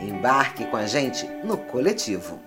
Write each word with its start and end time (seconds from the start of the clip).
Embarque 0.00 0.64
com 0.64 0.76
a 0.76 0.86
gente 0.86 1.26
no 1.44 1.58
coletivo. 1.58 2.40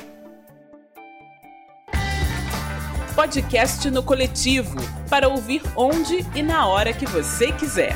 Podcast 3.15 3.91
no 3.91 4.01
coletivo 4.01 4.75
para 5.07 5.29
ouvir 5.29 5.61
onde 5.75 6.25
e 6.33 6.41
na 6.41 6.67
hora 6.67 6.91
que 6.91 7.05
você 7.05 7.51
quiser. 7.51 7.95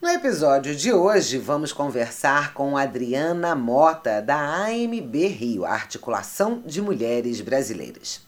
No 0.00 0.08
episódio 0.10 0.76
de 0.76 0.92
hoje, 0.92 1.38
vamos 1.38 1.72
conversar 1.72 2.52
com 2.52 2.76
Adriana 2.76 3.54
Mota, 3.54 4.20
da 4.20 4.36
AMB 4.36 5.26
Rio, 5.26 5.64
a 5.64 5.72
Articulação 5.72 6.62
de 6.64 6.82
Mulheres 6.82 7.40
Brasileiras. 7.40 8.20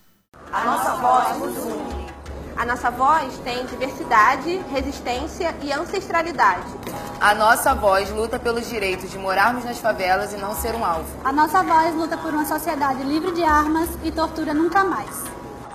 A 0.50 0.64
nossa 0.64 0.96
voz 0.96 1.38
nos 1.38 1.64
une. 1.64 2.10
A 2.56 2.66
nossa 2.66 2.90
voz 2.90 3.38
tem 3.38 3.64
diversidade, 3.66 4.58
resistência 4.72 5.54
e 5.62 5.72
ancestralidade. 5.72 6.66
A 7.20 7.34
nossa 7.34 7.74
voz 7.74 8.08
luta 8.08 8.38
pelos 8.38 8.66
direitos 8.66 9.10
de 9.10 9.18
morarmos 9.18 9.62
nas 9.62 9.78
favelas 9.78 10.32
e 10.32 10.38
não 10.38 10.54
ser 10.54 10.74
um 10.74 10.82
alvo. 10.82 11.06
A 11.22 11.30
nossa 11.30 11.62
voz 11.62 11.94
luta 11.94 12.16
por 12.16 12.32
uma 12.32 12.46
sociedade 12.46 13.02
livre 13.02 13.32
de 13.32 13.44
armas 13.44 13.90
e 14.02 14.10
tortura 14.10 14.54
nunca 14.54 14.82
mais. 14.82 15.24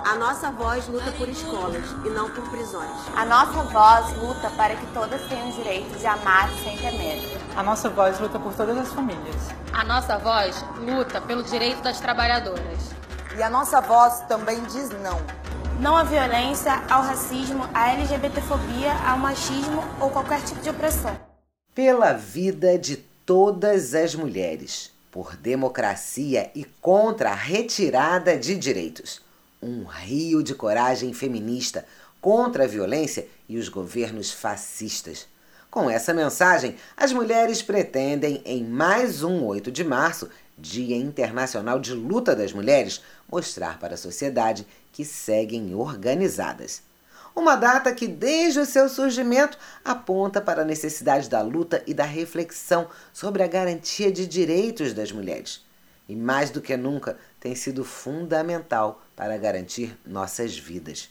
A 0.04 0.16
nossa 0.16 0.50
voz 0.50 0.88
luta 0.88 1.12
por 1.12 1.28
escolas 1.28 1.84
e 2.04 2.10
não 2.10 2.28
por 2.30 2.42
prisões. 2.50 2.90
A 3.14 3.24
nossa 3.24 3.62
voz 3.62 4.12
luta 4.20 4.50
para 4.56 4.74
que 4.74 4.86
todas 4.86 5.22
tenham 5.28 5.48
direito 5.52 5.96
de 5.96 6.04
amar 6.04 6.50
sem 6.64 6.76
ter 6.78 6.90
medo. 6.90 7.40
A 7.56 7.62
nossa 7.62 7.88
voz 7.90 8.18
luta 8.18 8.40
por 8.40 8.52
todas 8.52 8.76
as 8.78 8.92
famílias. 8.92 9.36
A 9.72 9.84
nossa 9.84 10.18
voz 10.18 10.64
luta 10.80 11.20
pelo 11.20 11.44
direito 11.44 11.80
das 11.80 12.00
trabalhadoras. 12.00 12.90
E 13.38 13.42
a 13.42 13.48
nossa 13.48 13.80
voz 13.80 14.18
também 14.22 14.60
diz 14.64 14.90
não. 15.00 15.20
Não 15.78 15.96
à 15.96 16.02
violência, 16.02 16.82
ao 16.90 17.02
racismo, 17.02 17.68
à 17.72 17.92
LGBTfobia, 17.92 18.92
ao 19.08 19.16
machismo 19.16 19.84
ou 20.00 20.10
qualquer 20.10 20.40
tipo 20.42 20.60
de 20.60 20.70
opressão. 20.70 21.16
Pela 21.76 22.14
vida 22.14 22.78
de 22.78 22.96
todas 23.26 23.94
as 23.94 24.14
mulheres, 24.14 24.90
por 25.12 25.36
democracia 25.36 26.50
e 26.54 26.64
contra 26.80 27.32
a 27.32 27.34
retirada 27.34 28.34
de 28.34 28.56
direitos 28.56 29.20
um 29.62 29.84
rio 29.84 30.42
de 30.42 30.54
coragem 30.54 31.12
feminista 31.12 31.84
contra 32.18 32.64
a 32.64 32.66
violência 32.66 33.28
e 33.46 33.58
os 33.58 33.68
governos 33.68 34.32
fascistas. 34.32 35.28
Com 35.70 35.90
essa 35.90 36.14
mensagem, 36.14 36.76
as 36.96 37.12
mulheres 37.12 37.60
pretendem, 37.60 38.40
em 38.46 38.64
mais 38.64 39.22
um 39.22 39.44
8 39.44 39.70
de 39.70 39.84
março, 39.84 40.30
Dia 40.56 40.96
Internacional 40.96 41.78
de 41.78 41.92
Luta 41.92 42.34
das 42.34 42.54
Mulheres, 42.54 43.02
mostrar 43.30 43.78
para 43.78 43.96
a 43.96 43.98
sociedade 43.98 44.66
que 44.90 45.04
seguem 45.04 45.74
organizadas. 45.74 46.80
Uma 47.36 47.54
data 47.54 47.92
que, 47.92 48.08
desde 48.08 48.58
o 48.60 48.64
seu 48.64 48.88
surgimento, 48.88 49.58
aponta 49.84 50.40
para 50.40 50.62
a 50.62 50.64
necessidade 50.64 51.28
da 51.28 51.42
luta 51.42 51.82
e 51.86 51.92
da 51.92 52.02
reflexão 52.04 52.88
sobre 53.12 53.42
a 53.42 53.46
garantia 53.46 54.10
de 54.10 54.26
direitos 54.26 54.94
das 54.94 55.12
mulheres. 55.12 55.62
E 56.08 56.16
mais 56.16 56.48
do 56.48 56.62
que 56.62 56.74
nunca, 56.78 57.18
tem 57.38 57.54
sido 57.54 57.84
fundamental 57.84 59.02
para 59.14 59.36
garantir 59.36 59.98
nossas 60.06 60.56
vidas. 60.56 61.10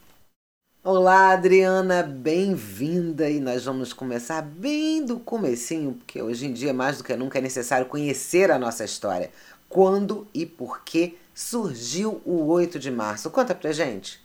Olá, 0.85 1.29
Adriana, 1.29 2.03
bem-vinda 2.03 3.29
e 3.29 3.39
nós 3.39 3.63
vamos 3.63 3.93
começar 3.93 4.41
bem 4.41 5.05
do 5.05 5.17
comecinho, 5.17 5.93
porque 5.93 6.21
hoje 6.21 6.45
em 6.45 6.51
dia 6.51 6.73
mais 6.73 6.97
do 6.97 7.05
que 7.05 7.15
nunca 7.15 7.37
é 7.37 7.41
necessário 7.41 7.85
conhecer 7.85 8.51
a 8.51 8.59
nossa 8.59 8.83
história. 8.83 9.31
Quando 9.69 10.27
e 10.33 10.45
por 10.45 10.83
que 10.83 11.17
surgiu 11.33 12.21
o 12.25 12.47
8 12.47 12.77
de 12.79 12.91
março? 12.91 13.29
Conta 13.29 13.55
pra 13.55 13.71
gente. 13.71 14.19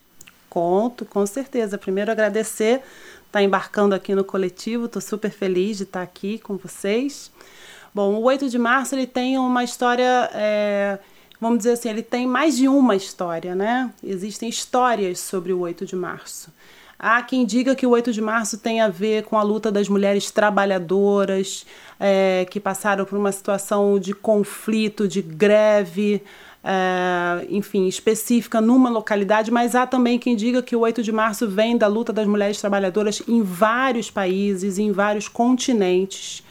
Conto, 0.49 1.05
com 1.05 1.25
certeza. 1.25 1.77
Primeiro 1.77 2.11
agradecer 2.11 2.81
estar 2.81 2.83
tá 3.31 3.41
embarcando 3.41 3.95
aqui 3.95 4.13
no 4.13 4.25
coletivo, 4.25 4.87
estou 4.87 5.01
super 5.01 5.31
feliz 5.31 5.77
de 5.77 5.83
estar 5.83 6.01
aqui 6.01 6.39
com 6.39 6.57
vocês. 6.57 7.31
Bom, 7.95 8.15
o 8.15 8.23
8 8.23 8.49
de 8.49 8.59
março 8.59 8.95
ele 8.95 9.07
tem 9.07 9.37
uma 9.37 9.63
história, 9.63 10.29
é, 10.33 10.99
vamos 11.39 11.59
dizer 11.59 11.71
assim, 11.71 11.89
ele 11.89 12.03
tem 12.03 12.27
mais 12.27 12.57
de 12.57 12.67
uma 12.67 12.95
história, 12.95 13.55
né? 13.55 13.91
Existem 14.03 14.49
histórias 14.49 15.19
sobre 15.19 15.53
o 15.53 15.59
8 15.59 15.85
de 15.85 15.95
março. 15.95 16.51
Há 17.01 17.21
quem 17.23 17.45
diga 17.45 17.75
que 17.75 17.87
o 17.87 17.91
8 17.91 18.11
de 18.11 18.21
março 18.21 18.57
tem 18.57 18.81
a 18.81 18.89
ver 18.89 19.23
com 19.23 19.37
a 19.37 19.43
luta 19.43 19.71
das 19.71 19.87
mulheres 19.87 20.29
trabalhadoras 20.31 21.65
é, 21.97 22.45
que 22.51 22.59
passaram 22.59 23.05
por 23.05 23.17
uma 23.17 23.31
situação 23.31 23.97
de 23.97 24.13
conflito, 24.13 25.07
de 25.07 25.21
greve, 25.21 26.21
é, 26.61 27.47
enfim, 27.49 27.87
específica 27.87 28.59
numa 28.59 28.89
localidade, 28.89 29.49
mas 29.49 29.75
há 29.75 29.87
também 29.87 30.19
quem 30.19 30.35
diga 30.35 30.61
que 30.61 30.75
o 30.75 30.81
8 30.81 31.01
de 31.01 31.11
março 31.13 31.47
vem 31.47 31.77
da 31.77 31.87
luta 31.87 32.11
das 32.11 32.27
mulheres 32.27 32.59
trabalhadoras 32.59 33.23
em 33.27 33.41
vários 33.41 34.11
países, 34.11 34.77
em 34.77 34.91
vários 34.91 35.29
continentes, 35.29 36.43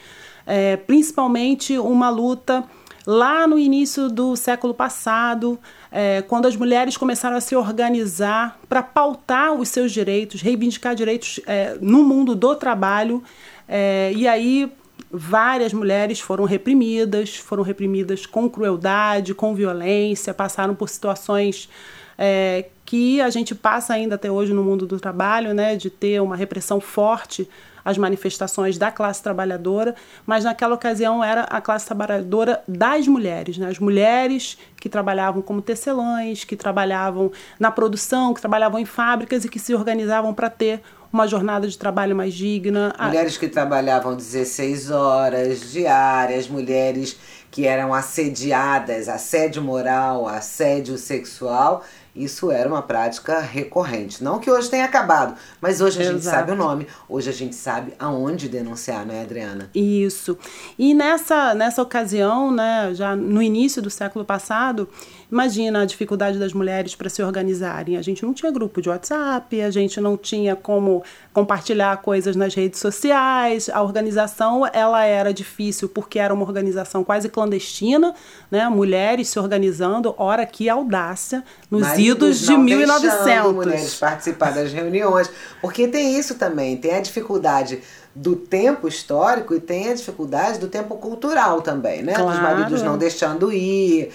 é, 0.47 0.77
principalmente 0.77 1.77
uma 1.77 2.09
luta 2.09 2.63
lá 3.05 3.47
no 3.47 3.57
início 3.57 4.09
do 4.09 4.35
século 4.35 4.73
passado, 4.73 5.59
é, 5.91 6.21
quando 6.21 6.47
as 6.47 6.55
mulheres 6.55 6.97
começaram 6.97 7.37
a 7.37 7.41
se 7.41 7.55
organizar 7.55 8.59
para 8.67 8.83
pautar 8.83 9.53
os 9.53 9.69
seus 9.69 9.91
direitos, 9.91 10.41
reivindicar 10.41 10.95
direitos 10.95 11.39
é, 11.47 11.77
no 11.81 12.03
mundo 12.03 12.35
do 12.35 12.55
trabalho. 12.55 13.23
É, 13.67 14.11
e 14.15 14.27
aí 14.27 14.71
várias 15.11 15.73
mulheres 15.73 16.19
foram 16.19 16.45
reprimidas, 16.45 17.35
foram 17.35 17.63
reprimidas 17.63 18.25
com 18.25 18.49
crueldade, 18.49 19.33
com 19.33 19.55
violência, 19.55 20.33
passaram 20.33 20.75
por 20.75 20.89
situações 20.89 21.69
é, 22.17 22.65
que 22.85 23.21
a 23.21 23.29
gente 23.29 23.55
passa 23.55 23.93
ainda 23.93 24.15
até 24.15 24.29
hoje 24.29 24.53
no 24.53 24.63
mundo 24.63 24.85
do 24.85 24.99
trabalho, 24.99 25.53
né, 25.53 25.75
de 25.75 25.89
ter 25.89 26.21
uma 26.21 26.35
repressão 26.35 26.81
forte 26.81 27.47
às 27.83 27.97
manifestações 27.97 28.77
da 28.77 28.91
classe 28.91 29.21
trabalhadora, 29.21 29.95
mas 30.25 30.43
naquela 30.43 30.75
ocasião 30.75 31.23
era 31.23 31.41
a 31.43 31.61
classe 31.61 31.85
trabalhadora 31.85 32.63
das 32.67 33.07
mulheres, 33.07 33.57
né, 33.57 33.69
as 33.69 33.79
mulheres 33.79 34.57
que 34.79 34.89
trabalhavam 34.89 35.41
como 35.41 35.61
tecelãs, 35.61 36.43
que 36.43 36.55
trabalhavam 36.55 37.31
na 37.59 37.71
produção, 37.71 38.33
que 38.33 38.41
trabalhavam 38.41 38.79
em 38.79 38.85
fábricas 38.85 39.45
e 39.45 39.49
que 39.49 39.59
se 39.59 39.73
organizavam 39.73 40.33
para 40.33 40.49
ter 40.49 40.81
uma 41.11 41.27
jornada 41.27 41.67
de 41.67 41.77
trabalho 41.77 42.15
mais 42.15 42.33
digna. 42.33 42.93
Mulheres 42.99 43.37
que 43.37 43.47
trabalhavam 43.47 44.15
16 44.15 44.91
horas 44.91 45.71
diárias, 45.71 46.47
mulheres 46.47 47.17
que 47.51 47.65
eram 47.65 47.93
assediadas, 47.93 49.09
assédio 49.09 49.61
moral, 49.61 50.27
assédio 50.27 50.97
sexual. 50.97 51.83
Isso 52.19 52.51
era 52.51 52.67
uma 52.67 52.81
prática 52.81 53.39
recorrente. 53.39 54.23
Não 54.23 54.39
que 54.39 54.51
hoje 54.51 54.69
tenha 54.69 54.83
acabado, 54.83 55.35
mas 55.61 55.79
hoje 55.79 55.99
a 55.99 56.01
Exato. 56.01 56.17
gente 56.17 56.25
sabe 56.25 56.51
o 56.51 56.55
nome, 56.55 56.87
hoje 57.07 57.29
a 57.29 57.33
gente 57.33 57.55
sabe 57.55 57.93
aonde 57.97 58.49
denunciar, 58.49 59.05
não 59.05 59.15
é, 59.15 59.21
Adriana? 59.21 59.69
Isso. 59.73 60.37
E 60.77 60.93
nessa, 60.93 61.53
nessa 61.53 61.81
ocasião, 61.81 62.51
né, 62.51 62.91
já 62.93 63.15
no 63.15 63.41
início 63.41 63.81
do 63.81 63.89
século 63.89 64.25
passado, 64.25 64.89
Imagina 65.31 65.83
a 65.83 65.85
dificuldade 65.85 66.39
das 66.39 66.53
mulheres 66.53 66.95
para 66.95 67.07
se 67.07 67.21
organizarem. 67.21 67.97
A 67.97 68.01
gente 68.01 68.23
não 68.23 68.33
tinha 68.33 68.51
grupo 68.51 68.81
de 68.81 68.89
WhatsApp, 68.89 69.61
a 69.61 69.69
gente 69.69 70.01
não 70.01 70.17
tinha 70.17 70.55
como 70.55 71.03
compartilhar 71.31 71.95
coisas 71.97 72.35
nas 72.35 72.55
redes 72.55 72.79
sociais. 72.79 73.69
A 73.69 73.83
organização 73.83 74.65
ela 74.73 75.03
era 75.05 75.31
difícil 75.31 75.87
porque 75.87 76.17
era 76.17 76.33
uma 76.33 76.43
organização 76.43 77.03
quase 77.03 77.29
clandestina, 77.29 78.15
né? 78.49 78.67
Mulheres 78.69 79.29
se 79.29 79.37
organizando, 79.37 80.15
ora 80.17 80.47
que 80.47 80.67
audácia 80.67 81.43
nos 81.69 81.81
Maridos 81.81 82.08
idos 82.09 82.39
de 82.39 82.57
1900. 82.57 83.53
mulheres 83.53 83.95
participar 83.95 84.53
das 84.53 84.71
reuniões, 84.71 85.29
porque 85.61 85.87
tem 85.87 86.17
isso 86.17 86.35
também, 86.35 86.77
tem 86.77 86.95
a 86.95 87.01
dificuldade 87.01 87.81
do 88.13 88.35
tempo 88.35 88.87
histórico 88.87 89.53
e 89.53 89.59
tem 89.59 89.89
a 89.89 89.93
dificuldade 89.93 90.59
do 90.59 90.67
tempo 90.67 90.95
cultural 90.97 91.61
também, 91.61 92.01
né? 92.01 92.13
Claro. 92.13 92.31
Dos 92.31 92.39
maridos 92.39 92.81
não 92.81 92.97
deixando 92.97 93.53
ir, 93.53 94.11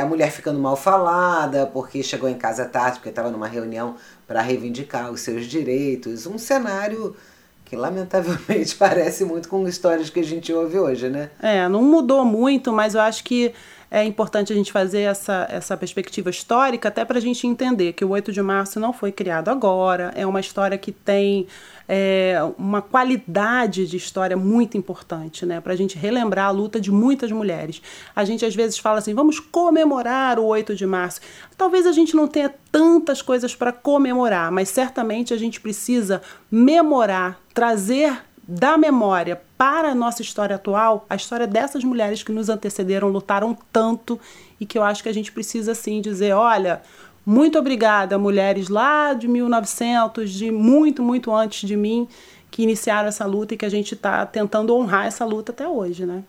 a 0.00 0.06
mulher 0.06 0.30
ficando 0.30 0.58
mal 0.58 0.76
falada 0.76 1.66
porque 1.66 2.02
chegou 2.02 2.28
em 2.28 2.34
casa 2.34 2.64
tarde, 2.64 2.98
porque 2.98 3.10
estava 3.10 3.30
numa 3.30 3.48
reunião 3.48 3.96
para 4.26 4.40
reivindicar 4.40 5.10
os 5.10 5.20
seus 5.20 5.46
direitos. 5.46 6.26
Um 6.26 6.38
cenário 6.38 7.14
que 7.64 7.76
lamentavelmente 7.76 8.74
parece 8.76 9.24
muito 9.24 9.48
com 9.48 9.66
histórias 9.66 10.10
que 10.10 10.20
a 10.20 10.24
gente 10.24 10.52
ouve 10.52 10.78
hoje, 10.78 11.08
né? 11.08 11.30
É, 11.42 11.68
não 11.68 11.82
mudou 11.82 12.24
muito, 12.24 12.72
mas 12.72 12.94
eu 12.94 13.00
acho 13.00 13.24
que 13.24 13.52
é 13.90 14.04
importante 14.04 14.52
a 14.52 14.56
gente 14.56 14.72
fazer 14.72 15.02
essa, 15.02 15.46
essa 15.50 15.76
perspectiva 15.76 16.30
histórica 16.30 16.88
até 16.88 17.04
para 17.04 17.18
a 17.18 17.20
gente 17.20 17.46
entender 17.46 17.92
que 17.92 18.04
o 18.04 18.10
8 18.10 18.32
de 18.32 18.42
março 18.42 18.80
não 18.80 18.92
foi 18.92 19.12
criado 19.12 19.48
agora, 19.48 20.12
é 20.14 20.26
uma 20.26 20.40
história 20.40 20.76
que 20.76 20.92
tem 20.92 21.46
é, 21.88 22.38
uma 22.58 22.80
qualidade 22.80 23.86
de 23.86 23.96
história 23.96 24.36
muito 24.36 24.76
importante, 24.76 25.44
né? 25.44 25.60
Para 25.60 25.74
a 25.74 25.76
gente 25.76 25.98
relembrar 25.98 26.46
a 26.46 26.50
luta 26.50 26.80
de 26.80 26.90
muitas 26.90 27.30
mulheres. 27.30 27.82
A 28.14 28.24
gente 28.24 28.44
às 28.44 28.54
vezes 28.54 28.78
fala 28.78 28.98
assim, 28.98 29.14
vamos 29.14 29.38
comemorar 29.38 30.38
o 30.38 30.46
8 30.46 30.74
de 30.74 30.86
março. 30.86 31.20
Talvez 31.56 31.86
a 31.86 31.92
gente 31.92 32.16
não 32.16 32.26
tenha 32.26 32.52
tantas 32.72 33.20
coisas 33.20 33.54
para 33.54 33.72
comemorar, 33.72 34.50
mas 34.50 34.68
certamente 34.68 35.34
a 35.34 35.36
gente 35.36 35.60
precisa 35.60 36.22
memorar, 36.50 37.40
trazer 37.52 38.18
da 38.46 38.76
memória 38.76 39.40
para 39.56 39.90
a 39.90 39.94
nossa 39.94 40.22
história 40.22 40.56
atual, 40.56 41.06
a 41.08 41.16
história 41.16 41.46
dessas 41.46 41.82
mulheres 41.82 42.22
que 42.22 42.32
nos 42.32 42.48
antecederam, 42.48 43.08
lutaram 43.08 43.56
tanto 43.72 44.20
e 44.60 44.66
que 44.66 44.76
eu 44.76 44.82
acho 44.82 45.02
que 45.02 45.08
a 45.08 45.14
gente 45.14 45.32
precisa 45.32 45.72
assim 45.72 46.00
dizer, 46.00 46.34
olha, 46.34 46.82
muito 47.24 47.58
obrigada, 47.58 48.18
mulheres 48.18 48.68
lá 48.68 49.14
de 49.14 49.26
1900, 49.26 50.30
de 50.30 50.50
muito, 50.50 51.02
muito 51.02 51.34
antes 51.34 51.66
de 51.66 51.74
mim, 51.74 52.06
que 52.50 52.62
iniciaram 52.62 53.08
essa 53.08 53.24
luta 53.24 53.54
e 53.54 53.56
que 53.56 53.64
a 53.64 53.70
gente 53.70 53.94
está 53.94 54.26
tentando 54.26 54.76
honrar 54.76 55.06
essa 55.06 55.24
luta 55.24 55.50
até 55.50 55.66
hoje, 55.66 56.04
né? 56.04 56.22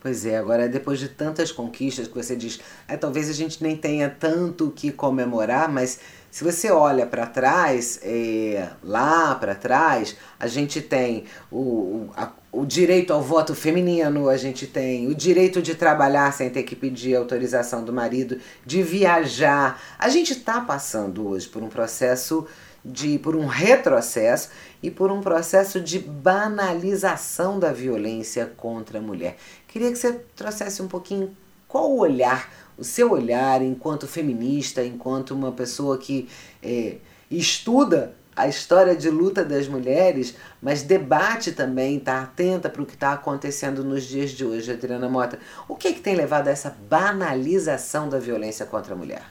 Pois 0.00 0.26
é, 0.26 0.36
agora 0.36 0.68
depois 0.68 0.98
de 0.98 1.08
tantas 1.08 1.52
conquistas 1.52 2.08
que 2.08 2.14
você 2.14 2.34
diz, 2.34 2.58
é, 2.88 2.96
talvez 2.96 3.30
a 3.30 3.32
gente 3.32 3.62
nem 3.62 3.76
tenha 3.76 4.10
tanto 4.10 4.72
que 4.74 4.90
comemorar, 4.90 5.70
mas 5.70 6.00
se 6.32 6.42
você 6.42 6.70
olha 6.70 7.04
para 7.04 7.26
trás, 7.26 8.00
é, 8.02 8.70
lá 8.82 9.34
para 9.34 9.54
trás, 9.54 10.16
a 10.40 10.46
gente 10.46 10.80
tem 10.80 11.24
o, 11.50 12.08
a, 12.16 12.32
o 12.50 12.64
direito 12.64 13.12
ao 13.12 13.20
voto 13.20 13.54
feminino, 13.54 14.30
a 14.30 14.36
gente 14.38 14.66
tem 14.66 15.06
o 15.08 15.14
direito 15.14 15.60
de 15.60 15.74
trabalhar 15.74 16.32
sem 16.32 16.48
ter 16.48 16.62
que 16.62 16.74
pedir 16.74 17.14
autorização 17.14 17.84
do 17.84 17.92
marido, 17.92 18.38
de 18.64 18.82
viajar. 18.82 19.78
A 19.98 20.08
gente 20.08 20.32
está 20.32 20.58
passando 20.62 21.28
hoje 21.28 21.46
por 21.46 21.62
um 21.62 21.68
processo 21.68 22.46
de 22.82 23.18
por 23.18 23.36
um 23.36 23.44
retrocesso 23.44 24.48
e 24.82 24.90
por 24.90 25.12
um 25.12 25.20
processo 25.20 25.82
de 25.82 25.98
banalização 25.98 27.58
da 27.58 27.74
violência 27.74 28.50
contra 28.56 29.00
a 29.00 29.02
mulher. 29.02 29.36
Queria 29.68 29.92
que 29.92 29.98
você 29.98 30.14
trouxesse 30.34 30.80
um 30.80 30.88
pouquinho 30.88 31.36
qual 31.68 31.90
o 31.90 31.98
olhar, 31.98 32.50
o 32.82 32.84
seu 32.84 33.12
olhar 33.12 33.62
enquanto 33.62 34.08
feminista, 34.08 34.84
enquanto 34.84 35.30
uma 35.30 35.52
pessoa 35.52 35.96
que 35.96 36.28
é, 36.60 36.96
estuda 37.30 38.12
a 38.34 38.48
história 38.48 38.96
de 38.96 39.08
luta 39.08 39.44
das 39.44 39.68
mulheres, 39.68 40.34
mas 40.60 40.82
debate 40.82 41.52
também, 41.52 41.98
está 41.98 42.22
atenta 42.22 42.68
para 42.68 42.82
o 42.82 42.86
que 42.86 42.94
está 42.94 43.12
acontecendo 43.12 43.84
nos 43.84 44.02
dias 44.02 44.32
de 44.32 44.44
hoje, 44.44 44.72
Adriana 44.72 45.08
Mota. 45.08 45.38
O 45.68 45.76
que, 45.76 45.88
é 45.88 45.92
que 45.92 46.00
tem 46.00 46.16
levado 46.16 46.48
a 46.48 46.50
essa 46.50 46.76
banalização 46.90 48.08
da 48.08 48.18
violência 48.18 48.66
contra 48.66 48.94
a 48.94 48.96
mulher? 48.96 49.22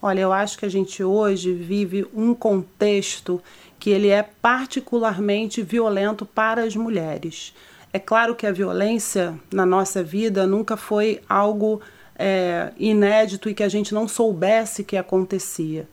Olha, 0.00 0.20
eu 0.20 0.32
acho 0.32 0.56
que 0.56 0.66
a 0.66 0.70
gente 0.70 1.02
hoje 1.02 1.52
vive 1.52 2.06
um 2.14 2.34
contexto 2.34 3.42
que 3.80 3.90
ele 3.90 4.10
é 4.10 4.22
particularmente 4.22 5.60
violento 5.60 6.24
para 6.24 6.62
as 6.62 6.76
mulheres. 6.76 7.52
É 7.92 7.98
claro 7.98 8.36
que 8.36 8.46
a 8.46 8.52
violência 8.52 9.34
na 9.52 9.66
nossa 9.66 10.04
vida 10.04 10.46
nunca 10.46 10.76
foi 10.76 11.20
algo 11.28 11.80
é, 12.18 12.72
inédito 12.78 13.48
e 13.48 13.54
que 13.54 13.62
a 13.62 13.68
gente 13.68 13.94
não 13.94 14.08
soubesse 14.08 14.84
que 14.84 14.96
acontecia. 14.96 15.86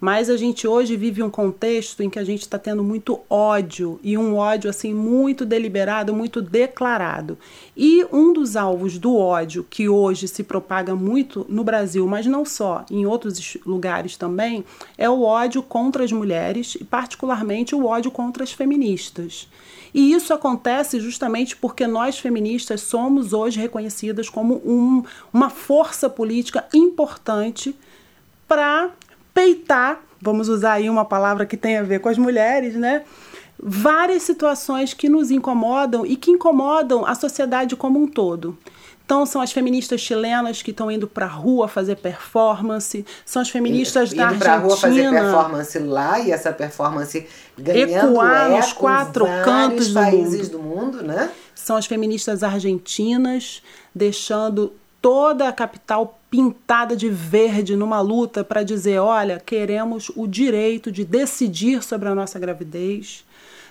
Mas 0.00 0.30
a 0.30 0.36
gente 0.36 0.66
hoje 0.66 0.96
vive 0.96 1.22
um 1.24 1.30
contexto 1.30 2.02
em 2.04 2.10
que 2.10 2.20
a 2.20 2.24
gente 2.24 2.42
está 2.42 2.56
tendo 2.56 2.84
muito 2.84 3.18
ódio 3.28 3.98
e 4.00 4.16
um 4.16 4.36
ódio 4.36 4.70
assim 4.70 4.94
muito 4.94 5.44
deliberado, 5.44 6.14
muito 6.14 6.40
declarado. 6.40 7.36
E 7.76 8.06
um 8.12 8.32
dos 8.32 8.54
alvos 8.54 8.96
do 8.96 9.16
ódio 9.16 9.66
que 9.68 9.88
hoje 9.88 10.28
se 10.28 10.44
propaga 10.44 10.94
muito 10.94 11.44
no 11.48 11.64
Brasil, 11.64 12.06
mas 12.06 12.26
não 12.26 12.44
só, 12.44 12.84
em 12.88 13.06
outros 13.06 13.56
lugares 13.66 14.16
também, 14.16 14.64
é 14.96 15.10
o 15.10 15.22
ódio 15.22 15.64
contra 15.64 16.04
as 16.04 16.12
mulheres 16.12 16.76
e 16.76 16.84
particularmente 16.84 17.74
o 17.74 17.84
ódio 17.84 18.12
contra 18.12 18.44
as 18.44 18.52
feministas. 18.52 19.48
E 19.92 20.12
isso 20.12 20.34
acontece 20.34 21.00
justamente 21.00 21.56
porque 21.56 21.86
nós 21.86 22.18
feministas 22.18 22.80
somos 22.82 23.32
hoje 23.32 23.60
reconhecidas 23.60 24.28
como 24.28 24.56
um, 24.64 25.02
uma 25.32 25.50
força 25.50 26.08
política 26.10 26.66
importante 26.72 27.74
para 28.46 28.90
peitar, 29.32 30.00
vamos 30.20 30.48
usar 30.48 30.74
aí 30.74 30.90
uma 30.90 31.04
palavra 31.04 31.46
que 31.46 31.56
tem 31.56 31.76
a 31.76 31.82
ver 31.82 32.00
com 32.00 32.08
as 32.08 32.18
mulheres, 32.18 32.74
né? 32.74 33.04
Várias 33.60 34.22
situações 34.22 34.94
que 34.94 35.08
nos 35.08 35.30
incomodam 35.30 36.06
e 36.06 36.16
que 36.16 36.30
incomodam 36.30 37.04
a 37.04 37.14
sociedade 37.14 37.76
como 37.76 38.00
um 38.00 38.06
todo. 38.06 38.56
Então, 39.08 39.24
são 39.24 39.40
as 39.40 39.50
feministas 39.50 40.02
chilenas 40.02 40.60
que 40.60 40.70
estão 40.70 40.90
indo 40.90 41.08
para 41.08 41.24
a 41.24 41.30
rua 41.30 41.66
fazer 41.66 41.96
performance, 41.96 43.06
são 43.24 43.40
as 43.40 43.48
feministas 43.48 44.12
indo 44.12 44.18
da 44.18 44.26
Argentina. 44.26 44.36
Indo 44.36 44.44
para 44.44 44.54
a 44.54 44.58
rua 44.58 44.76
fazer 44.76 45.10
performance 45.10 45.78
lá 45.78 46.20
e 46.20 46.30
essa 46.30 46.52
performance 46.52 47.26
ganhando 47.56 48.10
ecoar 48.10 48.50
nos 48.50 48.74
quatro 48.74 49.24
cantos 49.46 49.88
países 49.88 50.50
do 50.50 50.58
mundo. 50.58 50.98
do 50.98 50.98
mundo, 50.98 51.02
né? 51.02 51.30
São 51.54 51.76
as 51.76 51.86
feministas 51.86 52.42
argentinas 52.42 53.62
deixando 53.94 54.74
toda 55.00 55.48
a 55.48 55.52
capital 55.52 56.20
pintada 56.30 56.94
de 56.94 57.08
verde 57.08 57.76
numa 57.76 58.02
luta 58.02 58.44
para 58.44 58.62
dizer: 58.62 58.98
olha, 58.98 59.40
queremos 59.40 60.12
o 60.16 60.26
direito 60.26 60.92
de 60.92 61.02
decidir 61.02 61.82
sobre 61.82 62.10
a 62.10 62.14
nossa 62.14 62.38
gravidez. 62.38 63.24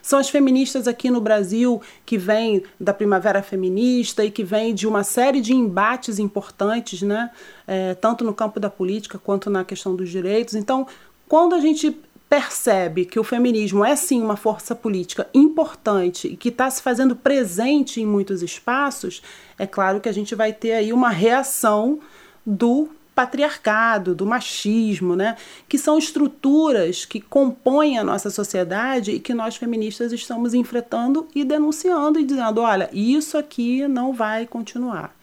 São 0.08 0.20
as 0.20 0.30
feministas 0.30 0.88
aqui 0.88 1.12
no 1.12 1.20
Brasil 1.20 1.82
que 2.06 2.18
vêm 2.18 2.64
da 2.80 2.94
primavera 2.94 3.44
feminista 3.44 4.24
e 4.24 4.32
que 4.32 4.42
vêm 4.42 4.74
de 4.74 4.88
uma 4.88 5.04
série 5.04 5.42
de 5.42 5.54
embates 5.54 6.18
importantes, 6.18 7.02
né? 7.02 7.30
É, 7.68 7.94
tanto 7.94 8.24
no 8.24 8.34
campo 8.34 8.58
da 8.58 8.70
política 8.70 9.20
quanto 9.20 9.50
na 9.50 9.66
questão 9.66 9.98
dos 9.98 10.10
direitos. 10.10 10.56
Então, 10.56 10.88
quando 11.28 11.56
a 11.56 11.60
gente 11.60 11.94
percebe 12.30 13.04
que 13.04 13.20
o 13.20 13.24
feminismo 13.24 13.84
é 13.84 13.98
sim 13.98 14.22
uma 14.22 14.38
força 14.38 14.74
política 14.74 15.28
importante 15.34 16.30
e 16.30 16.38
que 16.38 16.48
está 16.48 16.70
se 16.70 16.82
fazendo 16.82 17.14
presente 17.14 18.00
em 18.00 18.06
muitos 18.06 18.42
espaços, 18.42 19.22
é 19.60 19.68
claro 19.68 20.00
que 20.00 20.08
a 20.08 20.14
gente 20.14 20.34
vai 20.36 20.54
ter 20.54 20.72
aí 20.72 20.94
uma 20.94 21.10
reação 21.10 22.00
do 22.46 22.88
patriarcado, 23.18 24.14
do 24.14 24.28
machismo, 24.28 25.16
né? 25.16 25.36
que 25.68 25.80
são 25.80 25.98
estruturas 25.98 27.04
que 27.04 27.20
compõem 27.20 27.98
a 27.98 28.04
nossa 28.04 28.30
sociedade 28.30 29.10
e 29.10 29.20
que 29.20 29.34
nós 29.34 29.56
feministas 29.56 30.14
estamos 30.14 30.54
enfrentando 30.54 31.28
e 31.34 31.44
denunciando 31.44 32.20
e 32.20 32.24
dizendo: 32.24 32.62
olha, 32.62 32.88
isso 32.94 33.36
aqui 33.36 33.88
não 33.88 34.14
vai 34.14 34.46
continuar. 34.46 35.18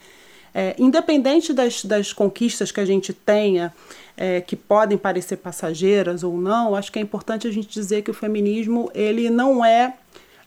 É, 0.53 0.75
independente 0.77 1.53
das, 1.53 1.85
das 1.85 2.11
conquistas 2.11 2.69
que 2.69 2.81
a 2.81 2.85
gente 2.85 3.13
tenha, 3.13 3.73
é, 4.17 4.41
que 4.41 4.57
podem 4.57 4.97
parecer 4.97 5.37
passageiras 5.37 6.21
ou 6.21 6.37
não, 6.37 6.75
acho 6.75 6.91
que 6.91 6.99
é 6.99 7.01
importante 7.01 7.47
a 7.47 7.51
gente 7.51 7.69
dizer 7.69 8.01
que 8.01 8.11
o 8.11 8.13
feminismo 8.13 8.91
ele 8.93 9.29
não 9.29 9.63
é 9.63 9.93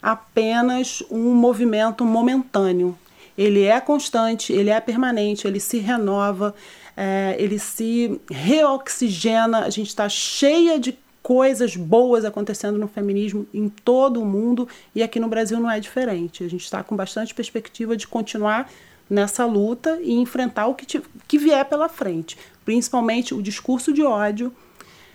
apenas 0.03 1.03
um 1.11 1.35
movimento 1.35 2.05
momentâneo. 2.05 2.95
Ele 3.39 3.65
é 3.65 3.81
constante, 3.81 4.53
ele 4.53 4.69
é 4.69 4.81
permanente, 4.81 5.47
ele 5.47 5.61
se 5.61 5.79
renova, 5.79 6.55
é, 7.01 7.37
ele 7.39 7.61
se 7.61 8.21
reoxigena. 8.29 9.61
A 9.61 9.71
gente 9.71 9.87
está 9.87 10.09
cheia 10.09 10.81
de 10.81 10.99
coisas 11.23 11.77
boas 11.77 12.25
acontecendo 12.25 12.77
no 12.77 12.89
feminismo 12.89 13.47
em 13.55 13.69
todo 13.69 14.21
o 14.21 14.27
mundo 14.27 14.67
e 14.93 15.03
aqui 15.03 15.21
no 15.21 15.29
Brasil 15.29 15.61
não 15.61 15.71
é 15.71 15.79
diferente. 15.79 16.43
A 16.43 16.51
gente 16.51 16.65
está 16.65 16.83
com 16.83 16.97
bastante 16.97 17.33
perspectiva 17.33 17.97
de 17.97 18.09
continuar 18.09 18.69
nessa 19.09 19.47
luta 19.47 20.01
e 20.03 20.13
enfrentar 20.15 20.67
o 20.67 20.75
que, 20.75 20.85
te, 20.85 21.01
que 21.29 21.39
vier 21.39 21.65
pela 21.67 21.89
frente, 21.89 22.37
principalmente 22.65 23.33
o 23.33 23.41
discurso 23.41 23.93
de 23.93 24.03
ódio 24.03 24.53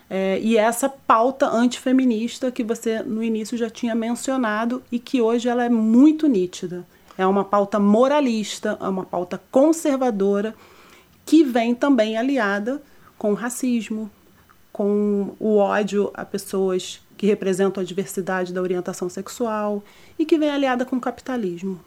é, 0.09 0.39
e 0.41 0.57
essa 0.57 0.87
pauta 0.87 1.47
antifeminista 1.47 2.49
que 2.49 2.63
você 2.63 3.03
no 3.03 3.21
início 3.21 3.57
já 3.57 3.69
tinha 3.69 3.93
mencionado 3.93 4.81
e 4.89 4.99
que 4.99 5.21
hoje 5.21 5.49
ela 5.49 5.65
é 5.65 5.69
muito 5.69 6.27
nítida. 6.27 6.85
É 7.17 7.27
uma 7.27 7.43
pauta 7.43 7.77
moralista, 7.77 8.77
é 8.79 8.87
uma 8.87 9.03
pauta 9.03 9.41
conservadora 9.51 10.55
que 11.25 11.43
vem 11.43 11.73
também 11.73 12.17
aliada 12.17 12.81
com 13.17 13.31
o 13.31 13.35
racismo, 13.35 14.09
com 14.71 15.35
o 15.39 15.57
ódio 15.57 16.11
a 16.13 16.25
pessoas 16.25 17.01
que 17.15 17.27
representam 17.27 17.81
a 17.81 17.85
diversidade 17.85 18.51
da 18.51 18.61
orientação 18.61 19.07
sexual 19.07 19.83
e 20.17 20.25
que 20.25 20.37
vem 20.37 20.49
aliada 20.49 20.83
com 20.83 20.95
o 20.95 21.01
capitalismo. 21.01 21.79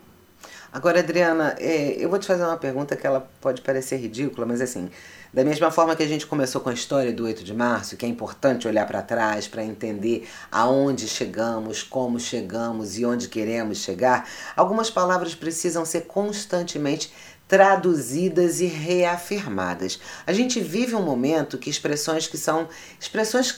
Agora, 0.73 1.01
Adriana, 1.01 1.57
é, 1.59 1.97
eu 1.99 2.11
vou 2.11 2.19
te 2.19 2.27
fazer 2.27 2.45
uma 2.45 2.57
pergunta 2.57 2.97
que 2.97 3.07
ela 3.07 3.29
pode 3.41 3.63
parecer 3.63 3.97
ridícula, 3.97 4.47
mas 4.47 4.61
assim, 4.61 4.91
da 5.33 5.45
mesma 5.45 5.71
forma 5.71 5.97
que 5.97 6.03
a 6.03 6.07
gente 6.07 6.27
começou 6.27 6.61
com 6.61 6.69
a 6.69 6.75
história 6.75 7.13
do 7.13 7.25
8 7.25 7.45
de 7.45 7.55
março, 7.55 7.97
que 7.97 8.05
é 8.05 8.09
importante 8.09 8.69
olhar 8.69 8.87
para 8.87 9.01
trás 9.03 9.49
para 9.49 9.65
entender 9.65 10.29
aonde 10.51 11.09
chegamos, 11.09 11.83
como 11.83 12.21
chegamos 12.21 12.99
e 12.99 13.05
onde 13.05 13.29
queremos 13.29 13.79
chegar, 13.79 14.29
algumas 14.55 14.91
palavras 14.91 15.35
precisam 15.35 15.85
ser 15.85 16.03
constantemente 16.03 17.13
traduzidas 17.49 18.61
e 18.61 18.67
reafirmadas. 18.67 20.01
A 20.27 20.33
gente 20.33 20.61
vive 20.61 20.95
um 20.95 21.03
momento 21.03 21.59
que 21.59 21.71
expressões 21.71 22.27
que 22.27 22.37
são 22.37 22.69
expressões 22.99 23.57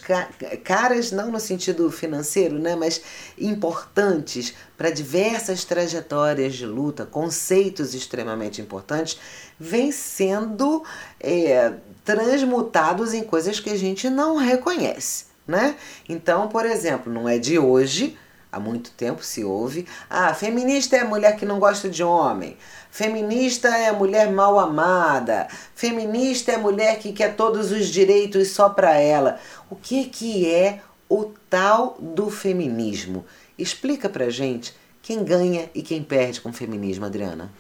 caras 0.63 1.11
não 1.11 1.31
no 1.31 1.41
sentido 1.41 1.91
financeiro, 1.91 2.59
né, 2.59 2.77
mas 2.77 3.01
importantes 3.39 4.55
para 4.77 4.91
diversas 4.91 5.65
trajetórias 5.65 6.55
de 6.55 6.67
luta, 6.67 7.07
conceitos 7.07 7.95
extremamente 7.95 8.61
importantes, 8.61 9.19
vêm 9.59 9.91
sendo 9.91 10.85
é, 11.19 11.73
transmutados 12.05 13.15
em 13.15 13.23
coisas 13.23 13.59
que 13.59 13.71
a 13.71 13.77
gente 13.77 14.11
não 14.11 14.37
reconhece, 14.37 15.25
né? 15.47 15.75
Então, 16.09 16.49
por 16.49 16.65
exemplo, 16.65 17.13
não 17.13 17.29
é 17.29 17.39
de 17.39 17.59
hoje 17.59 18.17
há 18.51 18.59
muito 18.59 18.91
tempo 18.93 19.23
se 19.23 19.45
ouve. 19.45 19.87
Ah, 20.09 20.35
feminista 20.35 20.97
é 20.97 21.05
mulher 21.05 21.37
que 21.37 21.47
não 21.47 21.59
gosta 21.59 21.89
de 21.89 22.03
homem. 22.03 22.57
Feminista 22.91 23.69
é 23.69 23.93
mulher 23.93 24.31
mal 24.31 24.59
amada. 24.59 25.49
Feminista 25.75 26.53
é 26.53 26.57
mulher 26.57 26.99
que 26.99 27.13
quer 27.13 27.37
todos 27.37 27.71
os 27.71 27.89
direitos 27.89 28.49
só 28.49 28.69
para 28.69 28.99
ela. 28.99 29.39
O 29.71 29.77
que 29.77 30.05
que 30.07 30.51
é 30.51 30.81
o 31.09 31.31
tal 31.49 31.97
do 32.01 32.31
feminismo? 32.31 33.25
Explica 33.59 34.09
pra 34.09 34.31
gente 34.31 34.75
quem 35.03 35.25
ganha 35.25 35.71
e 35.75 35.83
quem 35.83 36.03
perde 36.03 36.41
com 36.41 36.51
o 36.51 36.53
feminismo, 36.53 37.05
Adriana. 37.05 37.51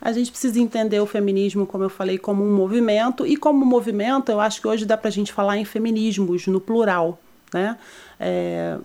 A 0.00 0.12
gente 0.12 0.30
precisa 0.30 0.60
entender 0.60 1.00
o 1.00 1.06
feminismo, 1.06 1.66
como 1.66 1.84
eu 1.84 1.90
falei, 1.90 2.18
como 2.18 2.44
um 2.44 2.54
movimento, 2.54 3.26
e 3.26 3.36
como 3.36 3.66
movimento, 3.66 4.30
eu 4.30 4.40
acho 4.40 4.60
que 4.60 4.68
hoje 4.68 4.86
dá 4.86 4.96
para 4.96 5.08
a 5.08 5.12
gente 5.12 5.32
falar 5.32 5.56
em 5.56 5.64
feminismos, 5.64 6.46
no 6.46 6.60
plural. 6.60 7.18
Né? 7.52 7.76
É, 8.20 8.78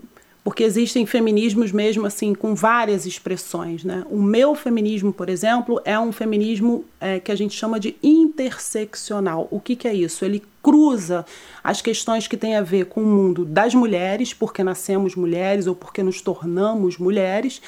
porque 0.44 0.64
existem 0.64 1.06
feminismos 1.06 1.72
mesmo 1.72 2.06
assim 2.06 2.36
com 2.36 2.54
várias 2.54 3.06
expressões, 3.06 3.84
né? 3.84 4.06
O 4.10 4.22
meu 4.22 4.54
feminismo, 4.54 5.14
por 5.14 5.30
exemplo, 5.30 5.82
é 5.86 5.98
um 5.98 6.12
feminismo 6.12 6.84
é, 7.00 7.20
que 7.20 7.32
a 7.32 7.36
gente 7.36 7.56
chama 7.56 7.80
de 7.80 7.96
interseccional. 8.04 9.48
O 9.50 9.60
que, 9.60 9.76
que 9.76 9.88
é 9.88 9.94
isso? 9.94 10.26
Ele 10.26 10.44
cruza 10.62 11.26
as 11.64 11.82
questões 11.82 12.28
que 12.28 12.36
têm 12.36 12.58
a 12.58 12.62
ver 12.62 12.88
com 12.88 13.02
o 13.02 13.06
mundo 13.06 13.46
das 13.46 13.74
mulheres, 13.74 14.34
porque 14.34 14.64
nascemos 14.64 15.16
mulheres 15.16 15.66
ou 15.66 15.76
porque 15.76 16.04
nos 16.04 16.20
tornamos 16.20 16.98
mulheres, 16.98 17.62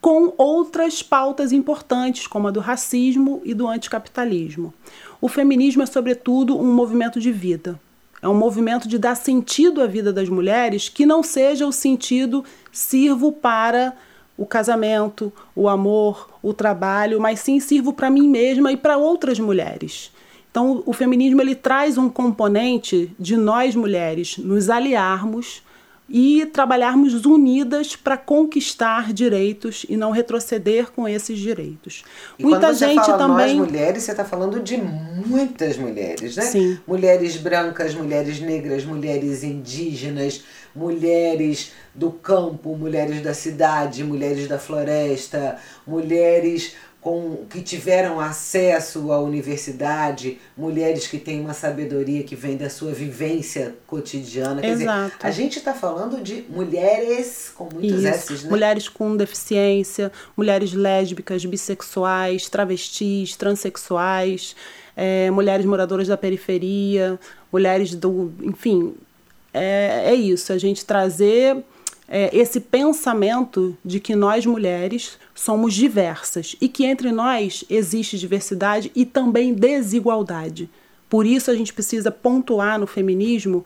com 0.00 0.32
outras 0.36 1.02
pautas 1.02 1.52
importantes, 1.52 2.26
como 2.26 2.48
a 2.48 2.50
do 2.50 2.60
racismo 2.60 3.40
e 3.44 3.54
do 3.54 3.68
anticapitalismo. 3.68 4.74
O 5.20 5.28
feminismo 5.28 5.82
é, 5.82 5.86
sobretudo, 5.86 6.58
um 6.58 6.72
movimento 6.72 7.20
de 7.20 7.30
vida 7.30 7.78
é 8.22 8.28
um 8.28 8.34
movimento 8.34 8.88
de 8.88 8.98
dar 8.98 9.14
sentido 9.14 9.80
à 9.80 9.86
vida 9.86 10.12
das 10.12 10.28
mulheres 10.28 10.88
que 10.88 11.04
não 11.04 11.22
seja 11.22 11.66
o 11.66 11.72
sentido 11.72 12.44
sirvo 12.72 13.30
para 13.32 13.94
o 14.36 14.44
casamento, 14.44 15.32
o 15.54 15.68
amor, 15.68 16.28
o 16.42 16.52
trabalho, 16.52 17.20
mas 17.20 17.40
sim 17.40 17.58
sirvo 17.58 17.92
para 17.92 18.10
mim 18.10 18.28
mesma 18.28 18.72
e 18.72 18.76
para 18.76 18.98
outras 18.98 19.38
mulheres. 19.38 20.12
Então, 20.50 20.82
o 20.86 20.92
feminismo 20.92 21.40
ele 21.40 21.54
traz 21.54 21.98
um 21.98 22.08
componente 22.08 23.14
de 23.18 23.36
nós 23.36 23.74
mulheres 23.74 24.38
nos 24.38 24.70
aliarmos 24.70 25.62
e 26.08 26.46
trabalharmos 26.46 27.24
unidas 27.24 27.96
para 27.96 28.16
conquistar 28.16 29.12
direitos 29.12 29.84
e 29.88 29.96
não 29.96 30.12
retroceder 30.12 30.92
com 30.92 31.08
esses 31.08 31.38
direitos. 31.38 32.04
E 32.38 32.44
Muita 32.44 32.60
quando 32.60 32.74
você 32.74 32.86
gente 32.86 33.06
fala 33.06 33.18
também. 33.18 33.56
Nós 33.56 33.68
mulheres, 33.68 34.02
você 34.04 34.12
está 34.12 34.24
falando 34.24 34.60
de 34.60 34.76
muitas 34.76 35.76
mulheres, 35.76 36.36
né? 36.36 36.42
Sim. 36.44 36.78
Mulheres 36.86 37.36
brancas, 37.36 37.94
mulheres 37.94 38.40
negras, 38.40 38.84
mulheres 38.84 39.42
indígenas, 39.42 40.44
mulheres 40.74 41.72
do 41.94 42.10
campo, 42.10 42.76
mulheres 42.76 43.20
da 43.22 43.34
cidade, 43.34 44.04
mulheres 44.04 44.46
da 44.46 44.58
floresta, 44.58 45.58
mulheres 45.86 46.76
com, 47.06 47.46
que 47.48 47.62
tiveram 47.62 48.18
acesso 48.18 49.12
à 49.12 49.20
universidade, 49.20 50.40
mulheres 50.56 51.06
que 51.06 51.18
têm 51.18 51.40
uma 51.40 51.54
sabedoria 51.54 52.24
que 52.24 52.34
vem 52.34 52.56
da 52.56 52.68
sua 52.68 52.90
vivência 52.90 53.76
cotidiana. 53.86 54.60
Quer 54.60 54.70
Exato. 54.70 55.14
dizer, 55.14 55.16
a 55.20 55.30
gente 55.30 55.56
está 55.56 55.72
falando 55.72 56.20
de 56.20 56.44
mulheres 56.48 57.52
com 57.54 57.68
muitos 57.72 58.02
Isso. 58.02 58.08
S's, 58.08 58.42
né? 58.42 58.50
Mulheres 58.50 58.88
com 58.88 59.16
deficiência, 59.16 60.10
mulheres 60.36 60.72
lésbicas, 60.72 61.44
bissexuais, 61.44 62.48
travestis, 62.48 63.36
transexuais, 63.36 64.56
é, 64.96 65.30
mulheres 65.30 65.64
moradoras 65.64 66.08
da 66.08 66.16
periferia, 66.16 67.20
mulheres 67.52 67.94
do. 67.94 68.34
Enfim, 68.42 68.96
é, 69.54 70.06
é 70.06 70.14
isso, 70.16 70.52
a 70.52 70.58
gente 70.58 70.84
trazer 70.84 71.64
é, 72.08 72.30
esse 72.36 72.60
pensamento 72.60 73.76
de 73.84 73.98
que 73.98 74.14
nós 74.14 74.46
mulheres 74.46 75.18
somos 75.34 75.74
diversas 75.74 76.56
e 76.60 76.68
que 76.68 76.84
entre 76.84 77.10
nós 77.10 77.64
existe 77.68 78.18
diversidade 78.18 78.90
e 78.94 79.04
também 79.04 79.52
desigualdade. 79.52 80.70
Por 81.08 81.26
isso 81.26 81.50
a 81.50 81.54
gente 81.54 81.72
precisa 81.72 82.10
pontuar 82.10 82.78
no 82.78 82.86
feminismo 82.86 83.64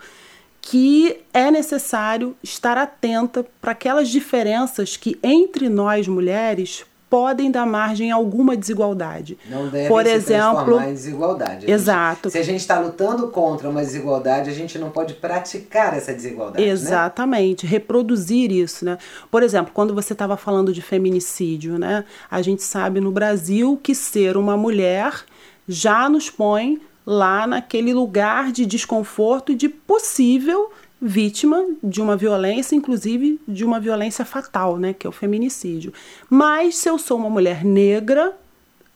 que 0.63 1.17
é 1.33 1.51
necessário 1.51 2.37
estar 2.43 2.77
atenta 2.77 3.47
para 3.61 3.73
aquelas 3.73 4.09
diferenças 4.09 4.97
que 4.97 5.19
entre 5.23 5.69
nós 5.69 6.07
mulheres 6.07 6.85
podem 7.11 7.51
dar 7.51 7.67
margem 7.67 8.13
a 8.13 8.15
alguma 8.15 8.57
desigualdade. 8.57 9.37
Não 9.51 9.69
deve 9.69 9.89
Por 9.89 10.05
se 10.05 10.11
exemplo, 10.13 10.81
em 10.81 10.95
desigualdade. 10.95 11.67
A 11.67 11.75
exato. 11.75 12.29
Gente, 12.29 12.33
se 12.33 12.39
a 12.39 12.43
gente 12.45 12.61
está 12.61 12.79
lutando 12.79 13.27
contra 13.29 13.69
uma 13.69 13.81
desigualdade, 13.81 14.49
a 14.49 14.53
gente 14.53 14.79
não 14.79 14.91
pode 14.91 15.15
praticar 15.15 15.97
essa 15.97 16.15
desigualdade. 16.15 16.65
Né? 16.65 16.71
Exatamente, 16.71 17.67
né? 17.67 17.73
reproduzir 17.73 18.53
isso, 18.53 18.85
né? 18.85 18.97
Por 19.29 19.43
exemplo, 19.43 19.73
quando 19.75 19.93
você 19.93 20.13
estava 20.13 20.37
falando 20.37 20.73
de 20.73 20.81
feminicídio, 20.81 21.77
né? 21.77 22.05
A 22.31 22.41
gente 22.41 22.63
sabe 22.63 23.01
no 23.01 23.11
Brasil 23.11 23.79
que 23.83 23.93
ser 23.93 24.37
uma 24.37 24.57
mulher 24.57 25.25
já 25.67 26.09
nos 26.09 26.31
põe 26.31 26.81
lá 27.05 27.45
naquele 27.45 27.93
lugar 27.93 28.53
de 28.53 28.65
desconforto 28.65 29.51
e 29.51 29.57
de 29.57 29.69
possível 29.69 30.71
vítima 31.01 31.65
de 31.83 32.01
uma 32.01 32.17
violência, 32.17 32.77
inclusive 32.77 33.41
de 33.49 33.65
uma 33.65 33.81
violência 33.81 34.25
fatal, 34.25 34.77
né, 34.77 34.93
que 34.93 35.07
é 35.07 35.11
o 35.11 35.13
feminicídio. 35.13 35.93
Mas 36.29 36.77
se 36.77 36.89
eu 36.89 36.99
sou 36.99 37.19
uma 37.19 37.31
mulher 37.31 37.65
negra, 37.65 38.37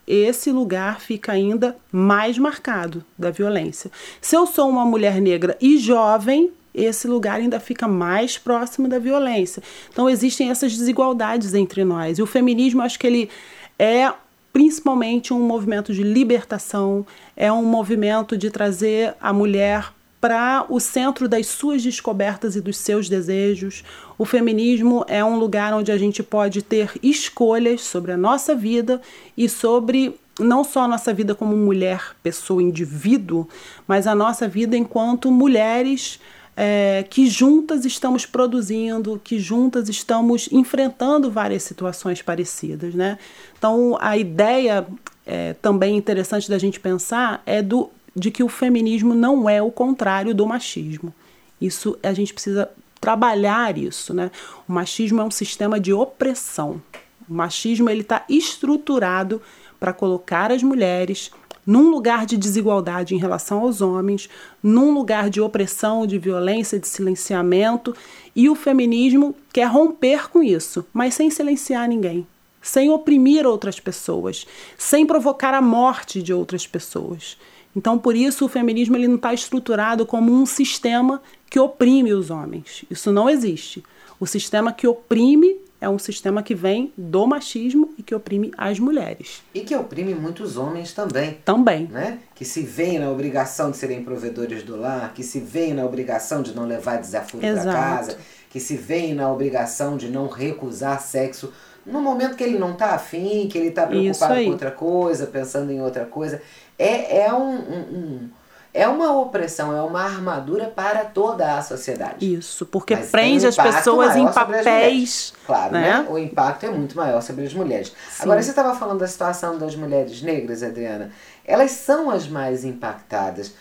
esse 0.06 0.50
lugar 0.52 1.00
fica 1.00 1.32
ainda 1.32 1.76
mais 1.90 2.37
marcado 2.37 3.02
da 3.18 3.30
violência. 3.30 3.90
Se 4.20 4.37
eu 4.37 4.46
sou 4.46 4.68
uma 4.68 4.84
mulher 4.84 5.20
negra 5.20 5.56
e 5.61 5.78
jovem, 5.78 6.52
esse 6.75 7.06
lugar 7.06 7.40
ainda 7.40 7.58
fica 7.58 7.88
mais 7.88 8.37
próximo 8.37 8.88
da 8.88 8.99
violência. 8.99 9.62
Então 9.90 10.11
existem 10.11 10.50
essas 10.50 10.76
desigualdades 10.76 11.54
entre 11.54 11.84
nós. 11.84 12.18
E 12.18 12.23
o 12.23 12.26
feminismo, 12.26 12.82
acho 12.82 12.99
que 12.99 13.06
ele 13.06 13.30
é 13.78 14.12
principalmente 14.52 15.32
um 15.32 15.40
movimento 15.40 15.92
de 15.92 16.02
libertação, 16.02 17.04
é 17.37 17.50
um 17.50 17.64
movimento 17.64 18.37
de 18.37 18.50
trazer 18.50 19.14
a 19.20 19.32
mulher 19.32 19.92
para 20.25 20.64
o 20.71 20.81
centro 20.81 21.28
das 21.28 21.47
suas 21.49 21.83
descobertas 21.83 22.57
e 22.57 22.61
dos 22.62 22.78
seus 22.78 23.11
desejos. 23.11 23.85
O 24.16 24.25
feminismo 24.25 25.04
é 25.07 25.23
um 25.23 25.38
lugar 25.38 25.75
onde 25.75 25.93
a 25.93 25.99
gente 25.99 26.23
pode 26.23 26.62
ter 26.62 26.93
escolhas 27.02 27.83
sobre 27.83 28.11
a 28.11 28.16
nossa 28.16 28.54
vida 28.54 29.02
e 29.37 29.50
sobre 29.50 30.19
não 30.40 30.64
só 30.64 30.85
a 30.85 30.88
nossa 30.88 31.12
vida 31.12 31.35
como 31.35 31.54
mulher, 31.54 32.16
pessoa, 32.23 32.62
indivíduo, 32.62 33.47
mas 33.87 34.07
a 34.07 34.14
nossa 34.14 34.49
vida 34.49 34.78
enquanto 34.78 35.31
mulheres 35.31 36.19
é, 36.57 37.04
que 37.11 37.26
juntas 37.26 37.85
estamos 37.85 38.25
produzindo, 38.25 39.21
que 39.23 39.38
juntas 39.38 39.90
estamos 39.90 40.49
enfrentando 40.50 41.31
várias 41.31 41.64
situações 41.64 42.23
parecidas, 42.23 42.95
né? 42.95 43.19
Então 43.59 43.99
a 44.00 44.16
ideia 44.16 44.87
é, 45.26 45.52
também 45.61 45.99
interessante 45.99 46.49
da 46.49 46.57
gente 46.57 46.81
pensar 46.81 47.43
é 47.45 47.61
do 47.61 47.90
de 48.14 48.30
que 48.30 48.42
o 48.42 48.49
feminismo 48.49 49.14
não 49.14 49.49
é 49.49 49.62
o 49.62 49.71
contrário 49.71 50.35
do 50.35 50.47
machismo. 50.47 51.12
Isso 51.61 51.99
a 52.02 52.12
gente 52.12 52.33
precisa 52.33 52.71
trabalhar 53.00 53.76
isso, 53.76 54.14
né? 54.14 54.30
O 54.68 54.73
machismo 54.73 55.21
é 55.21 55.25
um 55.25 55.30
sistema 55.30 55.78
de 55.78 55.92
opressão. 55.92 56.80
O 57.28 57.35
machismo 57.35 57.90
ele 57.90 58.00
está 58.00 58.25
estruturado 58.28 59.42
para 59.78 59.92
colocar 59.92 60.50
as 60.50 60.62
mulheres 60.62 61.30
num 61.66 61.90
lugar 61.90 62.26
de 62.26 62.37
desigualdade 62.37 63.14
em 63.14 63.18
relação 63.18 63.61
aos 63.61 63.80
homens, 63.80 64.28
num 64.62 64.92
lugar 64.92 65.30
de 65.30 65.40
opressão, 65.40 66.06
de 66.06 66.18
violência, 66.18 66.78
de 66.78 66.87
silenciamento, 66.87 67.94
e 68.37 68.49
o 68.49 68.54
feminismo 68.54 69.35
quer 69.52 69.66
romper 69.66 70.28
com 70.30 70.42
isso, 70.42 70.85
mas 70.92 71.14
sem 71.14 71.30
silenciar 71.30 71.88
ninguém, 71.88 72.26
sem 72.61 72.90
oprimir 72.90 73.47
outras 73.47 73.80
pessoas, 73.80 74.47
sem 74.76 75.06
provocar 75.06 75.54
a 75.54 75.62
morte 75.62 76.23
de 76.23 76.33
outras 76.33 76.66
pessoas. 76.66 77.38
Então, 77.76 77.99
por 77.99 78.14
isso, 78.14 78.45
o 78.45 78.49
feminismo 78.49 78.97
ele 78.97 79.09
não 79.09 79.16
está 79.16 79.35
estruturado 79.35 80.07
como 80.07 80.33
um 80.33 80.47
sistema 80.47 81.21
que 81.50 81.59
oprime 81.59 82.12
os 82.12 82.31
homens. 82.31 82.85
Isso 82.90 83.12
não 83.12 83.28
existe. 83.28 83.83
O 84.21 84.26
sistema 84.26 84.73
que 84.73 84.87
oprime 84.87 85.57
é 85.81 85.88
um 85.88 85.99
sistema 85.99 86.43
que 86.43 86.54
vem 86.54 86.93
do 86.97 87.26
machismo 87.26 87.93
e 87.99 88.02
que 88.02 88.14
oprime 88.14 88.50
as 88.57 88.78
mulheres. 88.78 89.43
E 89.52 89.61
que 89.61 89.76
oprime 89.76 90.14
muitos 90.14 90.57
homens 90.57 90.93
também. 90.93 91.38
Também. 91.45 91.87
Né? 91.87 92.21
Que 92.35 92.45
se 92.45 92.62
veem 92.62 92.99
na 92.99 93.11
obrigação 93.11 93.71
de 93.71 93.76
serem 93.76 94.02
provedores 94.02 94.62
do 94.62 94.76
lar, 94.76 95.12
que 95.12 95.23
se 95.23 95.40
veem 95.40 95.75
na 95.75 95.85
obrigação 95.85 96.43
de 96.43 96.54
não 96.54 96.66
levar 96.66 96.97
desafio 96.97 97.40
para 97.40 97.64
casa, 97.64 98.16
que 98.49 98.61
se 98.61 98.76
veem 98.76 99.14
na 99.14 99.31
obrigação 99.31 99.97
de 99.97 100.09
não 100.09 100.26
recusar 100.26 101.00
sexo 101.02 101.52
no 101.85 102.00
momento 102.00 102.35
que 102.35 102.43
ele 102.43 102.59
não 102.59 102.73
está 102.73 102.95
afim, 102.95 103.47
que 103.47 103.59
ele 103.59 103.69
está 103.69 103.87
preocupado 103.87 104.43
com 104.43 104.50
outra 104.50 104.71
coisa, 104.71 105.26
pensando 105.26 105.71
em 105.71 105.83
outra 105.83 106.07
coisa. 106.07 106.40
É, 106.78 107.26
é 107.26 107.33
um, 107.33 107.54
um, 107.54 107.81
um 107.81 108.31
é 108.75 108.88
uma 108.88 109.16
opressão, 109.16 109.75
é 109.75 109.81
uma 109.83 110.02
armadura 110.02 110.66
para 110.66 111.04
toda 111.04 111.57
a 111.57 111.62
sociedade. 111.62 112.35
Isso, 112.35 112.66
porque 112.66 112.97
Mas 112.97 113.09
prende 113.09 113.47
um 113.47 113.49
as 113.49 113.57
pessoas 113.57 114.16
em 114.16 114.26
papéis. 114.26 115.33
Claro, 115.47 115.75
né? 115.75 115.81
né? 115.81 116.07
O 116.11 116.19
impacto 116.19 116.66
é 116.66 116.71
muito 116.71 116.97
maior 116.97 117.23
sobre 117.23 117.47
as 117.47 117.54
mulheres. 117.54 117.93
Sim. 118.11 118.25
Agora, 118.25 118.43
você 118.43 118.50
estava 118.50 118.75
falando 118.75 118.99
da 118.99 119.07
situação 119.07 119.57
das 119.57 119.76
mulheres 119.76 120.21
negras, 120.23 120.64
Adriana. 120.64 121.12
Elas 121.45 121.71
são 121.71 122.11
as 122.11 122.26
mais 122.26 122.64
impactadas, 122.64 123.54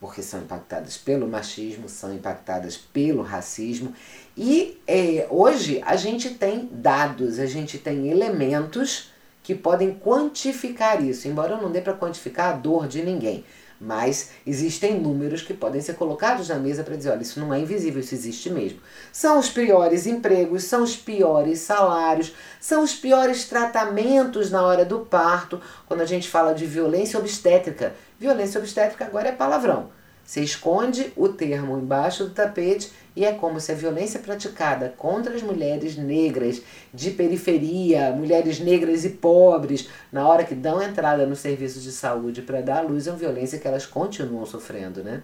porque 0.00 0.20
são 0.20 0.40
impactadas 0.40 0.96
pelo 0.96 1.28
machismo, 1.28 1.88
são 1.88 2.12
impactadas 2.12 2.76
pelo 2.76 3.22
racismo. 3.22 3.94
E 4.36 4.80
é, 4.84 5.28
hoje 5.30 5.80
a 5.86 5.94
gente 5.94 6.30
tem 6.30 6.68
dados, 6.72 7.38
a 7.38 7.46
gente 7.46 7.78
tem 7.78 8.08
elementos 8.10 9.12
que 9.46 9.54
podem 9.54 9.92
quantificar 9.94 11.00
isso, 11.00 11.28
embora 11.28 11.56
não 11.56 11.70
dê 11.70 11.80
para 11.80 11.92
quantificar 11.92 12.52
a 12.52 12.56
dor 12.56 12.88
de 12.88 13.00
ninguém. 13.00 13.44
Mas 13.80 14.30
existem 14.44 14.98
números 14.98 15.40
que 15.40 15.54
podem 15.54 15.80
ser 15.80 15.94
colocados 15.94 16.48
na 16.48 16.56
mesa 16.56 16.82
para 16.82 16.96
dizer: 16.96 17.10
olha, 17.10 17.22
isso 17.22 17.38
não 17.38 17.54
é 17.54 17.60
invisível, 17.60 18.00
isso 18.00 18.12
existe 18.12 18.50
mesmo. 18.50 18.80
São 19.12 19.38
os 19.38 19.48
piores 19.48 20.04
empregos, 20.04 20.64
são 20.64 20.82
os 20.82 20.96
piores 20.96 21.60
salários, 21.60 22.34
são 22.58 22.82
os 22.82 22.92
piores 22.92 23.44
tratamentos 23.44 24.50
na 24.50 24.62
hora 24.62 24.84
do 24.84 25.00
parto, 25.00 25.60
quando 25.86 26.00
a 26.00 26.06
gente 26.06 26.28
fala 26.28 26.52
de 26.52 26.66
violência 26.66 27.16
obstétrica. 27.16 27.94
Violência 28.18 28.58
obstétrica 28.58 29.04
agora 29.04 29.28
é 29.28 29.32
palavrão. 29.32 29.90
Você 30.24 30.40
esconde 30.40 31.12
o 31.14 31.28
termo 31.28 31.78
embaixo 31.78 32.24
do 32.24 32.30
tapete 32.30 32.90
e 33.16 33.24
é 33.24 33.32
como 33.32 33.58
se 33.58 33.72
a 33.72 33.74
violência 33.74 34.20
praticada 34.20 34.92
contra 34.96 35.34
as 35.34 35.42
mulheres 35.42 35.96
negras 35.96 36.60
de 36.92 37.10
periferia, 37.10 38.12
mulheres 38.12 38.60
negras 38.60 39.06
e 39.06 39.10
pobres, 39.10 39.88
na 40.12 40.28
hora 40.28 40.44
que 40.44 40.54
dão 40.54 40.82
entrada 40.82 41.26
no 41.26 41.34
serviço 41.34 41.80
de 41.80 41.90
saúde 41.90 42.42
para 42.42 42.60
dar 42.60 42.78
à 42.78 42.82
luz, 42.82 43.06
é 43.06 43.10
uma 43.10 43.18
violência 43.18 43.58
que 43.58 43.66
elas 43.66 43.86
continuam 43.86 44.44
sofrendo, 44.44 45.02
né? 45.02 45.22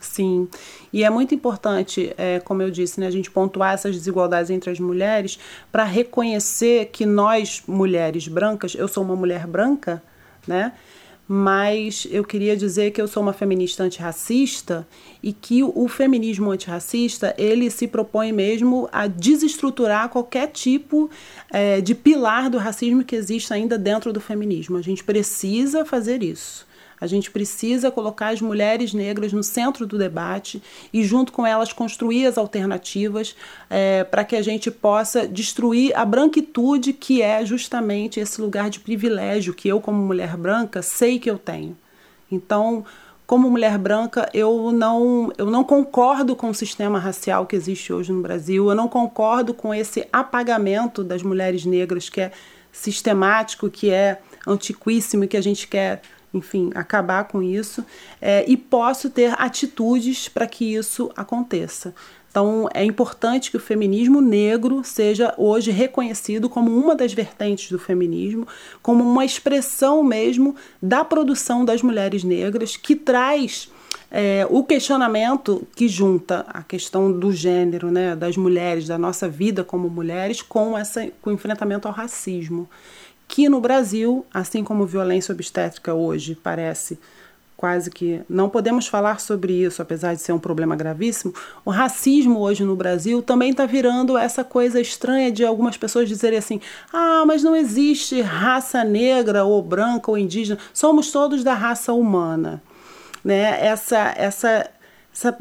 Sim, 0.00 0.48
e 0.92 1.02
é 1.02 1.08
muito 1.08 1.34
importante, 1.34 2.12
é, 2.18 2.38
como 2.40 2.60
eu 2.62 2.70
disse, 2.70 3.00
né, 3.00 3.06
a 3.06 3.10
gente 3.10 3.30
pontuar 3.30 3.72
essas 3.72 3.94
desigualdades 3.94 4.50
entre 4.50 4.70
as 4.70 4.78
mulheres 4.78 5.38
para 5.72 5.82
reconhecer 5.84 6.86
que 6.86 7.06
nós, 7.06 7.62
mulheres 7.66 8.28
brancas, 8.28 8.74
eu 8.74 8.86
sou 8.86 9.02
uma 9.02 9.16
mulher 9.16 9.46
branca, 9.46 10.02
né? 10.46 10.72
Mas 11.26 12.06
eu 12.10 12.22
queria 12.22 12.56
dizer 12.56 12.90
que 12.90 13.00
eu 13.00 13.08
sou 13.08 13.22
uma 13.22 13.32
feminista 13.32 13.82
antirracista 13.82 14.86
e 15.22 15.32
que 15.32 15.62
o 15.62 15.88
feminismo 15.88 16.50
antirracista 16.50 17.34
ele 17.38 17.70
se 17.70 17.86
propõe 17.88 18.30
mesmo 18.30 18.88
a 18.92 19.06
desestruturar 19.06 20.10
qualquer 20.10 20.48
tipo 20.48 21.10
é, 21.50 21.80
de 21.80 21.94
pilar 21.94 22.50
do 22.50 22.58
racismo 22.58 23.02
que 23.02 23.16
existe 23.16 23.52
ainda 23.54 23.78
dentro 23.78 24.12
do 24.12 24.20
feminismo. 24.20 24.76
A 24.76 24.82
gente 24.82 25.02
precisa 25.02 25.84
fazer 25.84 26.22
isso. 26.22 26.66
A 27.00 27.06
gente 27.06 27.30
precisa 27.30 27.90
colocar 27.90 28.28
as 28.28 28.40
mulheres 28.40 28.92
negras 28.94 29.32
no 29.32 29.42
centro 29.42 29.86
do 29.86 29.98
debate 29.98 30.62
e, 30.92 31.04
junto 31.04 31.32
com 31.32 31.46
elas, 31.46 31.72
construir 31.72 32.26
as 32.26 32.38
alternativas 32.38 33.34
é, 33.68 34.04
para 34.04 34.24
que 34.24 34.36
a 34.36 34.42
gente 34.42 34.70
possa 34.70 35.26
destruir 35.26 35.96
a 35.96 36.04
branquitude, 36.04 36.92
que 36.92 37.22
é 37.22 37.44
justamente 37.44 38.20
esse 38.20 38.40
lugar 38.40 38.70
de 38.70 38.80
privilégio 38.80 39.54
que 39.54 39.68
eu, 39.68 39.80
como 39.80 39.98
mulher 39.98 40.36
branca, 40.36 40.82
sei 40.82 41.18
que 41.18 41.30
eu 41.30 41.38
tenho. 41.38 41.76
Então, 42.30 42.84
como 43.26 43.50
mulher 43.50 43.78
branca, 43.78 44.28
eu 44.34 44.70
não, 44.70 45.32
eu 45.38 45.50
não 45.50 45.64
concordo 45.64 46.36
com 46.36 46.50
o 46.50 46.54
sistema 46.54 46.98
racial 46.98 47.46
que 47.46 47.56
existe 47.56 47.92
hoje 47.92 48.12
no 48.12 48.20
Brasil, 48.20 48.68
eu 48.68 48.74
não 48.74 48.86
concordo 48.86 49.54
com 49.54 49.74
esse 49.74 50.06
apagamento 50.12 51.02
das 51.02 51.22
mulheres 51.22 51.64
negras 51.64 52.10
que 52.10 52.20
é 52.20 52.32
sistemático, 52.70 53.70
que 53.70 53.90
é 53.90 54.20
antiquíssimo 54.46 55.24
e 55.24 55.28
que 55.28 55.36
a 55.36 55.42
gente 55.42 55.66
quer 55.66 56.02
enfim, 56.34 56.70
acabar 56.74 57.24
com 57.24 57.42
isso 57.42 57.84
é, 58.20 58.44
e 58.46 58.56
posso 58.56 59.08
ter 59.08 59.34
atitudes 59.40 60.28
para 60.28 60.46
que 60.46 60.74
isso 60.74 61.10
aconteça. 61.16 61.94
Então, 62.34 62.68
é 62.74 62.84
importante 62.84 63.48
que 63.48 63.56
o 63.56 63.60
feminismo 63.60 64.20
negro 64.20 64.82
seja 64.82 65.32
hoje 65.38 65.70
reconhecido 65.70 66.48
como 66.48 66.76
uma 66.76 66.96
das 66.96 67.12
vertentes 67.12 67.70
do 67.70 67.78
feminismo, 67.78 68.44
como 68.82 69.04
uma 69.04 69.24
expressão 69.24 70.02
mesmo 70.02 70.56
da 70.82 71.04
produção 71.04 71.64
das 71.64 71.80
mulheres 71.80 72.24
negras, 72.24 72.76
que 72.76 72.96
traz 72.96 73.70
é, 74.10 74.44
o 74.50 74.64
questionamento 74.64 75.64
que 75.76 75.86
junta 75.86 76.44
a 76.48 76.60
questão 76.60 77.12
do 77.12 77.30
gênero, 77.32 77.92
né, 77.92 78.16
das 78.16 78.36
mulheres, 78.36 78.88
da 78.88 78.98
nossa 78.98 79.28
vida 79.28 79.62
como 79.62 79.88
mulheres, 79.88 80.42
com, 80.42 80.76
essa, 80.76 81.08
com 81.22 81.30
o 81.30 81.32
enfrentamento 81.32 81.86
ao 81.86 81.94
racismo 81.94 82.68
que 83.26 83.48
no 83.48 83.60
Brasil, 83.60 84.24
assim 84.32 84.62
como 84.62 84.86
violência 84.86 85.32
obstétrica 85.32 85.94
hoje 85.94 86.38
parece 86.40 86.98
quase 87.56 87.90
que 87.90 88.20
não 88.28 88.48
podemos 88.48 88.86
falar 88.86 89.20
sobre 89.20 89.54
isso, 89.54 89.80
apesar 89.80 90.14
de 90.14 90.20
ser 90.20 90.32
um 90.32 90.38
problema 90.38 90.76
gravíssimo. 90.76 91.32
O 91.64 91.70
racismo 91.70 92.40
hoje 92.40 92.64
no 92.64 92.76
Brasil 92.76 93.22
também 93.22 93.52
está 93.52 93.64
virando 93.64 94.18
essa 94.18 94.44
coisa 94.44 94.80
estranha 94.80 95.32
de 95.32 95.44
algumas 95.44 95.76
pessoas 95.76 96.08
dizerem 96.08 96.38
assim: 96.38 96.60
ah, 96.92 97.24
mas 97.26 97.42
não 97.42 97.56
existe 97.56 98.20
raça 98.20 98.84
negra 98.84 99.44
ou 99.44 99.62
branca 99.62 100.10
ou 100.10 100.18
indígena, 100.18 100.58
somos 100.72 101.10
todos 101.10 101.42
da 101.42 101.54
raça 101.54 101.92
humana. 101.92 102.62
Né? 103.24 103.64
Essa, 103.64 104.12
essa 104.16 104.68
essa 105.14 105.38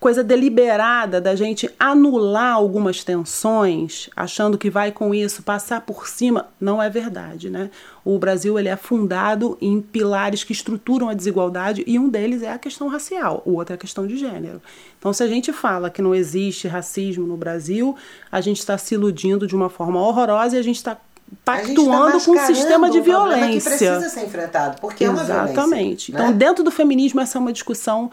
coisa 0.00 0.24
deliberada 0.24 1.20
da 1.20 1.36
gente 1.36 1.70
anular 1.78 2.54
algumas 2.54 3.04
tensões, 3.04 4.08
achando 4.16 4.56
que 4.56 4.70
vai 4.70 4.90
com 4.90 5.14
isso 5.14 5.42
passar 5.42 5.82
por 5.82 6.08
cima, 6.08 6.48
não 6.58 6.82
é 6.82 6.88
verdade, 6.88 7.50
né? 7.50 7.70
O 8.02 8.18
Brasil 8.18 8.58
ele 8.58 8.68
é 8.68 8.76
fundado 8.76 9.58
em 9.60 9.78
pilares 9.82 10.42
que 10.42 10.52
estruturam 10.52 11.10
a 11.10 11.14
desigualdade 11.14 11.84
e 11.86 11.98
um 11.98 12.08
deles 12.08 12.42
é 12.42 12.50
a 12.50 12.58
questão 12.58 12.88
racial, 12.88 13.42
o 13.44 13.52
outro 13.52 13.74
é 13.74 13.76
a 13.76 13.78
questão 13.78 14.06
de 14.06 14.16
gênero. 14.16 14.62
Então, 14.98 15.12
se 15.12 15.22
a 15.22 15.28
gente 15.28 15.52
fala 15.52 15.90
que 15.90 16.00
não 16.00 16.14
existe 16.14 16.66
racismo 16.66 17.26
no 17.26 17.36
Brasil, 17.36 17.94
a 18.32 18.40
gente 18.40 18.58
está 18.58 18.78
se 18.78 18.94
iludindo 18.94 19.46
de 19.46 19.54
uma 19.54 19.68
forma 19.68 20.00
horrorosa 20.00 20.56
e 20.56 20.58
a 20.58 20.62
gente 20.62 20.76
está 20.76 20.96
pactuando 21.44 22.18
tá 22.18 22.24
com 22.24 22.32
um 22.32 22.46
sistema 22.46 22.90
de 22.90 23.00
violência. 23.02 23.70
Que 23.70 23.78
precisa 23.78 24.08
ser 24.08 24.24
enfrentado, 24.24 24.80
porque 24.80 25.04
Exatamente. 25.04 25.30
é 25.30 25.34
uma 25.34 25.44
Exatamente. 25.44 26.12
Né? 26.12 26.20
Então, 26.20 26.32
dentro 26.32 26.64
do 26.64 26.70
feminismo, 26.70 27.20
essa 27.20 27.36
é 27.36 27.40
uma 27.40 27.52
discussão 27.52 28.10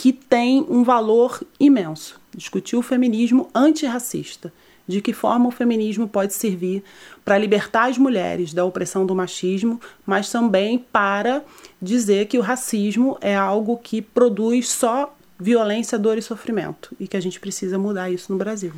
que 0.00 0.14
tem 0.14 0.64
um 0.66 0.82
valor 0.82 1.46
imenso. 1.60 2.18
Discutir 2.34 2.74
o 2.74 2.80
feminismo 2.80 3.50
antirracista. 3.54 4.50
De 4.88 5.02
que 5.02 5.12
forma 5.12 5.46
o 5.46 5.50
feminismo 5.50 6.08
pode 6.08 6.32
servir 6.32 6.82
para 7.22 7.36
libertar 7.36 7.90
as 7.90 7.98
mulheres 7.98 8.54
da 8.54 8.64
opressão 8.64 9.04
do 9.04 9.14
machismo, 9.14 9.78
mas 10.06 10.32
também 10.32 10.78
para 10.78 11.44
dizer 11.82 12.28
que 12.28 12.38
o 12.38 12.40
racismo 12.40 13.18
é 13.20 13.36
algo 13.36 13.76
que 13.76 14.00
produz 14.00 14.70
só 14.70 15.14
violência, 15.38 15.98
dor 15.98 16.16
e 16.16 16.22
sofrimento 16.22 16.96
e 16.98 17.06
que 17.06 17.18
a 17.18 17.20
gente 17.20 17.38
precisa 17.38 17.78
mudar 17.78 18.08
isso 18.08 18.32
no 18.32 18.38
Brasil. 18.38 18.72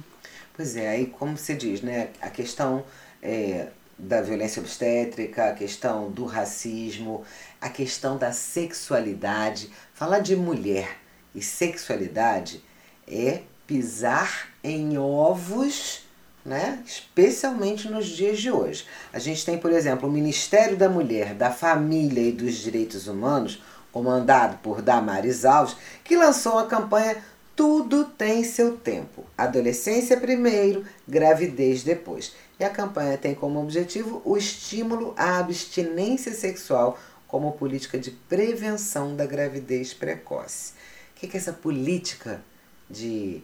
Pois 0.57 0.75
é, 0.75 0.89
aí 0.89 1.07
como 1.07 1.39
você 1.39 1.55
diz, 1.55 1.83
né, 1.83 2.09
a 2.21 2.31
questão 2.31 2.83
é, 3.23 3.69
da 3.97 4.21
violência 4.21 4.61
obstétrica, 4.61 5.51
a 5.51 5.53
questão 5.53 6.11
do 6.11 6.25
racismo, 6.25 7.23
a 7.61 7.69
questão 7.69 8.19
da 8.19 8.33
sexualidade. 8.33 9.71
Falar 9.95 10.19
de 10.19 10.35
mulher 10.35 11.01
e 11.35 11.43
sexualidade 11.43 12.63
é 13.07 13.43
pisar 13.67 14.49
em 14.63 14.99
ovos, 14.99 16.05
né? 16.45 16.83
especialmente 16.87 17.89
nos 17.89 18.07
dias 18.07 18.39
de 18.39 18.51
hoje. 18.51 18.87
A 19.13 19.19
gente 19.19 19.45
tem, 19.45 19.59
por 19.59 19.73
exemplo, 19.73 20.09
o 20.09 20.13
Ministério 20.13 20.77
da 20.77 20.89
Mulher, 20.89 21.35
da 21.35 21.51
Família 21.51 22.23
e 22.23 22.33
dos 22.33 22.55
Direitos 22.55 23.07
Humanos, 23.07 23.63
comandado 23.91 24.59
por 24.59 24.83
Damares 24.83 25.45
Alves, 25.45 25.77
que 26.03 26.17
lançou 26.17 26.59
a 26.59 26.67
campanha 26.67 27.23
Tudo 27.55 28.05
tem 28.05 28.43
seu 28.43 28.77
tempo. 28.79 29.25
Adolescência 29.37 30.17
primeiro, 30.17 30.85
gravidez 31.07 31.83
depois. 31.83 32.33
E 32.59 32.65
a 32.65 32.71
campanha 32.71 33.19
tem 33.19 33.35
como 33.35 33.61
objetivo 33.61 34.23
o 34.25 34.37
estímulo 34.37 35.13
à 35.17 35.39
abstinência 35.39 36.33
sexual 36.33 36.99
como 37.29 37.53
política 37.53 37.99
de 37.99 38.11
prevenção 38.11 39.15
da 39.15 39.27
gravidez 39.27 39.93
precoce. 39.93 40.73
Que 41.29 41.37
é 41.37 41.41
essa 41.41 41.53
política 41.53 42.43
de 42.91 43.41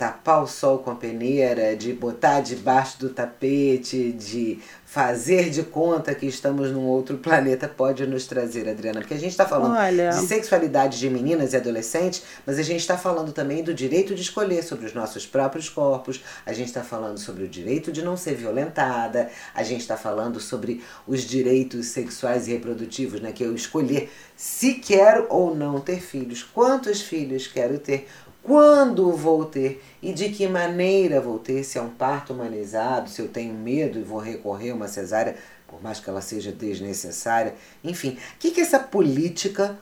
tapar 0.00 0.42
o 0.42 0.46
sol 0.46 0.78
com 0.78 0.92
a 0.92 0.94
peneira, 0.94 1.76
de 1.76 1.92
botar 1.92 2.40
debaixo 2.40 2.98
do 2.98 3.10
tapete, 3.10 4.10
de 4.12 4.58
fazer 4.86 5.50
de 5.50 5.62
conta 5.62 6.14
que 6.14 6.24
estamos 6.24 6.72
num 6.72 6.86
outro 6.86 7.18
planeta 7.22 7.68
pode 7.68 8.06
nos 8.06 8.26
trazer, 8.26 8.66
Adriana? 8.66 9.00
Porque 9.00 9.12
a 9.12 9.18
gente 9.18 9.32
está 9.32 9.44
falando 9.44 9.76
Olha... 9.76 10.08
de 10.08 10.26
sexualidade 10.26 10.98
de 10.98 11.10
meninas 11.10 11.52
e 11.52 11.56
adolescentes, 11.58 12.22
mas 12.46 12.58
a 12.58 12.62
gente 12.62 12.80
está 12.80 12.96
falando 12.96 13.30
também 13.30 13.62
do 13.62 13.74
direito 13.74 14.14
de 14.14 14.22
escolher 14.22 14.64
sobre 14.64 14.86
os 14.86 14.94
nossos 14.94 15.26
próprios 15.26 15.68
corpos, 15.68 16.24
a 16.46 16.54
gente 16.54 16.68
está 16.68 16.82
falando 16.82 17.18
sobre 17.18 17.44
o 17.44 17.48
direito 17.48 17.92
de 17.92 18.02
não 18.02 18.16
ser 18.16 18.34
violentada, 18.36 19.28
a 19.54 19.62
gente 19.62 19.82
está 19.82 19.98
falando 19.98 20.40
sobre 20.40 20.82
os 21.06 21.20
direitos 21.20 21.88
sexuais 21.88 22.48
e 22.48 22.52
reprodutivos, 22.52 23.20
né? 23.20 23.32
Que 23.32 23.44
eu 23.44 23.54
escolher 23.54 24.10
se 24.34 24.76
quero 24.76 25.26
ou 25.28 25.54
não 25.54 25.78
ter 25.78 26.00
filhos, 26.00 26.42
quantos 26.42 27.02
filhos 27.02 27.46
quero 27.46 27.78
ter, 27.78 28.08
quando 28.42 29.12
vou 29.12 29.44
ter 29.44 29.82
e 30.02 30.12
de 30.12 30.30
que 30.30 30.46
maneira 30.48 31.20
vou 31.20 31.38
ter, 31.38 31.62
se 31.64 31.78
é 31.78 31.82
um 31.82 31.90
parto 31.90 32.32
humanizado, 32.32 33.10
se 33.10 33.20
eu 33.20 33.28
tenho 33.28 33.54
medo 33.54 33.98
e 33.98 34.02
vou 34.02 34.18
recorrer 34.18 34.70
a 34.70 34.74
uma 34.74 34.88
cesárea, 34.88 35.36
por 35.66 35.82
mais 35.82 36.00
que 36.00 36.08
ela 36.08 36.20
seja 36.20 36.50
desnecessária. 36.50 37.54
Enfim, 37.84 38.18
o 38.34 38.38
que, 38.38 38.50
que 38.50 38.60
essa 38.60 38.78
política 38.78 39.78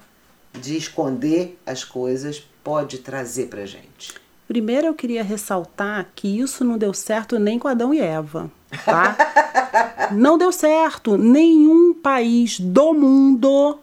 de 0.53 0.77
esconder 0.77 1.59
as 1.64 1.85
coisas 1.85 2.42
pode 2.62 2.99
trazer 2.99 3.47
para 3.47 3.64
gente? 3.64 4.14
Primeiro 4.47 4.87
eu 4.87 4.94
queria 4.94 5.23
ressaltar 5.23 6.09
que 6.14 6.40
isso 6.40 6.64
não 6.64 6.79
deu 6.79 6.94
certo 6.94 7.38
nem 7.38 7.59
com 7.59 7.68
Adão 7.68 7.92
e 7.92 8.01
Eva, 8.01 8.51
tá? 8.85 9.16
não 10.12 10.38
deu 10.38 10.51
certo. 10.51 11.18
Nenhum 11.18 11.92
país 11.92 12.59
do 12.59 12.94
mundo 12.94 13.79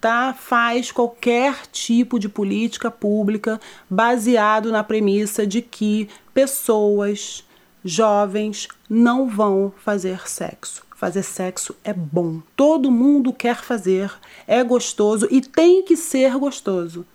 tá, 0.00 0.34
faz 0.34 0.90
qualquer 0.92 1.66
tipo 1.72 2.18
de 2.18 2.28
política 2.28 2.90
pública 2.90 3.60
baseado 3.88 4.70
na 4.70 4.84
premissa 4.84 5.46
de 5.46 5.60
que 5.60 6.08
pessoas 6.32 7.44
jovens 7.84 8.68
não 8.88 9.28
vão 9.28 9.72
fazer 9.76 10.28
sexo. 10.28 10.86
Fazer 10.94 11.22
sexo 11.22 11.76
é 11.84 11.92
bom. 11.92 12.40
Todo 12.56 12.90
mundo 12.90 13.32
quer 13.32 13.62
fazer, 13.62 14.12
é 14.46 14.62
gostoso 14.64 15.28
e 15.30 15.40
tem 15.40 15.82
que 15.82 15.96
ser 15.96 16.36
gostoso. 16.36 17.06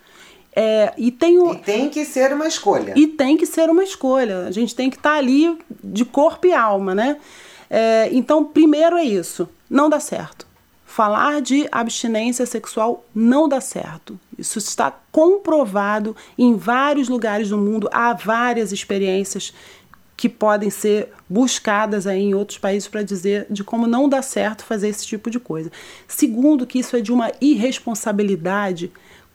É, 0.55 0.93
e, 0.97 1.11
tem 1.11 1.39
o, 1.39 1.53
e 1.53 1.57
tem 1.57 1.89
que 1.89 2.05
ser 2.05 2.31
uma 2.31 2.47
escolha. 2.47 2.93
E 2.95 3.07
tem 3.07 3.35
que 3.35 3.45
ser 3.45 3.69
uma 3.69 3.83
escolha. 3.83 4.45
A 4.45 4.51
gente 4.51 4.75
tem 4.75 4.89
que 4.89 4.97
estar 4.97 5.13
tá 5.13 5.17
ali 5.17 5.57
de 5.83 6.05
corpo 6.05 6.45
e 6.45 6.53
alma, 6.53 6.93
né? 6.93 7.17
É, 7.69 8.07
então, 8.11 8.45
primeiro 8.45 8.95
é 8.95 9.03
isso. 9.03 9.49
Não 9.69 9.89
dá 9.89 9.99
certo 9.99 10.52
falar 10.93 11.41
de 11.41 11.67
abstinência 11.71 12.45
sexual 12.45 13.03
não 13.15 13.49
dá 13.49 13.59
certo. 13.59 14.19
Isso 14.37 14.59
está 14.59 14.95
comprovado 15.11 16.15
em 16.37 16.55
vários 16.55 17.09
lugares 17.09 17.49
do 17.49 17.57
mundo, 17.57 17.89
há 17.91 18.13
várias 18.13 18.71
experiências 18.71 19.51
que 20.15 20.29
podem 20.29 20.69
ser 20.69 21.09
buscadas 21.27 22.05
aí 22.05 22.21
em 22.21 22.35
outros 22.35 22.59
países 22.59 22.87
para 22.87 23.01
dizer 23.01 23.47
de 23.49 23.63
como 23.63 23.87
não 23.87 24.07
dá 24.07 24.21
certo 24.21 24.63
fazer 24.63 24.87
esse 24.87 25.07
tipo 25.07 25.31
de 25.31 25.39
coisa. 25.39 25.71
Segundo, 26.07 26.67
que 26.67 26.77
isso 26.77 26.95
é 26.95 27.01
de 27.01 27.11
uma 27.11 27.31
irresponsabilidade 27.41 28.91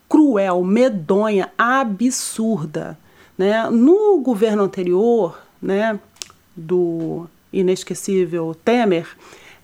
cruel, 0.09 0.62
medonha, 0.62 1.51
absurda. 1.59 2.97
Né? 3.37 3.68
No 3.68 4.21
governo 4.21 4.62
anterior, 4.62 5.42
né, 5.61 5.99
do 6.57 7.27
inesquecível 7.53 8.55
Temer, 8.64 9.09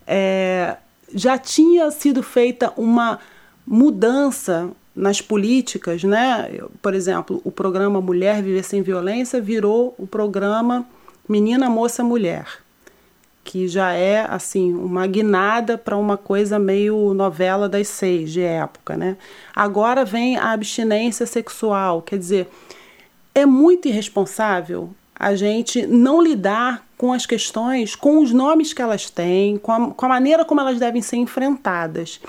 é, 0.05 0.75
já 1.13 1.37
tinha 1.37 1.89
sido 1.91 2.21
feita 2.23 2.73
uma 2.77 3.19
mudança 3.65 4.69
nas 4.95 5.21
políticas, 5.21 6.03
né? 6.03 6.49
Por 6.81 6.93
exemplo, 6.93 7.41
o 7.43 7.51
programa 7.51 7.99
Mulher 7.99 8.41
Viver 8.41 8.63
Sem 8.63 8.81
Violência 8.81 9.41
virou 9.41 9.93
o 9.97 10.07
programa 10.07 10.85
Menina, 11.27 11.69
Moça, 11.69 12.03
Mulher, 12.03 12.47
que 13.43 13.67
já 13.67 13.91
é 13.91 14.25
assim 14.29 14.73
uma 14.73 15.05
guinada 15.05 15.77
para 15.77 15.97
uma 15.97 16.15
coisa 16.15 16.57
meio 16.57 17.13
novela 17.13 17.67
das 17.67 17.87
seis 17.89 18.31
de 18.31 18.41
época, 18.41 18.95
né? 18.95 19.17
Agora 19.53 20.05
vem 20.05 20.37
a 20.37 20.51
abstinência 20.51 21.25
sexual, 21.25 22.01
quer 22.01 22.17
dizer, 22.17 22.47
é 23.33 23.45
muito 23.45 23.87
irresponsável 23.87 24.89
a 25.17 25.35
gente 25.35 25.85
não 25.87 26.21
lidar 26.21 26.84
com 26.97 27.11
as 27.11 27.25
questões, 27.25 27.95
com 27.95 28.21
os 28.21 28.31
nomes 28.31 28.73
que 28.73 28.81
elas 28.81 29.09
têm, 29.09 29.57
com 29.57 29.71
a, 29.71 29.91
com 29.91 30.05
a 30.05 30.09
maneira 30.09 30.45
como 30.45 30.61
elas 30.61 30.79
devem 30.79 31.01
ser 31.01 31.17
enfrentadas. 31.17 32.19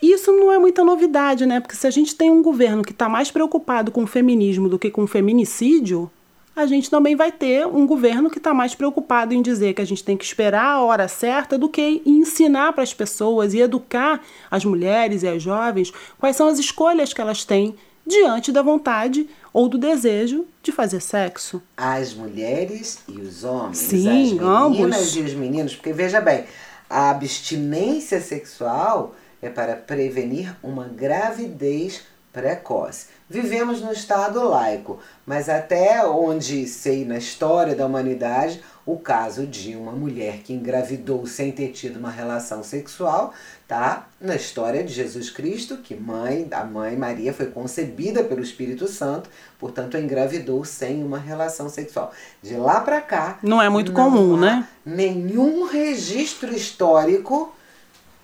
Isso 0.00 0.32
não 0.32 0.50
é 0.50 0.58
muita 0.58 0.82
novidade, 0.82 1.46
né? 1.46 1.60
Porque 1.60 1.76
se 1.76 1.86
a 1.86 1.90
gente 1.90 2.16
tem 2.16 2.30
um 2.30 2.42
governo 2.42 2.82
que 2.82 2.90
está 2.90 3.08
mais 3.08 3.30
preocupado 3.30 3.92
com 3.92 4.02
o 4.02 4.06
feminismo 4.06 4.68
do 4.68 4.78
que 4.78 4.90
com 4.90 5.04
o 5.04 5.06
feminicídio, 5.06 6.10
a 6.54 6.66
gente 6.66 6.90
também 6.90 7.16
vai 7.16 7.32
ter 7.32 7.66
um 7.66 7.86
governo 7.86 8.28
que 8.28 8.38
está 8.38 8.52
mais 8.52 8.74
preocupado 8.74 9.32
em 9.32 9.40
dizer 9.40 9.74
que 9.74 9.80
a 9.80 9.86
gente 9.86 10.04
tem 10.04 10.16
que 10.16 10.24
esperar 10.24 10.66
a 10.66 10.82
hora 10.82 11.08
certa 11.08 11.56
do 11.56 11.68
que 11.68 12.02
ensinar 12.04 12.72
para 12.72 12.82
as 12.82 12.92
pessoas 12.92 13.54
e 13.54 13.60
educar 13.60 14.20
as 14.50 14.64
mulheres 14.64 15.22
e 15.22 15.28
as 15.28 15.42
jovens 15.42 15.92
quais 16.18 16.36
são 16.36 16.48
as 16.48 16.58
escolhas 16.58 17.14
que 17.14 17.20
elas 17.20 17.44
têm 17.44 17.74
diante 18.06 18.52
da 18.52 18.60
vontade 18.60 19.28
ou 19.52 19.68
do 19.68 19.78
desejo 19.78 20.46
de 20.62 20.72
fazer 20.72 21.00
sexo. 21.00 21.62
As 21.76 22.14
mulheres 22.14 22.98
e 23.08 23.20
os 23.20 23.44
homens, 23.44 23.78
Sim, 23.78 24.08
as 24.08 24.32
meninas 24.32 24.96
ambos. 25.00 25.16
e 25.16 25.20
os 25.20 25.34
meninos, 25.34 25.74
porque 25.74 25.92
veja 25.92 26.20
bem, 26.20 26.44
a 26.88 27.10
abstinência 27.10 28.20
sexual 28.20 29.14
é 29.40 29.48
para 29.48 29.74
prevenir 29.76 30.56
uma 30.62 30.86
gravidez 30.88 32.02
precoce. 32.32 33.06
Vivemos 33.28 33.80
no 33.82 33.92
Estado 33.92 34.42
laico, 34.48 34.98
mas 35.26 35.48
até 35.48 36.04
onde 36.06 36.66
sei 36.66 37.04
na 37.04 37.18
história 37.18 37.74
da 37.74 37.84
humanidade, 37.86 38.62
o 38.86 38.98
caso 38.98 39.46
de 39.46 39.76
uma 39.76 39.92
mulher 39.92 40.38
que 40.38 40.52
engravidou 40.52 41.26
sem 41.26 41.52
ter 41.52 41.68
tido 41.68 41.98
uma 41.98 42.10
relação 42.10 42.62
sexual, 42.62 43.34
tá? 43.72 44.06
Na 44.20 44.36
história 44.36 44.84
de 44.84 44.92
Jesus 44.92 45.30
Cristo, 45.30 45.78
que 45.78 45.94
mãe, 45.94 46.46
a 46.50 46.62
mãe 46.62 46.94
Maria 46.94 47.32
foi 47.32 47.46
concebida 47.46 48.22
pelo 48.22 48.42
Espírito 48.42 48.86
Santo, 48.86 49.30
portanto 49.58 49.96
engravidou 49.96 50.62
sem 50.62 51.02
uma 51.02 51.16
relação 51.16 51.70
sexual. 51.70 52.12
De 52.42 52.54
lá 52.54 52.82
para 52.82 53.00
cá, 53.00 53.38
não 53.42 53.62
é 53.62 53.70
muito 53.70 53.90
não 53.90 54.04
comum, 54.04 54.36
né? 54.36 54.68
Nenhum 54.84 55.64
registro 55.64 56.54
histórico 56.54 57.54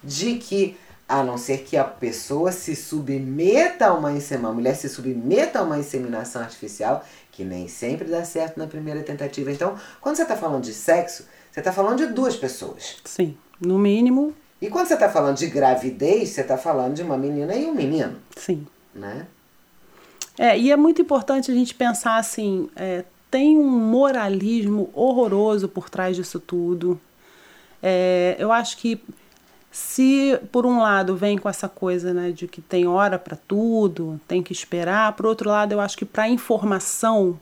de 0.05 0.35
que 0.35 0.77
a 1.09 1.23
não 1.23 1.39
ser 1.39 1.65
que 1.65 1.79
a 1.79 1.85
pessoa 1.85 2.53
se 2.53 2.77
submeta 2.77 3.87
a 3.87 3.95
uma 3.95 4.13
inseminação, 4.13 4.51
a 4.51 4.55
mulher 4.55 4.77
se 4.77 4.87
submeta 4.91 5.61
a 5.61 5.63
uma 5.63 5.79
inseminação 5.79 6.43
artificial, 6.43 7.03
que 7.33 7.43
nem 7.43 7.69
sempre 7.69 8.07
dá 8.07 8.23
certo 8.23 8.59
na 8.59 8.67
primeira 8.67 9.03
tentativa. 9.03 9.51
Então, 9.51 9.79
quando 9.99 10.17
você 10.17 10.25
está 10.25 10.37
falando 10.37 10.65
de 10.65 10.75
sexo, 10.75 11.25
você 11.51 11.61
está 11.61 11.73
falando 11.73 12.07
de 12.07 12.13
duas 12.13 12.37
pessoas. 12.37 12.97
Sim, 13.07 13.35
no 13.59 13.79
mínimo. 13.79 14.35
E 14.61 14.69
quando 14.69 14.87
você 14.87 14.95
está 14.95 15.09
falando 15.09 15.37
de 15.37 15.47
gravidez, 15.47 16.31
você 16.31 16.41
está 16.41 16.59
falando 16.59 16.95
de 16.95 17.03
uma 17.03 17.17
menina 17.17 17.55
e 17.55 17.67
um 17.67 17.75
menino. 17.75 18.17
Sim. 18.37 18.67
Né? 18.95 19.27
É, 20.37 20.59
e 20.59 20.71
é 20.71 20.77
muito 20.77 21.01
importante 21.03 21.51
a 21.51 21.55
gente 21.55 21.75
pensar 21.75 22.17
assim, 22.17 22.69
é, 22.75 23.05
tem 23.31 23.57
um 23.57 23.69
moralismo 23.69 24.91
horroroso 24.95 25.69
por 25.69 25.89
trás 25.89 26.17
disso 26.17 26.41
tudo. 26.41 27.01
É, 27.83 28.37
eu 28.39 28.51
acho 28.51 28.77
que 28.79 29.01
se 29.71 30.39
por 30.51 30.67
um 30.67 30.81
lado 30.81 31.15
vem 31.15 31.39
com 31.39 31.49
essa 31.49 31.69
coisa 31.69 32.13
né, 32.13 32.31
de 32.31 32.49
que 32.49 32.61
tem 32.61 32.87
hora 32.87 33.19
para 33.19 33.37
tudo, 33.37 34.21
tem 34.27 34.43
que 34.43 34.53
esperar, 34.53 35.13
por 35.13 35.27
outro 35.27 35.51
lado, 35.51 35.73
eu 35.73 35.81
acho 35.81 35.97
que 35.97 36.05
para 36.05 36.29
informação 36.29 37.39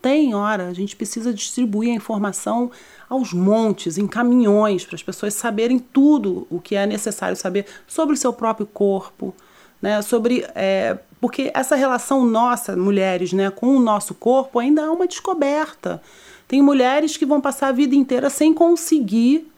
tem 0.00 0.34
hora, 0.34 0.68
a 0.68 0.72
gente 0.72 0.96
precisa 0.96 1.32
distribuir 1.32 1.90
a 1.90 1.94
informação 1.94 2.70
aos 3.08 3.32
montes, 3.32 3.98
em 3.98 4.06
caminhões, 4.06 4.84
para 4.84 4.94
as 4.94 5.02
pessoas 5.02 5.34
saberem 5.34 5.78
tudo 5.78 6.46
o 6.50 6.60
que 6.60 6.76
é 6.76 6.86
necessário 6.86 7.36
saber 7.36 7.66
sobre 7.86 8.14
o 8.14 8.16
seu 8.16 8.32
próprio 8.32 8.66
corpo, 8.66 9.34
né, 9.80 10.00
sobre. 10.02 10.46
É, 10.54 10.98
porque 11.20 11.50
essa 11.54 11.76
relação 11.76 12.24
nossa, 12.24 12.76
mulheres, 12.76 13.32
né, 13.32 13.50
com 13.50 13.76
o 13.76 13.80
nosso 13.80 14.14
corpo 14.14 14.58
ainda 14.58 14.82
é 14.82 14.90
uma 14.90 15.06
descoberta. 15.06 16.00
Tem 16.48 16.62
mulheres 16.62 17.16
que 17.16 17.26
vão 17.26 17.40
passar 17.40 17.68
a 17.68 17.72
vida 17.72 17.94
inteira 17.94 18.30
sem 18.30 18.54
conseguir 18.54 19.50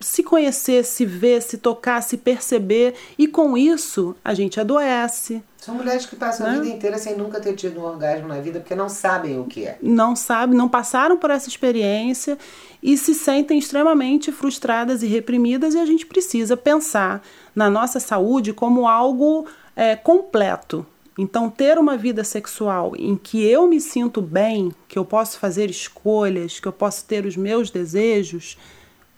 se 0.00 0.22
conhecer, 0.22 0.84
se 0.84 1.04
ver, 1.04 1.42
se 1.42 1.58
tocar, 1.58 2.02
se 2.02 2.16
perceber, 2.16 2.94
e 3.18 3.28
com 3.28 3.56
isso 3.56 4.16
a 4.24 4.32
gente 4.32 4.58
adoece. 4.58 5.42
São 5.58 5.74
mulheres 5.74 6.06
que 6.06 6.16
passam 6.16 6.46
né? 6.46 6.56
a 6.56 6.60
vida 6.60 6.74
inteira 6.74 6.96
sem 6.96 7.14
nunca 7.14 7.38
ter 7.38 7.54
tido 7.54 7.80
um 7.80 7.84
orgasmo 7.84 8.26
na 8.26 8.40
vida 8.40 8.60
porque 8.60 8.74
não 8.74 8.88
sabem 8.88 9.38
o 9.38 9.44
que 9.44 9.66
é. 9.66 9.78
Não 9.82 10.16
sabem, 10.16 10.56
não 10.56 10.70
passaram 10.70 11.18
por 11.18 11.30
essa 11.30 11.48
experiência 11.48 12.38
e 12.82 12.96
se 12.96 13.14
sentem 13.14 13.58
extremamente 13.58 14.32
frustradas 14.32 15.02
e 15.02 15.06
reprimidas, 15.06 15.74
e 15.74 15.78
a 15.78 15.84
gente 15.84 16.06
precisa 16.06 16.56
pensar 16.56 17.22
na 17.54 17.68
nossa 17.68 18.00
saúde 18.00 18.54
como 18.54 18.88
algo 18.88 19.46
é, 19.76 19.94
completo. 19.94 20.86
Então, 21.18 21.50
ter 21.50 21.76
uma 21.76 21.98
vida 21.98 22.24
sexual 22.24 22.94
em 22.96 23.14
que 23.14 23.44
eu 23.44 23.66
me 23.66 23.78
sinto 23.78 24.22
bem, 24.22 24.72
que 24.88 24.98
eu 24.98 25.04
posso 25.04 25.38
fazer 25.38 25.68
escolhas, 25.68 26.58
que 26.58 26.66
eu 26.66 26.72
posso 26.72 27.04
ter 27.04 27.26
os 27.26 27.36
meus 27.36 27.68
desejos 27.68 28.56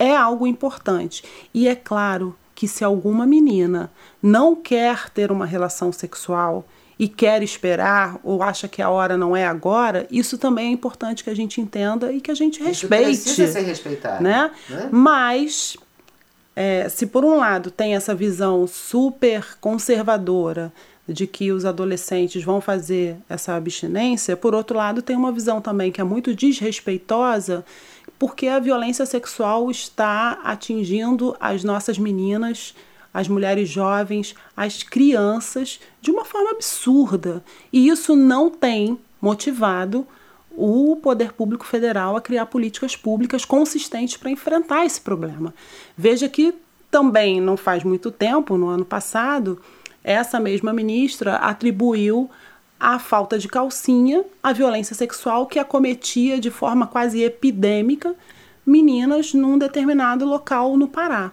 é 0.03 0.17
algo 0.17 0.47
importante. 0.49 1.23
E 1.55 1.69
é 1.69 1.77
claro 1.77 2.35
que 2.57 2.67
se 2.67 2.83
alguma 2.83 3.25
menina 3.25 3.91
não 4.21 4.57
quer 4.57 5.09
ter 5.11 5.31
uma 5.31 5.47
relação 5.47 5.93
sexual 5.93 6.67
e 6.99 7.09
quer 7.09 7.43
esperar 7.43 8.19
ou 8.25 8.43
acha 8.43 8.67
que 8.67 8.83
a 8.83 8.91
hora 8.91 9.17
não 9.17 9.37
é 9.37 9.47
agora, 9.47 10.07
isso 10.11 10.37
também 10.37 10.69
é 10.69 10.71
importante 10.71 11.23
que 11.23 11.31
a 11.31 11.35
gente 11.35 11.61
entenda 11.61 12.13
e 12.13 12.21
que 12.21 12.31
a 12.31 12.35
gente 12.35 12.63
respeite. 12.63 13.11
Isso 13.11 13.25
precisa 13.25 13.53
ser 13.53 13.61
respeitado. 13.61 14.23
Né? 14.23 14.51
né? 14.69 14.89
Mas 14.91 15.77
é, 16.55 16.89
se 16.89 17.07
por 17.07 17.25
um 17.25 17.37
lado 17.37 17.71
tem 17.71 17.95
essa 17.95 18.15
visão 18.15 18.67
super 18.67 19.57
conservadora 19.61 20.73
de 21.09 21.27
que 21.27 21.51
os 21.53 21.65
adolescentes 21.65 22.43
vão 22.43 22.61
fazer 22.61 23.17
essa 23.29 23.55
abstinência, 23.55 24.37
por 24.37 24.55
outro 24.55 24.77
lado 24.77 25.01
tem 25.01 25.17
uma 25.17 25.33
visão 25.33 25.61
também 25.61 25.91
que 25.93 26.01
é 26.01 26.05
muito 26.05 26.35
desrespeitosa 26.35 27.65
porque 28.23 28.47
a 28.47 28.61
violência 28.61 29.05
sexual 29.05 29.69
está 29.69 30.39
atingindo 30.45 31.37
as 31.41 31.65
nossas 31.65 31.99
meninas, 31.99 32.73
as 33.13 33.27
mulheres 33.27 33.69
jovens, 33.69 34.37
as 34.57 34.85
crianças 34.85 35.81
de 36.01 36.13
uma 36.13 36.25
forma 36.25 36.53
absurda. 36.53 37.43
E 37.73 37.89
isso 37.89 38.15
não 38.15 38.49
tem 38.49 38.97
motivado 39.21 40.07
o 40.53 40.95
poder 41.03 41.33
público 41.33 41.67
federal 41.67 42.17
a 42.17 42.21
criar 42.21 42.47
políticas 42.47 42.95
públicas 42.95 43.45
consistentes 43.45 44.17
para 44.17 44.31
enfrentar 44.31 44.87
esse 44.87 45.01
problema. 45.01 45.53
Veja 45.99 46.29
que 46.29 46.55
também 46.93 47.41
não 47.41 47.57
faz 47.57 47.83
muito 47.83 48.09
tempo, 48.13 48.57
no 48.57 48.69
ano 48.69 48.85
passado, 48.85 49.61
essa 50.05 50.39
mesma 50.39 50.73
ministra 50.73 51.39
atribuiu 51.39 52.31
a 52.83 52.99
falta 52.99 53.39
de 53.39 53.47
calcinha, 53.47 54.25
a 54.43 54.53
violência 54.53 54.97
sexual 54.97 55.47
que 55.47 55.61
acometia 55.61 56.41
de 56.41 56.51
forma 56.51 56.85
quase 56.85 57.23
epidêmica 57.23 58.13
meninas 58.67 59.33
num 59.33 59.57
determinado 59.57 60.25
local 60.25 60.77
no 60.77 60.89
Pará. 60.89 61.31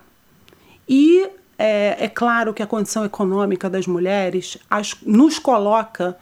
E 0.87 1.27
é, 1.57 2.05
é 2.05 2.07
claro 2.07 2.53
que 2.53 2.61
a 2.61 2.67
condição 2.67 3.03
econômica 3.03 3.67
das 3.67 3.87
mulheres 3.87 4.59
as, 4.69 4.95
nos 5.01 5.39
coloca 5.39 6.15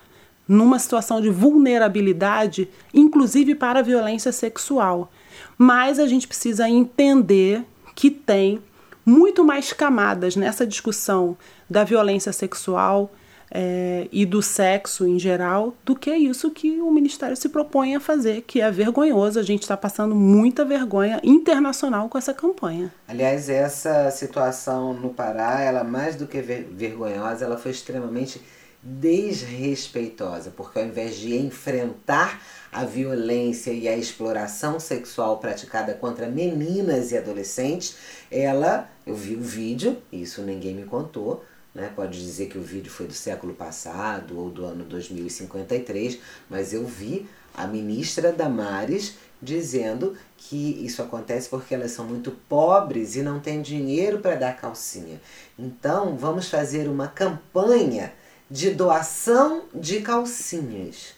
numa 0.48 0.80
situação 0.80 1.20
de 1.20 1.30
vulnerabilidade, 1.30 2.70
inclusive 2.94 3.54
para 3.54 3.80
a 3.80 3.84
violência 3.84 4.32
sexual. 4.32 5.12
Mas 5.58 6.00
a 6.00 6.08
gente 6.08 6.26
precisa 6.26 6.70
entender 6.70 7.66
que 7.94 8.10
tem 8.10 8.62
muito 9.06 9.44
mais 9.44 9.74
camadas 9.74 10.38
nessa 10.38 10.66
discussão 10.66 11.38
da 11.70 11.84
violência 11.84 12.32
sexual, 12.32 13.12
é, 13.52 14.08
e 14.12 14.26
do 14.26 14.42
sexo 14.42 15.08
em 15.08 15.18
geral 15.18 15.74
do 15.86 15.96
que 15.96 16.14
isso 16.14 16.52
que 16.52 16.82
o 16.82 16.92
Ministério 16.92 17.36
se 17.36 17.50
propõe 17.50 17.96
a 17.96 18.00
fazer, 18.00 18.42
que 18.42 18.62
é 18.62 18.70
vergonhoso. 18.70 19.40
A 19.40 19.44
gente 19.44 19.62
está 19.62 19.78
passando 19.78 20.16
muita 20.16 20.66
vergonha 20.66 21.20
internacional 21.24 22.10
com 22.10 22.18
essa 22.18 22.34
campanha. 22.34 22.94
Aliás, 23.08 23.50
essa 23.50 24.12
situação 24.12 24.94
no 24.94 25.10
Pará, 25.14 25.62
ela 25.62 25.84
mais 25.84 26.16
do 26.16 26.28
que 26.28 26.42
ver 26.42 26.68
vergonhosa, 26.72 27.46
ela 27.46 27.58
foi 27.58 27.72
extremamente 27.72 28.42
desrespeitosa, 28.84 30.52
porque 30.56 30.80
ao 30.80 30.86
invés 30.86 31.18
de 31.18 31.36
enfrentar 31.36 32.42
a 32.72 32.86
violência 32.86 33.72
e 33.72 33.88
a 33.88 33.98
exploração 33.98 34.80
sexual 34.80 35.40
praticada 35.40 35.94
contra 35.94 36.28
meninas 36.28 37.12
e 37.12 37.18
adolescentes, 37.18 37.98
ela, 38.32 38.90
eu 39.06 39.16
vi 39.16 39.36
o 39.36 39.42
vídeo, 39.42 39.98
isso 40.12 40.42
ninguém 40.42 40.76
me 40.76 40.84
contou, 40.84 41.44
né? 41.78 41.92
Pode 41.96 42.20
dizer 42.20 42.48
que 42.48 42.58
o 42.58 42.62
vídeo 42.62 42.92
foi 42.92 43.06
do 43.06 43.13
século 43.13 43.54
passado 43.54 44.36
ou 44.40 44.50
do 44.50 44.66
ano 44.66 44.84
2053, 44.84 46.18
mas 46.50 46.74
eu 46.74 46.84
vi 46.84 47.30
a 47.54 47.68
ministra 47.68 48.34
Damares 48.34 49.16
dizendo 49.40 50.18
que 50.36 50.84
isso 50.84 51.04
acontece 51.04 51.48
porque 51.48 51.76
elas 51.76 51.92
são 51.92 52.04
muito 52.04 52.32
pobres 52.50 53.16
e 53.16 53.22
não 53.22 53.40
têm 53.40 53.62
dinheiro 53.62 54.18
para 54.18 54.34
dar 54.34 54.58
calcinha. 54.58 55.22
Então, 55.58 56.18
vamos 56.18 56.50
fazer 56.50 56.88
uma 56.88 57.08
campanha 57.08 58.12
de 58.50 58.72
doação 58.72 59.66
de 59.72 60.02
calcinhas. 60.02 61.13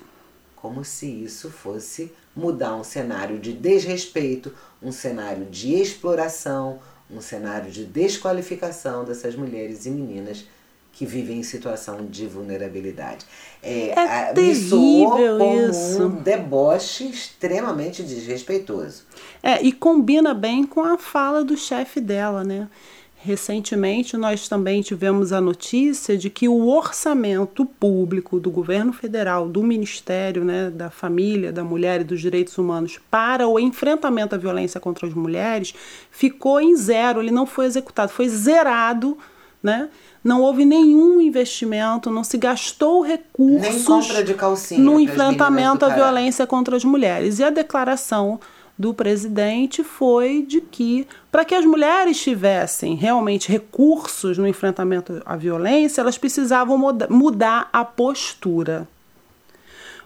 Como 0.58 0.84
se 0.84 1.06
isso 1.24 1.50
fosse 1.50 2.12
mudar 2.36 2.76
um 2.76 2.84
cenário 2.84 3.40
de 3.40 3.54
desrespeito, 3.54 4.54
um 4.82 4.92
cenário 4.92 5.46
de 5.46 5.74
exploração, 5.74 6.82
um 7.12 7.22
cenário 7.22 7.72
de 7.72 7.86
desqualificação 7.86 9.04
dessas 9.04 9.36
mulheres 9.36 9.86
e 9.86 9.90
meninas 9.90 10.46
que 10.92 11.06
vivem 11.06 11.40
em 11.40 11.44
situação 11.44 12.06
de 12.06 12.28
vulnerabilidade. 12.28 13.26
É, 13.64 13.92
é 13.92 14.34
terrível 14.34 15.38
como 15.38 15.70
isso. 15.70 16.04
um 16.04 16.10
deboche 16.10 17.06
extremamente 17.06 18.04
desrespeitoso. 18.04 19.04
É, 19.42 19.62
e 19.62 19.72
combina 19.72 20.34
bem 20.34 20.66
com 20.66 20.82
a 20.82 20.98
fala 20.98 21.44
do 21.44 21.56
chefe 21.56 22.02
dela, 22.02 22.44
né? 22.44 22.68
Recentemente, 23.22 24.16
nós 24.16 24.48
também 24.48 24.82
tivemos 24.82 25.34
a 25.34 25.42
notícia 25.42 26.18
de 26.18 26.30
que 26.30 26.48
o 26.48 26.70
orçamento 26.70 27.66
público 27.66 28.40
do 28.40 28.50
governo 28.50 28.94
federal, 28.94 29.50
do 29.50 29.62
Ministério 29.62 30.46
né, 30.46 30.70
da 30.70 30.90
Família, 30.90 31.52
da 31.52 31.62
Mulher 31.62 32.00
e 32.00 32.06
dos 32.06 32.22
Direitos 32.22 32.58
Humanos 32.58 32.98
para 33.12 33.46
o 33.46 33.60
enfrentamento 33.60 34.36
à 34.36 34.38
violência 34.38 34.80
contra 34.80 35.06
as 35.06 35.14
mulheres 35.14 35.76
ficou 36.10 36.62
em 36.62 36.74
zero, 36.78 37.22
ele 37.22 37.30
não 37.30 37.46
foi 37.46 37.66
executado, 37.66 38.10
foi 38.10 38.30
zerado, 38.30 39.18
né? 39.62 39.90
Não 40.24 40.42
houve 40.42 40.64
nenhum 40.64 41.20
investimento, 41.20 42.10
não 42.10 42.24
se 42.24 42.38
gastou 42.38 43.02
recursos 43.02 43.98
no 44.78 45.00
enfrentamento 45.00 45.86
à 45.86 45.90
violência 45.90 46.48
contra 46.48 46.76
as 46.76 46.86
mulheres. 46.86 47.40
E 47.40 47.44
a 47.44 47.50
declaração 47.50 48.40
do 48.80 48.94
presidente 48.94 49.84
foi 49.84 50.42
de 50.42 50.62
que, 50.62 51.06
para 51.30 51.44
que 51.44 51.54
as 51.54 51.66
mulheres 51.66 52.18
tivessem 52.18 52.96
realmente 52.96 53.52
recursos 53.52 54.38
no 54.38 54.48
enfrentamento 54.48 55.22
à 55.26 55.36
violência, 55.36 56.00
elas 56.00 56.18
precisavam 56.18 56.78
mudar 57.10 57.68
a 57.74 57.84
postura. 57.84 58.88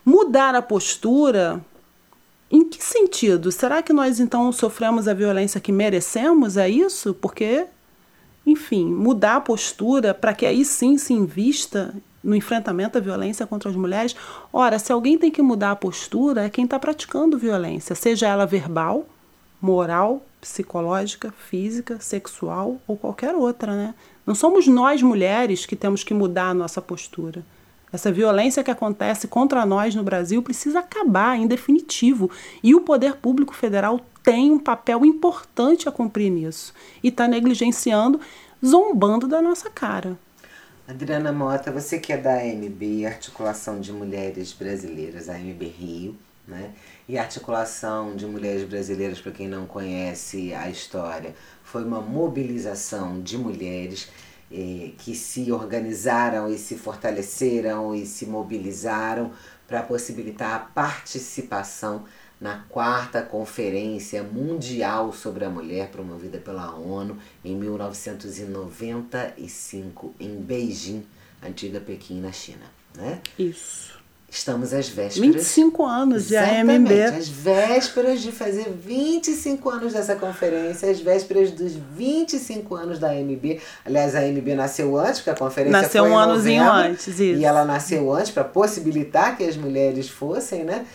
Mudar 0.04 0.56
a 0.56 0.62
postura 0.62 1.64
em 2.50 2.68
que 2.68 2.84
sentido? 2.84 3.52
Será 3.52 3.84
que 3.84 3.94
nós 3.94 4.20
então 4.20 4.52
sofremos 4.52 5.08
a 5.08 5.14
violência 5.14 5.62
que 5.62 5.72
merecemos? 5.72 6.58
É 6.58 6.68
isso? 6.68 7.14
Porque, 7.14 7.68
enfim, 8.44 8.86
mudar 8.86 9.36
a 9.36 9.42
postura 9.42 10.16
para 10.16 10.34
que 10.34 10.48
aí 10.48 10.66
sim 10.66 10.98
se 10.98 11.14
invista 11.14 11.94
no 12.24 12.36
enfrentamento 12.36 12.98
à 12.98 13.02
violência 13.02 13.46
contra 13.46 13.70
as 13.70 13.76
mulheres. 13.76 14.16
Ora, 14.52 14.80
se 14.80 14.92
alguém 14.92 15.18
tem 15.18 15.30
que 15.30 15.42
mudar 15.42 15.72
a 15.72 15.76
postura, 15.76 16.46
é 16.46 16.50
quem 16.50 16.66
está 16.66 16.80
praticando 16.80 17.38
violência, 17.38 17.96
seja 17.96 18.28
ela 18.28 18.46
verbal, 18.46 19.06
moral, 19.62 20.26
psicológica, 20.40 21.34
física, 21.50 21.98
sexual 22.00 22.78
ou 22.88 22.98
qualquer 22.98 23.34
outra, 23.34 23.76
né? 23.76 23.96
Não 24.26 24.36
somos 24.36 24.68
nós 24.68 25.02
mulheres 25.02 25.66
que 25.66 25.76
temos 25.76 26.04
que 26.04 26.14
mudar 26.14 26.50
a 26.50 26.54
nossa 26.54 26.82
postura. 26.82 27.44
Essa 27.94 28.12
violência 28.12 28.64
que 28.64 28.72
acontece 28.72 29.28
contra 29.28 29.66
nós 29.66 29.94
no 29.94 30.04
Brasil 30.04 30.42
precisa 30.42 30.80
acabar 30.80 31.38
em 31.38 31.46
definitivo. 31.46 32.32
E 32.64 32.74
o 32.74 32.82
poder 32.82 33.18
público 33.18 33.54
federal 33.54 34.02
tem 34.24 34.52
um 34.52 34.58
papel 34.58 35.06
importante 35.06 35.88
a 35.88 35.92
cumprir 35.92 36.32
nisso. 36.32 36.74
E 37.04 37.10
está 37.10 37.28
negligenciando, 37.28 38.20
zombando 38.66 39.28
da 39.28 39.42
nossa 39.42 39.70
cara. 39.70 40.18
Adriana 40.86 41.32
Mota, 41.32 41.72
você 41.72 41.98
que 41.98 42.12
é 42.12 42.18
da 42.18 42.36
AMB, 42.42 43.06
Articulação 43.06 43.80
de 43.80 43.94
Mulheres 43.94 44.52
Brasileiras, 44.52 45.30
AMB 45.30 45.64
Rio, 45.64 46.18
né? 46.46 46.74
E 47.08 47.18
a 47.18 47.22
Articulação 47.22 48.18
de 48.18 48.26
Mulheres 48.26 48.68
Brasileiras, 48.68 49.22
para 49.22 49.32
quem 49.32 49.48
não 49.48 49.66
conhece 49.66 50.54
a 50.54 50.70
história, 50.70 51.34
foi 51.64 51.86
uma 51.86 52.02
mobilização 52.02 53.22
de 53.22 53.38
mulheres 53.38 54.10
eh, 54.52 54.92
que 54.98 55.16
se 55.16 55.54
organizaram 55.54 56.50
e 56.50 56.58
se 56.58 56.76
fortaleceram 56.76 57.96
e 57.96 58.06
se 58.06 58.26
mobilizaram 58.26 59.32
para 59.66 59.84
possibilitar 59.84 60.54
a 60.54 60.60
participação 60.60 62.04
na 62.44 62.64
quarta 62.68 63.22
Conferência 63.22 64.22
Mundial 64.22 65.14
sobre 65.14 65.46
a 65.46 65.50
Mulher, 65.50 65.88
promovida 65.88 66.38
pela 66.38 66.76
ONU 66.76 67.18
em 67.44 67.56
1995, 67.56 70.14
em 70.20 70.36
Beijing, 70.36 71.04
antiga 71.42 71.80
Pequim, 71.80 72.20
na 72.20 72.34
China. 72.34 72.66
Né? 72.98 73.22
Isso. 73.40 73.94
Estamos 74.30 74.74
às 74.74 74.90
vésperas. 74.90 75.36
25 75.36 75.86
anos 75.86 76.28
de 76.28 76.36
AMB. 76.36 76.92
Às 77.18 77.30
vésperas 77.30 78.22
de 78.22 78.34
fazer 78.34 78.70
25 78.72 79.70
anos 79.70 79.94
dessa 79.94 80.18
conferência, 80.18 80.92
às 80.92 81.00
vésperas 81.00 81.50
dos 81.52 81.78
25 81.96 82.76
anos 82.76 83.00
da 83.00 83.12
AMB. 83.12 83.62
Aliás, 83.86 84.14
a 84.16 84.20
AMB 84.20 84.54
nasceu 84.54 85.00
antes, 85.00 85.22
porque 85.22 85.30
a 85.30 85.36
conferência 85.36 85.82
nasceu 85.82 86.04
foi 86.04 86.12
um 86.12 86.20
anozinho 86.20 86.62
novembro, 86.62 86.90
antes, 86.90 87.08
isso. 87.08 87.40
E 87.40 87.46
ela 87.46 87.64
nasceu 87.64 88.12
antes 88.12 88.32
para 88.32 88.44
possibilitar 88.44 89.38
que 89.38 89.46
as 89.46 89.56
mulheres 89.56 90.10
fossem, 90.10 90.66
né? 90.66 90.86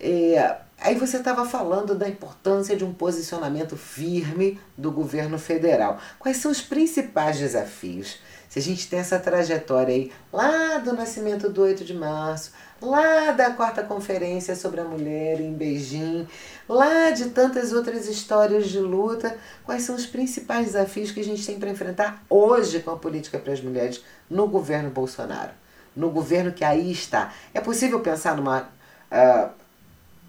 E, 0.00 0.34
aí 0.78 0.94
você 0.94 1.18
estava 1.18 1.44
falando 1.46 1.94
da 1.94 2.08
importância 2.08 2.76
de 2.76 2.84
um 2.84 2.92
posicionamento 2.92 3.76
firme 3.76 4.60
do 4.76 4.90
governo 4.90 5.38
federal. 5.38 5.98
Quais 6.18 6.36
são 6.38 6.50
os 6.50 6.60
principais 6.60 7.38
desafios? 7.38 8.18
Se 8.48 8.58
a 8.58 8.62
gente 8.62 8.88
tem 8.88 9.00
essa 9.00 9.18
trajetória 9.18 9.94
aí, 9.94 10.12
lá 10.32 10.78
do 10.78 10.92
nascimento 10.92 11.50
do 11.50 11.62
8 11.62 11.84
de 11.84 11.92
março, 11.92 12.52
lá 12.80 13.32
da 13.32 13.50
quarta 13.50 13.82
conferência 13.82 14.54
sobre 14.54 14.80
a 14.80 14.84
mulher 14.84 15.40
em 15.40 15.52
Beijing, 15.52 16.26
lá 16.68 17.10
de 17.10 17.30
tantas 17.30 17.72
outras 17.72 18.06
histórias 18.06 18.68
de 18.68 18.78
luta, 18.78 19.36
quais 19.64 19.82
são 19.82 19.94
os 19.94 20.06
principais 20.06 20.66
desafios 20.66 21.10
que 21.10 21.20
a 21.20 21.24
gente 21.24 21.44
tem 21.44 21.58
para 21.58 21.70
enfrentar 21.70 22.22
hoje 22.30 22.80
com 22.80 22.90
a 22.90 22.96
política 22.96 23.38
para 23.38 23.52
as 23.52 23.60
mulheres 23.60 24.02
no 24.28 24.46
governo 24.46 24.90
Bolsonaro? 24.90 25.52
No 25.94 26.10
governo 26.10 26.52
que 26.52 26.64
aí 26.64 26.90
está. 26.90 27.32
É 27.54 27.60
possível 27.60 28.00
pensar 28.00 28.36
numa. 28.36 28.68
Uh, 29.10 29.50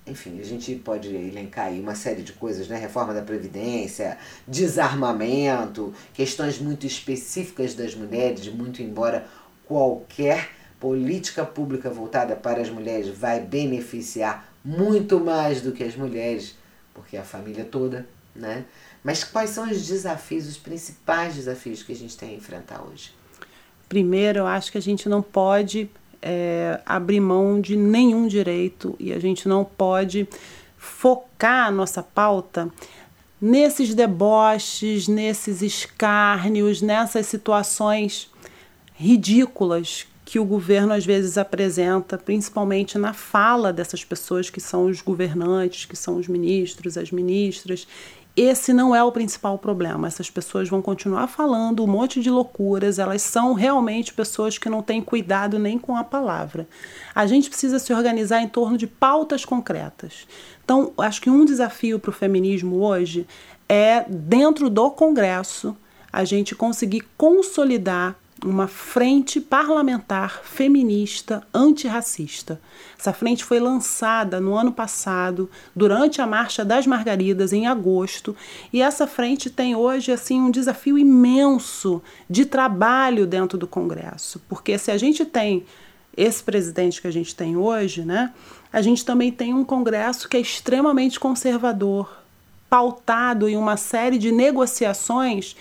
enfim, 0.08 0.40
a 0.40 0.44
gente 0.44 0.74
pode 0.76 1.14
elencar 1.14 1.66
aí 1.66 1.80
uma 1.80 1.96
série 1.96 2.22
de 2.22 2.34
coisas, 2.34 2.68
né? 2.68 2.78
Reforma 2.78 3.14
da 3.14 3.22
Previdência, 3.22 4.18
desarmamento, 4.48 5.94
questões 6.14 6.60
muito 6.60 6.88
específicas 6.88 7.74
das 7.74 7.94
mulheres, 7.94 8.48
muito 8.48 8.82
embora 8.82 9.28
qualquer 9.66 10.50
política 10.80 11.46
pública 11.46 11.90
voltada 11.90 12.36
para 12.36 12.62
as 12.62 12.70
mulheres 12.70 13.08
vai 13.10 13.40
beneficiar 13.40 14.54
muito 14.64 15.20
mais 15.20 15.62
do 15.62 15.72
que 15.72 15.84
as 15.84 15.96
mulheres, 15.96 16.56
porque 16.94 17.18
é 17.18 17.20
a 17.20 17.24
família 17.24 17.66
toda, 17.66 18.08
né? 18.36 18.66
Mas 19.04 19.24
quais 19.24 19.50
são 19.52 19.70
os 19.70 19.86
desafios, 19.86 20.48
os 20.48 20.58
principais 20.58 21.36
desafios 21.36 21.84
que 21.84 21.92
a 21.92 21.96
gente 21.96 22.18
tem 22.18 22.30
a 22.30 22.34
enfrentar 22.34 22.82
hoje? 22.82 23.14
Primeiro, 23.88 24.40
eu 24.40 24.48
acho 24.48 24.72
que 24.72 24.78
a 24.78 24.82
gente 24.82 25.08
não 25.08 25.22
pode 25.22 25.90
é, 26.30 26.82
abrir 26.86 27.22
mão 27.22 27.62
de 27.62 27.78
nenhum 27.78 28.28
direito 28.28 28.94
e 29.00 29.14
a 29.14 29.20
gente 29.20 29.48
não 29.48 29.64
pode 29.64 30.28
focar 30.78 31.68
a 31.68 31.72
nossa 31.72 32.04
pauta 32.04 32.70
nesses 33.40 33.94
deboches, 33.94 35.08
nesses 35.08 35.62
escárnios, 35.62 36.82
nessas 36.82 37.28
situações 37.28 38.30
ridículas 38.94 40.06
que 40.26 40.38
o 40.38 40.44
governo 40.44 40.92
às 40.92 41.06
vezes 41.06 41.38
apresenta, 41.38 42.18
principalmente 42.18 42.98
na 42.98 43.14
fala 43.14 43.72
dessas 43.72 44.04
pessoas 44.04 44.50
que 44.50 44.60
são 44.60 44.88
os 44.88 45.00
governantes, 45.00 45.86
que 45.86 45.96
são 45.96 46.18
os 46.18 46.28
ministros, 46.28 46.98
as 46.98 47.10
ministras. 47.10 47.88
Esse 48.38 48.72
não 48.72 48.96
é 48.96 49.04
o 49.04 49.12
principal 49.12 49.58
problema. 49.58 50.08
Essas 50.08 50.30
pessoas 50.30 50.70
vão 50.70 50.80
continuar 50.80 51.26
falando 51.26 51.84
um 51.84 51.88
monte 51.88 52.22
de 52.22 52.30
loucuras, 52.30 53.00
elas 53.00 53.24
são 53.24 53.54
realmente 53.54 54.14
pessoas 54.14 54.60
que 54.60 54.70
não 54.70 54.84
têm 54.84 55.02
cuidado 55.02 55.58
nem 55.58 55.80
com 55.80 55.98
a 55.98 56.04
palavra. 56.04 56.68
A 57.16 57.26
gente 57.26 57.50
precisa 57.50 57.80
se 57.80 57.92
organizar 57.92 58.40
em 58.44 58.48
torno 58.48 58.78
de 58.78 58.86
pautas 58.86 59.44
concretas. 59.44 60.28
Então, 60.64 60.94
acho 61.00 61.20
que 61.20 61.32
um 61.32 61.46
desafio 61.46 61.98
para 61.98 62.12
o 62.12 62.14
feminismo 62.14 62.76
hoje 62.84 63.26
é, 63.68 64.06
dentro 64.08 64.70
do 64.70 64.92
Congresso, 64.92 65.76
a 66.14 66.24
gente 66.24 66.54
conseguir 66.54 67.08
consolidar 67.18 68.16
uma 68.44 68.68
frente 68.68 69.42
parlamentar 69.42 70.42
feminista 70.44 71.46
antirracista. 71.54 72.62
Essa 72.98 73.14
frente 73.14 73.44
foi 73.44 73.60
lançada 73.60 74.40
no 74.40 74.56
ano 74.56 74.72
passado, 74.72 75.50
durante 75.76 76.22
a 76.22 76.28
Marcha 76.28 76.64
das 76.64 76.86
Margaridas, 76.86 77.54
em 77.54 77.68
agosto, 77.68 78.36
e 78.72 78.82
essa 78.82 79.08
frente 79.08 79.50
tem 79.50 79.76
hoje 79.76 80.12
assim 80.12 80.40
um 80.40 80.52
desafio 80.52 80.98
imenso 80.98 82.02
de 82.30 82.46
trabalho 82.46 83.26
dentro 83.26 83.58
do 83.58 83.68
Congresso, 83.68 84.42
porque 84.48 84.78
se 84.78 84.92
a 84.92 84.98
gente 84.98 85.26
tem 85.26 85.66
esse 86.16 86.44
presidente 86.44 87.02
que 87.02 87.08
a 87.08 87.12
gente 87.12 87.36
tem 87.36 87.56
hoje, 87.56 88.04
né, 88.04 88.34
a 88.74 88.82
gente 88.82 89.06
também 89.06 89.32
tem 89.32 89.54
um 89.54 89.64
Congresso 89.64 90.28
que 90.28 90.38
é 90.38 90.40
extremamente 90.40 91.20
conservador, 91.20 92.24
pautado 92.70 93.48
em 93.48 93.56
uma 93.56 93.78
série 93.78 94.18
de 94.18 94.32
negociações 94.32 95.56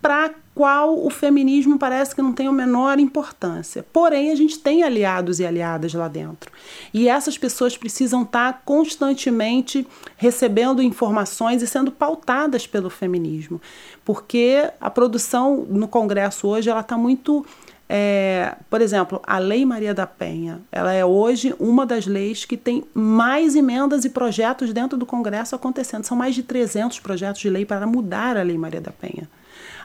para 0.00 0.30
qual 0.56 1.04
o 1.04 1.10
feminismo 1.10 1.78
parece 1.78 2.14
que 2.14 2.22
não 2.22 2.32
tem 2.32 2.46
a 2.46 2.52
menor 2.52 2.98
importância. 2.98 3.84
Porém, 3.92 4.30
a 4.30 4.34
gente 4.34 4.58
tem 4.58 4.82
aliados 4.82 5.38
e 5.38 5.44
aliadas 5.44 5.92
lá 5.92 6.08
dentro. 6.08 6.50
E 6.94 7.10
essas 7.10 7.36
pessoas 7.36 7.76
precisam 7.76 8.22
estar 8.22 8.62
constantemente 8.64 9.86
recebendo 10.16 10.82
informações 10.82 11.60
e 11.60 11.66
sendo 11.66 11.92
pautadas 11.92 12.66
pelo 12.66 12.88
feminismo. 12.88 13.60
Porque 14.02 14.70
a 14.80 14.88
produção 14.88 15.66
no 15.68 15.86
Congresso 15.86 16.48
hoje 16.48 16.70
ela 16.70 16.80
está 16.80 16.96
muito. 16.96 17.44
É, 17.88 18.56
por 18.70 18.80
exemplo, 18.80 19.20
a 19.24 19.38
Lei 19.38 19.64
Maria 19.64 19.92
da 19.92 20.06
Penha, 20.06 20.60
ela 20.72 20.92
é 20.92 21.04
hoje 21.04 21.54
uma 21.60 21.84
das 21.84 22.06
leis 22.06 22.44
que 22.44 22.56
tem 22.56 22.82
mais 22.94 23.54
emendas 23.54 24.04
e 24.04 24.10
projetos 24.10 24.72
dentro 24.72 24.96
do 24.96 25.04
Congresso 25.04 25.54
acontecendo. 25.54 26.04
São 26.04 26.16
mais 26.16 26.34
de 26.34 26.42
300 26.42 26.98
projetos 26.98 27.42
de 27.42 27.50
lei 27.50 27.66
para 27.66 27.86
mudar 27.86 28.38
a 28.38 28.42
Lei 28.42 28.56
Maria 28.56 28.80
da 28.80 28.90
Penha. 28.90 29.28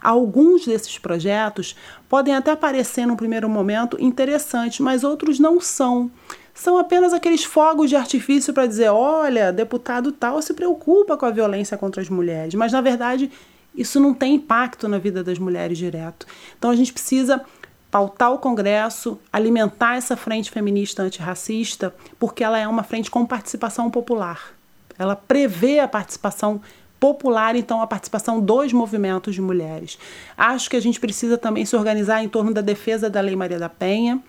Alguns 0.02 0.66
desses 0.66 0.98
projetos 0.98 1.76
podem 2.10 2.34
até 2.36 2.56
parecer, 2.56 3.06
num 3.06 3.16
primeiro 3.16 3.48
momento, 3.48 3.98
interessantes, 4.00 4.80
mas 4.80 5.04
outros 5.04 5.40
não 5.40 5.62
são. 5.62 6.10
São 6.54 6.78
apenas 6.78 7.14
aqueles 7.14 7.44
fogos 7.44 7.90
de 7.90 7.96
artifício 7.96 8.54
para 8.54 8.66
dizer: 8.66 8.90
olha, 8.90 9.54
deputado 9.54 10.12
tal 10.12 10.42
se 10.42 10.54
preocupa 10.54 11.16
com 11.16 11.26
a 11.26 11.32
violência 11.32 11.78
contra 11.78 12.02
as 12.02 12.10
mulheres, 12.10 12.56
mas 12.56 12.72
na 12.72 12.82
verdade 12.82 13.32
isso 13.76 14.00
não 14.00 14.14
tem 14.14 14.36
impacto 14.36 14.88
na 14.88 14.98
vida 14.98 15.24
das 15.24 15.40
mulheres 15.40 15.78
direto. 15.78 16.26
Então 16.58 16.70
a 16.70 16.76
gente 16.76 16.92
precisa 16.92 17.42
pautar 17.90 18.32
o 18.34 18.38
Congresso, 18.38 19.20
alimentar 19.32 19.98
essa 19.98 20.16
frente 20.16 20.50
feminista 20.50 21.04
antirracista, 21.04 21.94
porque 22.18 22.44
ela 22.44 22.58
é 22.58 22.68
uma 22.68 22.84
frente 22.84 23.12
com 23.12 23.26
participação 23.26 23.90
popular. 23.92 24.54
Ela 24.98 25.16
prevê 25.16 25.80
a 25.80 25.88
participação 25.88 26.62
popular, 27.02 27.56
então, 27.56 27.82
a 27.82 27.88
participação 27.88 28.40
dos 28.40 28.72
movimentos 28.72 29.34
de 29.34 29.42
mulheres. 29.42 29.98
Acho 30.38 30.70
que 30.70 30.76
a 30.76 30.80
gente 30.80 31.00
precisa 31.00 31.36
também 31.36 31.66
se 31.66 31.76
organizar 31.76 32.24
em 32.24 32.30
torno 32.30 32.54
da 32.54 32.62
defesa 32.62 33.10
da 33.10 33.20
Lei 33.20 33.36
Maria 33.36 33.58
da 33.58 33.68
Penha, 33.68 34.22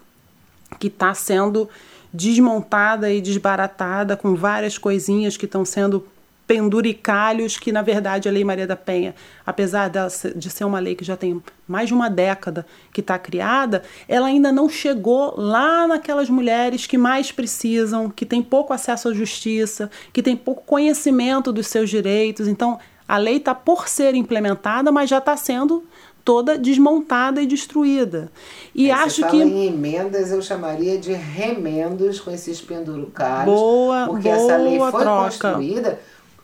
que 0.81 0.87
está 0.87 1.13
sendo 1.13 1.69
desmontada 2.11 3.13
e 3.13 3.21
desbaratada 3.21 4.17
com 4.17 4.35
várias 4.35 4.79
coisinhas 4.79 5.37
que 5.37 5.45
estão 5.45 5.67
sendo 5.67 6.09
penduricalhos 6.53 7.57
que, 7.57 7.73
na 7.73 7.81
verdade, 7.81 8.29
a 8.29 8.33
Lei 8.33 8.45
Maria 8.45 8.67
da 8.67 8.77
Penha, 8.77 9.15
apesar 9.47 9.91
de 10.37 10.51
ser 10.51 10.65
uma 10.65 10.79
lei 10.79 10.95
que 10.95 11.03
já 11.03 11.17
tem 11.17 11.43
mais 11.67 11.89
de 11.89 11.95
uma 11.95 12.11
década 12.11 12.67
que 12.93 13.01
está 13.01 13.19
criada, 13.19 13.83
ela 14.07 14.27
ainda 14.27 14.53
não 14.53 14.69
chegou 14.69 15.35
lá 15.41 15.87
naquelas 15.87 16.29
mulheres 16.29 16.87
que 16.87 16.99
mais 16.99 17.33
precisam, 17.33 18.11
que 18.11 18.27
têm 18.27 18.43
pouco 18.43 18.75
acesso 18.75 19.09
à 19.09 19.15
justiça, 19.15 19.91
que 20.13 20.23
têm 20.23 20.37
pouco 20.37 20.63
conhecimento 20.67 21.51
dos 21.51 21.69
seus 21.69 21.89
direitos. 21.89 22.47
Então, 22.47 22.79
a 23.09 23.17
lei 23.17 23.39
está 23.39 23.55
por 23.55 23.89
ser 23.89 24.15
implementada, 24.15 24.93
mas 24.93 25.09
já 25.09 25.17
está 25.17 25.35
sendo 25.35 25.83
toda 26.23 26.59
desmontada 26.59 27.41
e 27.41 27.47
destruída. 27.47 28.31
E 28.75 28.91
Aí 28.91 29.01
acho 29.05 29.27
que 29.29 29.37
em 29.37 29.67
emendas 29.67 30.31
eu 30.31 30.43
chamaria 30.43 30.99
de 30.99 31.13
remendos 31.13 32.21
com 32.21 32.31
esses 32.31 32.61
pendurucários, 32.61 33.55
boa, 33.55 34.07
porque 34.07 34.29
boa 34.29 34.37
essa 34.37 34.57
lei 34.57 34.79
foi 34.79 34.91
troca. 34.91 35.31
construída 35.31 35.99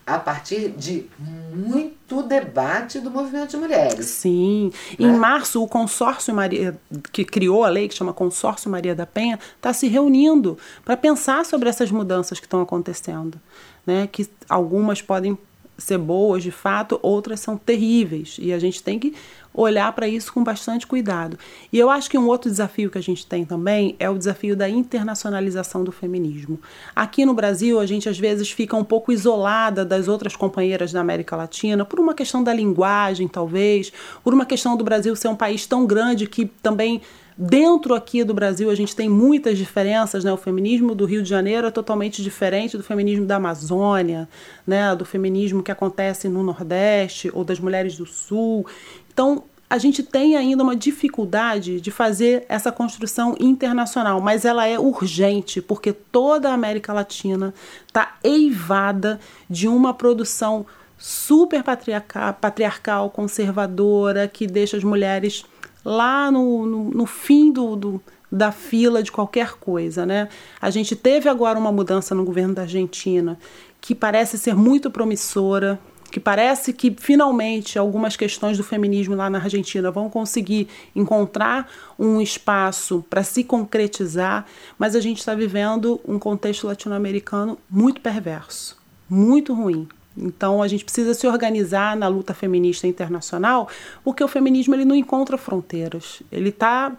a 0.08 0.18
partir 0.18 0.70
de 0.70 1.06
muito 1.52 2.22
debate 2.22 2.98
do 2.98 3.10
movimento 3.10 3.50
de 3.50 3.56
mulheres. 3.58 4.06
Sim. 4.06 4.72
Né? 4.98 5.06
Em 5.06 5.12
março, 5.12 5.62
o 5.62 5.68
consórcio 5.68 6.34
Maria, 6.34 6.78
que 7.12 7.24
criou 7.24 7.62
a 7.62 7.68
lei, 7.68 7.88
que 7.88 7.94
chama 7.94 8.12
Consórcio 8.14 8.70
Maria 8.70 8.94
da 8.94 9.04
Penha, 9.04 9.38
está 9.56 9.72
se 9.72 9.86
reunindo 9.86 10.56
para 10.84 10.96
pensar 10.96 11.44
sobre 11.44 11.68
essas 11.68 11.90
mudanças 11.90 12.40
que 12.40 12.46
estão 12.46 12.62
acontecendo. 12.62 13.38
Né? 13.86 14.08
Que 14.10 14.28
algumas 14.48 15.02
podem 15.02 15.36
ser 15.78 15.96
boas 15.96 16.42
de 16.42 16.50
fato, 16.50 16.98
outras 17.00 17.38
são 17.40 17.56
terríveis. 17.56 18.36
E 18.40 18.52
a 18.52 18.58
gente 18.58 18.82
tem 18.82 18.98
que 18.98 19.14
olhar 19.54 19.92
para 19.92 20.06
isso 20.06 20.32
com 20.32 20.42
bastante 20.44 20.86
cuidado. 20.86 21.38
E 21.72 21.78
eu 21.78 21.88
acho 21.88 22.10
que 22.10 22.18
um 22.18 22.26
outro 22.26 22.50
desafio 22.50 22.90
que 22.90 22.98
a 22.98 23.02
gente 23.02 23.26
tem 23.26 23.44
também 23.44 23.96
é 23.98 24.10
o 24.10 24.18
desafio 24.18 24.56
da 24.56 24.68
internacionalização 24.68 25.82
do 25.82 25.90
feminismo. 25.90 26.60
Aqui 26.94 27.24
no 27.24 27.34
Brasil, 27.34 27.80
a 27.80 27.86
gente 27.86 28.08
às 28.08 28.18
vezes 28.18 28.50
fica 28.50 28.76
um 28.76 28.84
pouco 28.84 29.10
isolada 29.12 29.84
das 29.84 30.08
outras 30.08 30.36
companheiras 30.36 30.92
da 30.92 31.00
América 31.00 31.34
Latina, 31.36 31.84
por 31.84 31.98
uma 31.98 32.14
questão 32.14 32.42
da 32.42 32.52
linguagem, 32.52 33.26
talvez, 33.26 33.92
por 34.22 34.34
uma 34.34 34.44
questão 34.44 34.76
do 34.76 34.84
Brasil 34.84 35.14
ser 35.16 35.28
um 35.28 35.36
país 35.36 35.66
tão 35.66 35.86
grande 35.86 36.26
que 36.26 36.44
também 36.44 37.00
Dentro 37.40 37.94
aqui 37.94 38.24
do 38.24 38.34
Brasil 38.34 38.68
a 38.68 38.74
gente 38.74 38.96
tem 38.96 39.08
muitas 39.08 39.56
diferenças, 39.56 40.24
né? 40.24 40.32
O 40.32 40.36
feminismo 40.36 40.92
do 40.92 41.04
Rio 41.04 41.22
de 41.22 41.28
Janeiro 41.28 41.68
é 41.68 41.70
totalmente 41.70 42.20
diferente 42.20 42.76
do 42.76 42.82
feminismo 42.82 43.24
da 43.26 43.36
Amazônia, 43.36 44.28
né? 44.66 44.92
Do 44.96 45.04
feminismo 45.04 45.62
que 45.62 45.70
acontece 45.70 46.28
no 46.28 46.42
Nordeste 46.42 47.30
ou 47.32 47.44
das 47.44 47.60
mulheres 47.60 47.96
do 47.96 48.04
Sul. 48.04 48.66
Então, 49.12 49.44
a 49.70 49.78
gente 49.78 50.02
tem 50.02 50.36
ainda 50.36 50.64
uma 50.64 50.74
dificuldade 50.74 51.80
de 51.80 51.92
fazer 51.92 52.44
essa 52.48 52.72
construção 52.72 53.36
internacional, 53.38 54.20
mas 54.20 54.44
ela 54.44 54.66
é 54.66 54.76
urgente, 54.76 55.62
porque 55.62 55.92
toda 55.92 56.50
a 56.50 56.54
América 56.54 56.92
Latina 56.92 57.54
está 57.86 58.16
eivada 58.24 59.20
de 59.48 59.68
uma 59.68 59.94
produção 59.94 60.66
super 60.96 61.62
patriarcal, 61.62 62.34
patriarcal, 62.34 63.10
conservadora, 63.10 64.26
que 64.26 64.44
deixa 64.44 64.76
as 64.76 64.82
mulheres 64.82 65.44
lá 65.84 66.30
no, 66.30 66.66
no, 66.66 66.84
no 66.90 67.06
fim 67.06 67.52
do, 67.52 67.76
do, 67.76 68.00
da 68.30 68.52
fila 68.52 69.02
de 69.02 69.10
qualquer 69.10 69.54
coisa. 69.54 70.04
Né? 70.04 70.28
A 70.60 70.70
gente 70.70 70.94
teve 70.94 71.28
agora 71.28 71.58
uma 71.58 71.72
mudança 71.72 72.14
no 72.14 72.24
governo 72.24 72.54
da 72.54 72.62
Argentina 72.62 73.38
que 73.80 73.94
parece 73.94 74.36
ser 74.36 74.54
muito 74.54 74.90
promissora, 74.90 75.78
que 76.10 76.18
parece 76.18 76.72
que 76.72 76.94
finalmente 76.98 77.78
algumas 77.78 78.16
questões 78.16 78.56
do 78.56 78.64
feminismo 78.64 79.14
lá 79.14 79.28
na 79.28 79.38
Argentina 79.38 79.90
vão 79.90 80.08
conseguir 80.08 80.68
encontrar 80.96 81.70
um 81.98 82.20
espaço 82.20 83.04
para 83.08 83.22
se 83.22 83.44
concretizar, 83.44 84.46
mas 84.78 84.96
a 84.96 85.00
gente 85.00 85.18
está 85.18 85.34
vivendo 85.34 86.00
um 86.06 86.18
contexto 86.18 86.66
latino-americano 86.66 87.58
muito 87.70 88.00
perverso, 88.00 88.76
muito 89.08 89.54
ruim. 89.54 89.86
Então 90.20 90.62
a 90.62 90.68
gente 90.68 90.84
precisa 90.84 91.14
se 91.14 91.26
organizar 91.26 91.96
na 91.96 92.08
luta 92.08 92.34
feminista 92.34 92.86
internacional, 92.86 93.68
porque 94.02 94.22
o 94.22 94.28
feminismo 94.28 94.74
ele 94.74 94.84
não 94.84 94.94
encontra 94.94 95.38
fronteiras. 95.38 96.22
Ele 96.30 96.48
está 96.48 96.96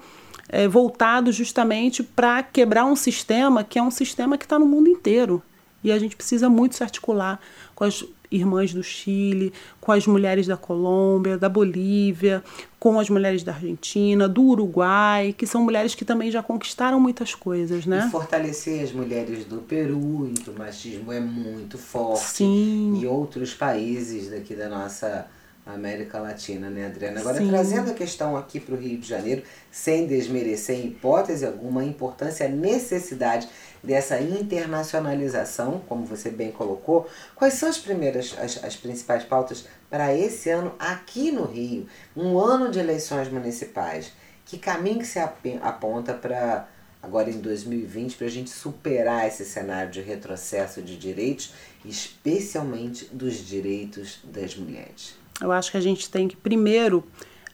é, 0.48 0.68
voltado 0.68 1.32
justamente 1.32 2.02
para 2.02 2.42
quebrar 2.44 2.86
um 2.86 2.96
sistema 2.96 3.64
que 3.64 3.78
é 3.78 3.84
um 3.84 3.92
sistema 3.92 4.38
que 4.38 4.46
está 4.46 4.58
no 4.58 4.66
mundo 4.66 4.90
inteiro. 4.90 5.42
E 5.84 5.92
a 5.92 6.00
gente 6.00 6.16
precisa 6.16 6.50
muito 6.50 6.76
se 6.76 6.84
articular 6.84 7.40
com 7.76 7.84
as 7.84 8.04
irmãs 8.32 8.74
do 8.74 8.84
Chile, 8.84 9.52
com 9.82 9.92
as 9.92 10.06
mulheres 10.06 10.48
da 10.48 10.58
Colômbia, 10.58 11.38
da 11.38 11.50
Bolívia, 11.50 12.44
com 12.80 13.00
as 13.00 13.10
mulheres 13.10 13.44
da 13.44 13.54
Argentina, 13.54 14.28
do 14.28 14.44
Uruguai, 14.44 15.34
que 15.38 15.46
são 15.46 15.64
mulheres 15.64 15.96
que 15.96 16.06
também 16.06 16.32
já 16.32 16.42
conquistaram 16.42 17.00
muitas 17.00 17.36
coisas, 17.36 17.86
né? 17.86 18.06
E 18.08 18.12
fortalecer 18.12 18.84
as 18.84 18.92
mulheres 18.92 19.46
do 19.46 19.58
Peru, 19.58 20.28
em 20.28 20.34
que 20.34 20.50
o 20.50 20.54
machismo 20.58 21.12
é 21.12 21.20
muito 21.20 21.78
forte. 21.78 22.24
Sim. 22.24 23.00
E 23.02 23.08
outros 23.08 23.54
países 23.54 24.30
daqui 24.30 24.56
da 24.56 24.70
nossa 24.70 25.28
América 25.74 26.20
Latina, 26.20 26.70
né, 26.70 26.86
Adriana? 26.86 27.20
Agora, 27.20 27.38
Sim. 27.38 27.50
trazendo 27.50 27.92
a 27.92 27.94
questão 27.94 28.36
aqui 28.36 28.60
para 28.60 28.76
o 28.76 28.78
Rio 28.78 28.98
de 28.98 29.08
Janeiro, 29.08 29.44
sem 29.72 30.08
desmerecer 30.08 30.78
em 30.78 30.88
hipótese 30.88 31.46
alguma 31.46 31.82
a 31.82 31.86
importância, 31.86 32.46
a 32.46 32.50
necessidade 32.50 33.48
dessa 33.84 34.20
internacionalização, 34.20 35.82
como 35.88 36.06
você 36.06 36.30
bem 36.30 36.52
colocou, 36.52 37.08
quais 37.36 37.54
são 37.54 37.70
as 37.70 37.78
primeiras, 37.78 38.36
as, 38.40 38.64
as 38.64 38.76
principais 38.76 39.24
pautas 39.24 39.66
para 39.90 40.14
esse 40.16 40.50
ano 40.50 40.74
aqui 40.78 41.32
no 41.32 41.46
Rio, 41.46 41.88
um 42.16 42.38
ano 42.38 42.70
de 42.70 42.80
eleições 42.80 43.30
municipais? 43.30 44.12
Que 44.46 44.58
caminho 44.58 45.00
que 45.00 45.06
se 45.06 45.20
aponta 45.20 46.14
para 46.14 46.68
agora 47.02 47.30
em 47.30 47.40
2020 47.40 48.18
para 48.18 48.28
a 48.28 48.30
gente 48.30 48.50
superar 48.50 49.28
esse 49.28 49.46
cenário 49.46 49.92
de 49.92 50.02
retrocesso 50.02 50.82
de 50.82 50.98
direitos, 50.98 51.54
especialmente 51.86 53.06
dos 53.14 53.36
direitos 53.36 54.20
das 54.24 54.56
mulheres? 54.56 55.19
Eu 55.42 55.52
acho 55.52 55.72
que 55.72 55.78
a 55.78 55.82
gente 55.82 56.10
tem 56.10 56.28
que 56.28 56.36
primeiro 56.36 57.04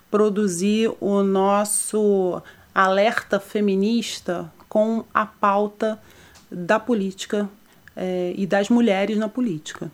produzir 0.09 0.91
o 0.99 1.23
nosso 1.23 2.41
alerta 2.73 3.39
feminista 3.39 4.51
com 4.67 5.05
a 5.13 5.25
pauta 5.25 5.99
da 6.51 6.79
política 6.79 7.49
é, 7.95 8.33
e 8.35 8.45
das 8.45 8.69
mulheres 8.69 9.17
na 9.17 9.29
política. 9.29 9.91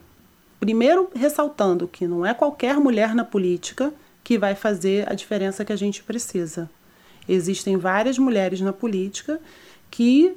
Primeiro, 0.59 1.09
ressaltando 1.15 1.87
que 1.87 2.07
não 2.07 2.25
é 2.25 2.33
qualquer 2.33 2.77
mulher 2.77 3.15
na 3.15 3.23
política 3.23 3.93
que 4.23 4.37
vai 4.37 4.55
fazer 4.55 5.11
a 5.11 5.15
diferença 5.15 5.65
que 5.65 5.73
a 5.73 5.75
gente 5.75 6.03
precisa. 6.03 6.69
Existem 7.27 7.77
várias 7.77 8.17
mulheres 8.17 8.61
na 8.61 8.73
política 8.73 9.39
que, 9.89 10.35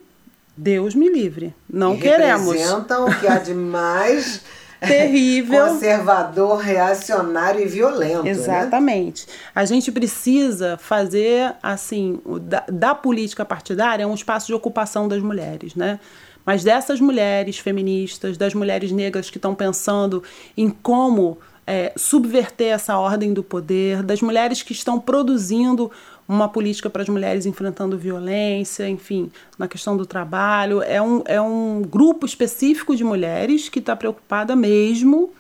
Deus 0.57 0.95
me 0.95 1.09
livre, 1.09 1.55
não 1.69 1.95
e 1.95 2.01
queremos. 2.01 2.55
Representam 2.55 3.07
o 3.07 3.21
que 3.21 3.27
há 3.27 3.39
de 3.39 3.55
mais 3.55 4.43
terrível. 4.87 5.69
Conservador, 5.69 6.59
reacionário 6.59 7.61
e 7.61 7.67
violento. 7.67 8.25
Né? 8.25 8.31
Exatamente. 8.31 9.27
Né? 9.27 9.33
A 9.55 9.65
gente 9.65 9.91
precisa 9.91 10.77
fazer, 10.79 11.55
assim, 11.63 12.21
da, 12.43 12.65
da, 12.69 12.95
política 12.95 13.45
partidária 13.45 14.07
um 14.07 14.15
espaço 14.15 14.47
de 14.47 14.55
ocupação 14.55 15.09
das 15.09 15.23
mulheres, 15.23 15.75
né? 15.75 15.99
Mas 16.45 16.63
dessas 16.63 17.01
mulheres 17.01 17.59
feministas, 17.59 18.37
das 18.37 18.53
mulheres 18.53 18.93
negras 18.93 19.31
que 19.31 19.39
estão 19.39 19.55
pensando 19.55 20.23
em 20.57 20.69
como 20.69 21.39
é, 21.67 21.93
subverter 21.97 22.75
essa 22.75 22.99
ordem 22.99 23.33
do 23.33 23.43
poder, 23.43 24.03
das 24.03 24.21
mulheres 24.21 24.63
que 24.63 24.73
estão 24.73 25.01
produzindo 25.01 25.91
uma 26.27 26.49
política 26.49 26.89
para 26.89 27.03
as 27.03 27.09
mulheres 27.09 27.47
enfrentando 27.47 27.99
violência, 27.99 28.89
enfim, 28.89 29.31
na 29.59 29.69
questão 29.69 29.97
do 29.97 30.07
trabalho. 30.07 30.83
É 30.83 31.01
um, 31.01 31.23
é 31.27 31.41
um 31.41 31.83
grupo 31.83 32.25
específico 32.25 32.97
de 32.97 33.05
mulheres 33.05 33.69
que 33.69 33.79
está 33.79 33.95
preocupada 33.95 34.57
mesmo 34.57 35.33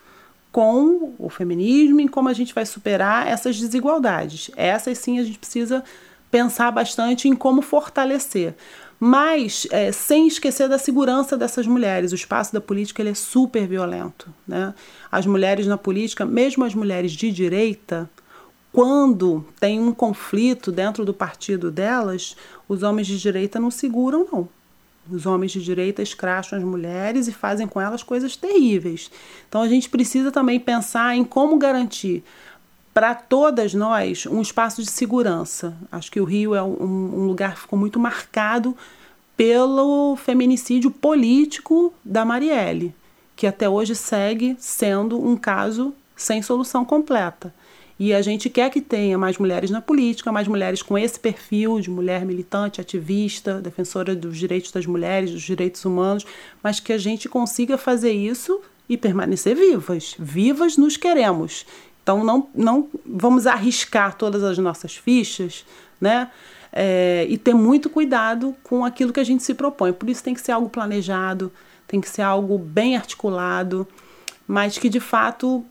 com 0.53 1.15
o 1.19 1.29
feminismo 1.29 2.01
e 2.01 2.09
como 2.09 2.29
a 2.29 2.33
gente 2.33 2.55
vai 2.55 2.65
superar 2.65 3.27
essas 3.27 3.59
desigualdades. 3.59 4.51
Essas 4.57 4.99
sim 4.99 5.19
a 5.19 5.25
gente 5.25 5.39
precisa 5.39 5.83
pensar 6.31 6.71
bastante 6.71 7.29
em 7.29 7.35
como 7.35 7.63
fortalecer. 7.63 8.55
Mas 9.01 9.67
é, 9.71 9.91
sem 9.91 10.29
esquecer 10.29 10.69
da 10.69 10.79
segurança 10.79 11.37
dessas 11.37 11.67
mulheres. 11.67 12.13
O 12.13 12.15
espaço 12.15 12.53
da 12.53 12.61
política 12.61 13.03
ele 13.03 13.11
é 13.11 13.15
super 13.15 13.67
violento. 13.67 14.29
Né? 14.47 14.73
As 15.11 15.27
mulheres 15.27 15.67
na 15.67 15.77
política, 15.77 16.25
mesmo 16.25 16.65
as 16.65 16.75
mulheres 16.75 17.13
de 17.13 17.33
direita, 17.33 18.09
quando 18.75 19.47
tem 19.61 19.79
um 19.79 19.93
conflito 19.93 20.73
dentro 20.73 21.05
do 21.05 21.15
partido 21.15 21.71
delas, 21.71 22.37
os 22.69 22.83
homens 22.83 23.07
de 23.07 23.17
direita 23.21 23.61
não 23.61 23.71
seguram, 23.71 24.27
não. 24.33 24.49
Os 25.09 25.27
homens 25.27 25.53
de 25.53 25.63
direita 25.63 26.03
escracham 26.03 26.59
as 26.59 26.65
mulheres 26.65 27.29
e 27.29 27.33
fazem 27.33 27.69
com 27.69 27.81
elas 27.81 28.03
coisas 28.03 28.35
terríveis. 28.35 29.13
Então 29.49 29.63
a 29.63 29.69
gente 29.69 29.89
precisa 29.89 30.33
também 30.33 30.59
pensar 30.59 31.15
em 31.15 31.23
como 31.23 31.57
garantir 31.57 32.25
para 32.93 33.15
todas 33.15 33.75
nós 33.75 34.27
um 34.27 34.43
espaço 34.43 34.83
de 34.83 34.91
segurança. 34.91 35.73
Acho 35.93 36.11
que 36.11 36.21
o 36.21 36.25
Rio 36.25 36.53
é 36.53 36.63
um, 36.63 37.21
um 37.21 37.27
lugar 37.29 37.55
que 37.55 37.61
ficou 37.61 37.79
muito 37.79 38.01
marcado 38.01 38.77
pelo 39.37 40.17
feminicídio 40.17 40.91
político 40.91 41.95
da 42.05 42.25
Marielle, 42.25 42.93
que 43.37 43.47
até 43.47 43.69
hoje 43.69 43.95
segue 43.95 44.57
sendo 44.59 45.25
um 45.25 45.37
caso 45.37 45.95
sem 46.17 46.43
solução 46.43 46.85
completa. 46.85 47.55
E 47.99 48.13
a 48.13 48.21
gente 48.21 48.51
quer 48.51 48.71
que 48.71 48.81
tenha 48.81 49.17
mais 49.17 49.39
mulheres 49.39 49.71
na 49.71 49.81
política, 49.81 50.33
mais 50.33 50.49
mulheres 50.49 50.83
com 50.83 50.99
esse 50.99 51.19
perfil 51.19 51.81
de 51.81 51.89
mulher 51.89 52.25
militante, 52.25 52.81
ativista, 52.81 53.61
defensora 53.61 54.17
dos 54.17 54.37
direitos 54.37 54.73
das 54.73 54.85
mulheres, 54.85 55.31
dos 55.31 55.43
direitos 55.43 55.85
humanos, 55.85 56.27
mas 56.63 56.81
que 56.81 56.93
a 56.93 56.99
gente 56.99 57.29
consiga 57.29 57.79
fazer 57.79 58.13
isso 58.13 58.61
e 58.89 58.97
permanecer 58.97 59.55
vivas. 59.55 60.15
Vivas 60.19 60.77
nos 60.77 60.97
queremos. 60.97 61.65
Então 62.03 62.25
não, 62.25 62.49
não 62.55 62.89
vamos 63.07 63.47
arriscar 63.47 64.17
todas 64.17 64.43
as 64.43 64.59
nossas 64.59 64.97
fichas, 64.97 65.65
né? 66.01 66.31
É, 66.77 67.25
e 67.31 67.39
ter 67.39 67.55
muito 67.55 67.89
cuidado 67.89 68.55
com 68.65 68.85
aquilo 68.85 69.13
que 69.13 69.21
a 69.21 69.25
gente 69.25 69.45
se 69.45 69.55
propõe. 69.55 69.93
Por 69.93 70.11
isso 70.11 70.25
tem 70.25 70.35
que 70.35 70.41
ser 70.41 70.51
algo 70.51 70.69
planejado, 70.69 71.53
tem 71.87 72.01
que 72.01 72.09
ser 72.09 72.23
algo 72.23 72.59
bem 72.59 72.97
articulado, 72.97 73.87
mas 74.47 74.77
que 74.77 74.89
de 74.89 74.99
fato 74.99 75.65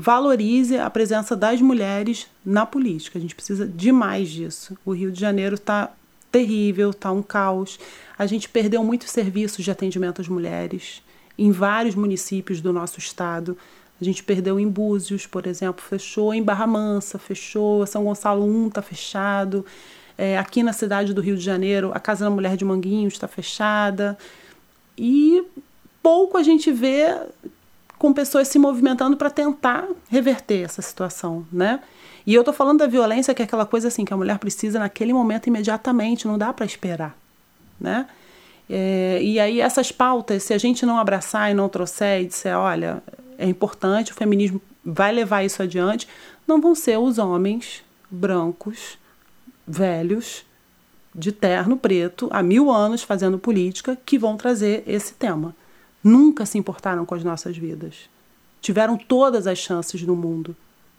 valorize 0.00 0.78
a 0.78 0.88
presença 0.88 1.36
das 1.36 1.60
mulheres 1.60 2.26
na 2.44 2.64
política. 2.64 3.18
A 3.18 3.22
gente 3.22 3.34
precisa 3.34 3.66
demais 3.66 4.30
disso. 4.30 4.76
O 4.84 4.92
Rio 4.92 5.12
de 5.12 5.20
Janeiro 5.20 5.56
está 5.56 5.92
terrível, 6.32 6.90
está 6.90 7.12
um 7.12 7.22
caos. 7.22 7.78
A 8.18 8.24
gente 8.24 8.48
perdeu 8.48 8.82
muitos 8.82 9.10
serviços 9.10 9.62
de 9.62 9.70
atendimento 9.70 10.22
às 10.22 10.28
mulheres 10.28 11.02
em 11.38 11.50
vários 11.52 11.94
municípios 11.94 12.62
do 12.62 12.72
nosso 12.72 12.98
estado. 12.98 13.58
A 14.00 14.04
gente 14.04 14.22
perdeu 14.22 14.58
em 14.58 14.66
Búzios, 14.66 15.26
por 15.26 15.46
exemplo, 15.46 15.84
fechou, 15.84 16.32
em 16.32 16.42
Barra 16.42 16.66
Mansa 16.66 17.18
fechou, 17.18 17.86
São 17.86 18.04
Gonçalo 18.04 18.44
1 18.44 18.68
está 18.68 18.80
fechado. 18.80 19.66
É, 20.16 20.38
aqui 20.38 20.62
na 20.62 20.72
cidade 20.72 21.12
do 21.12 21.20
Rio 21.20 21.36
de 21.36 21.42
Janeiro, 21.42 21.90
a 21.92 22.00
Casa 22.00 22.24
da 22.24 22.30
Mulher 22.30 22.56
de 22.56 22.64
Manguinhos 22.64 23.12
está 23.12 23.28
fechada. 23.28 24.16
E 24.96 25.42
pouco 26.02 26.38
a 26.38 26.42
gente 26.42 26.72
vê 26.72 27.14
com 28.00 28.14
pessoas 28.14 28.48
se 28.48 28.58
movimentando 28.58 29.14
para 29.14 29.28
tentar 29.28 29.86
reverter 30.08 30.64
essa 30.64 30.80
situação, 30.80 31.46
né? 31.52 31.80
E 32.26 32.34
eu 32.34 32.42
tô 32.42 32.50
falando 32.50 32.78
da 32.78 32.86
violência 32.86 33.34
que 33.34 33.42
é 33.42 33.44
aquela 33.44 33.66
coisa 33.66 33.88
assim 33.88 34.06
que 34.06 34.14
a 34.14 34.16
mulher 34.16 34.38
precisa 34.38 34.78
naquele 34.78 35.12
momento 35.12 35.48
imediatamente, 35.48 36.26
não 36.26 36.38
dá 36.38 36.50
para 36.50 36.64
esperar, 36.64 37.14
né? 37.78 38.06
É, 38.70 39.18
e 39.20 39.38
aí 39.38 39.60
essas 39.60 39.92
pautas, 39.92 40.44
se 40.44 40.54
a 40.54 40.56
gente 40.56 40.86
não 40.86 40.98
abraçar 40.98 41.50
e 41.50 41.54
não 41.54 41.68
trouxer 41.68 42.22
e 42.22 42.24
disser, 42.24 42.56
olha, 42.56 43.02
é 43.36 43.44
importante, 43.44 44.12
o 44.12 44.14
feminismo 44.14 44.62
vai 44.82 45.12
levar 45.12 45.44
isso 45.44 45.62
adiante, 45.62 46.08
não 46.48 46.58
vão 46.58 46.74
ser 46.74 46.98
os 46.98 47.18
homens 47.18 47.84
brancos, 48.10 48.96
velhos, 49.68 50.42
de 51.14 51.32
terno 51.32 51.76
preto, 51.76 52.30
há 52.32 52.42
mil 52.42 52.70
anos 52.70 53.02
fazendo 53.02 53.38
política, 53.38 53.98
que 54.06 54.18
vão 54.18 54.38
trazer 54.38 54.84
esse 54.86 55.12
tema 55.12 55.54
nunca 56.02 56.46
se 56.46 56.58
importaram 56.58 57.04
com 57.04 57.14
as 57.14 57.24
nossas 57.24 57.56
vidas. 57.56 58.08
Tiveram 58.60 58.96
todas 58.96 59.46
as 59.46 59.58
chances 59.58 60.02
do 60.02 60.14
mundo. 60.16 60.56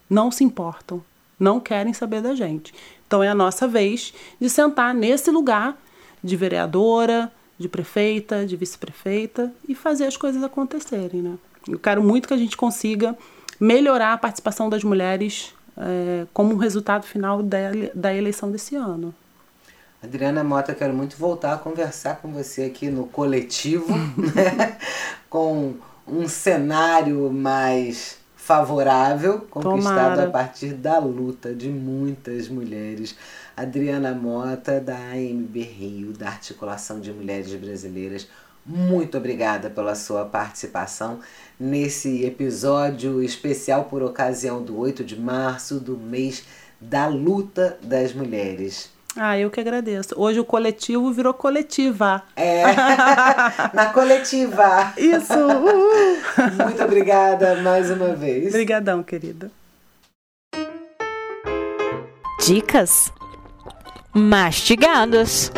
Não 0.10 0.32
se 0.32 0.44
importam. 0.44 1.04
não 1.40 1.60
querem 1.60 1.92
saber 1.92 2.22
da 2.22 2.36
gente. 2.36 2.72
Então 3.08 3.24
é 3.24 3.28
a 3.28 3.34
nossa 3.34 3.68
vez 3.68 4.14
de 4.40 4.48
sentar 4.48 4.94
nesse 4.94 5.32
lugar 5.32 5.76
de 6.24 6.36
vereadora, 6.38 7.32
de 7.58 7.68
prefeita, 7.68 8.46
de 8.46 8.56
vice-prefeita 8.56 9.52
e 9.68 9.74
fazer 9.74 10.06
as 10.06 10.16
coisas 10.16 10.44
acontecerem, 10.44 11.22
né? 11.22 11.36
Eu 11.68 11.80
quero 11.80 12.04
muito 12.04 12.28
que 12.28 12.34
a 12.34 12.38
gente 12.38 12.56
consiga 12.56 13.18
melhorar 13.60 14.14
a 14.14 14.18
participação 14.18 14.70
das 14.70 14.84
mulheres 14.84 15.54
é, 15.78 16.26
como 16.34 16.54
um 16.54 16.58
resultado 16.58 17.06
final 17.06 17.42
da, 17.42 17.72
da 17.94 18.14
eleição 18.14 18.52
desse 18.52 18.76
ano. 18.76 19.14
Adriana 20.04 20.44
Mota, 20.44 20.74
quero 20.74 20.94
muito 20.94 21.16
voltar 21.16 21.54
a 21.54 21.58
conversar 21.58 22.16
com 22.22 22.34
você 22.34 22.64
aqui 22.64 22.90
no 22.90 23.06
coletivo, 23.06 23.96
né? 24.34 24.78
com 25.30 25.76
um 26.08 26.28
cenário 26.28 27.32
mais 27.32 28.18
favorável, 28.36 29.42
conquistado 29.42 30.16
Tomara. 30.16 30.24
a 30.24 30.32
partir 30.32 30.74
da 30.74 30.98
luta 30.98 31.54
de 31.54 31.70
muitas 31.70 32.50
mulheres. 32.50 33.16
Adriana 33.56 34.12
Mota, 34.12 34.80
da 34.82 34.98
AMB 34.98 35.56
Rio, 35.62 36.14
da 36.14 36.30
Articulação 36.30 37.00
de 37.00 37.14
Mulheres 37.14 37.54
Brasileiras, 37.54 38.28
muito 38.66 39.18
obrigada 39.18 39.70
pela 39.70 39.94
sua 39.94 40.26
participação 40.26 41.20
nesse 41.60 42.26
episódio 42.26 43.22
especial 43.22 43.86
por 43.86 44.02
ocasião 44.02 44.64
do 44.64 44.78
8 44.78 45.04
de 45.04 45.20
março, 45.20 45.80
do 45.80 45.96
mês 45.96 46.44
da 46.80 47.06
luta 47.06 47.78
das 47.84 48.14
mulheres. 48.14 48.90
Ah, 49.16 49.38
eu 49.38 49.50
que 49.50 49.60
agradeço. 49.60 50.16
Hoje 50.18 50.40
o 50.40 50.46
coletivo 50.46 51.12
virou 51.12 51.34
coletiva. 51.34 52.24
É, 52.36 52.64
na 53.74 53.88
coletiva. 53.88 54.94
Isso. 54.98 55.34
Muito 56.64 56.84
obrigada 56.84 57.56
mais 57.62 57.92
uma 57.92 58.16
vez. 58.16 58.48
Obrigadão, 58.48 59.04
querida. 59.04 59.52
Dicas 62.40 63.12
mastigadas. 64.14 65.52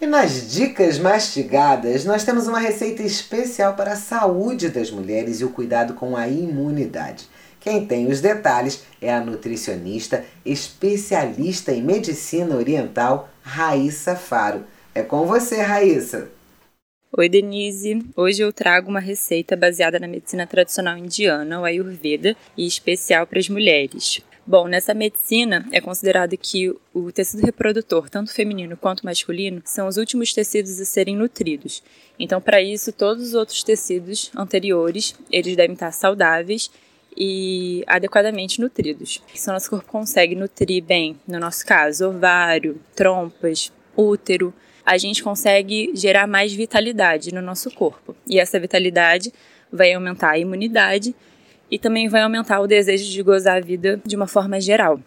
E 0.00 0.06
nas 0.06 0.50
dicas 0.50 0.98
mastigadas, 0.98 2.04
nós 2.04 2.24
temos 2.24 2.48
uma 2.48 2.58
receita 2.58 3.04
especial 3.04 3.74
para 3.74 3.92
a 3.92 3.96
saúde 3.96 4.68
das 4.68 4.90
mulheres 4.90 5.40
e 5.40 5.44
o 5.44 5.50
cuidado 5.50 5.94
com 5.94 6.16
a 6.16 6.26
imunidade. 6.26 7.28
Quem 7.62 7.86
tem 7.86 8.08
os 8.08 8.20
detalhes 8.20 8.84
é 9.00 9.12
a 9.12 9.20
nutricionista 9.20 10.24
especialista 10.44 11.72
em 11.72 11.80
medicina 11.80 12.56
oriental, 12.56 13.30
Raíssa 13.40 14.16
Faro. 14.16 14.64
É 14.92 15.02
com 15.02 15.26
você, 15.26 15.62
Raíssa. 15.62 16.28
Oi, 17.16 17.28
Denise. 17.28 18.04
Hoje 18.16 18.42
eu 18.42 18.52
trago 18.52 18.90
uma 18.90 18.98
receita 18.98 19.54
baseada 19.54 20.00
na 20.00 20.08
medicina 20.08 20.44
tradicional 20.44 20.98
indiana, 20.98 21.60
o 21.60 21.64
Ayurveda, 21.64 22.34
e 22.56 22.66
especial 22.66 23.28
para 23.28 23.38
as 23.38 23.48
mulheres. 23.48 24.20
Bom, 24.44 24.66
nessa 24.66 24.92
medicina 24.92 25.64
é 25.70 25.80
considerado 25.80 26.36
que 26.36 26.74
o 26.92 27.12
tecido 27.12 27.44
reprodutor, 27.44 28.10
tanto 28.10 28.34
feminino 28.34 28.76
quanto 28.76 29.06
masculino, 29.06 29.62
são 29.64 29.86
os 29.86 29.96
últimos 29.96 30.32
tecidos 30.32 30.80
a 30.80 30.84
serem 30.84 31.14
nutridos. 31.14 31.80
Então, 32.18 32.40
para 32.40 32.60
isso, 32.60 32.92
todos 32.92 33.28
os 33.28 33.34
outros 33.34 33.62
tecidos 33.62 34.32
anteriores, 34.34 35.14
eles 35.30 35.54
devem 35.54 35.74
estar 35.74 35.92
saudáveis 35.92 36.68
e 37.16 37.84
adequadamente 37.86 38.60
nutridos. 38.60 39.22
Se 39.34 39.48
o 39.48 39.52
nosso 39.52 39.70
corpo 39.70 39.90
consegue 39.90 40.34
nutrir 40.34 40.82
bem, 40.82 41.16
no 41.26 41.38
nosso 41.38 41.64
caso, 41.66 42.08
ovário, 42.08 42.80
trompas, 42.94 43.72
útero, 43.96 44.52
a 44.84 44.98
gente 44.98 45.22
consegue 45.22 45.92
gerar 45.94 46.26
mais 46.26 46.52
vitalidade 46.52 47.32
no 47.32 47.40
nosso 47.40 47.70
corpo. 47.70 48.16
E 48.26 48.40
essa 48.40 48.58
vitalidade 48.58 49.32
vai 49.72 49.92
aumentar 49.92 50.30
a 50.30 50.38
imunidade 50.38 51.14
e 51.70 51.78
também 51.78 52.08
vai 52.08 52.22
aumentar 52.22 52.60
o 52.60 52.66
desejo 52.66 53.10
de 53.10 53.22
gozar 53.22 53.56
a 53.56 53.60
vida 53.60 54.00
de 54.04 54.16
uma 54.16 54.26
forma 54.26 54.60
geral. 54.60 55.00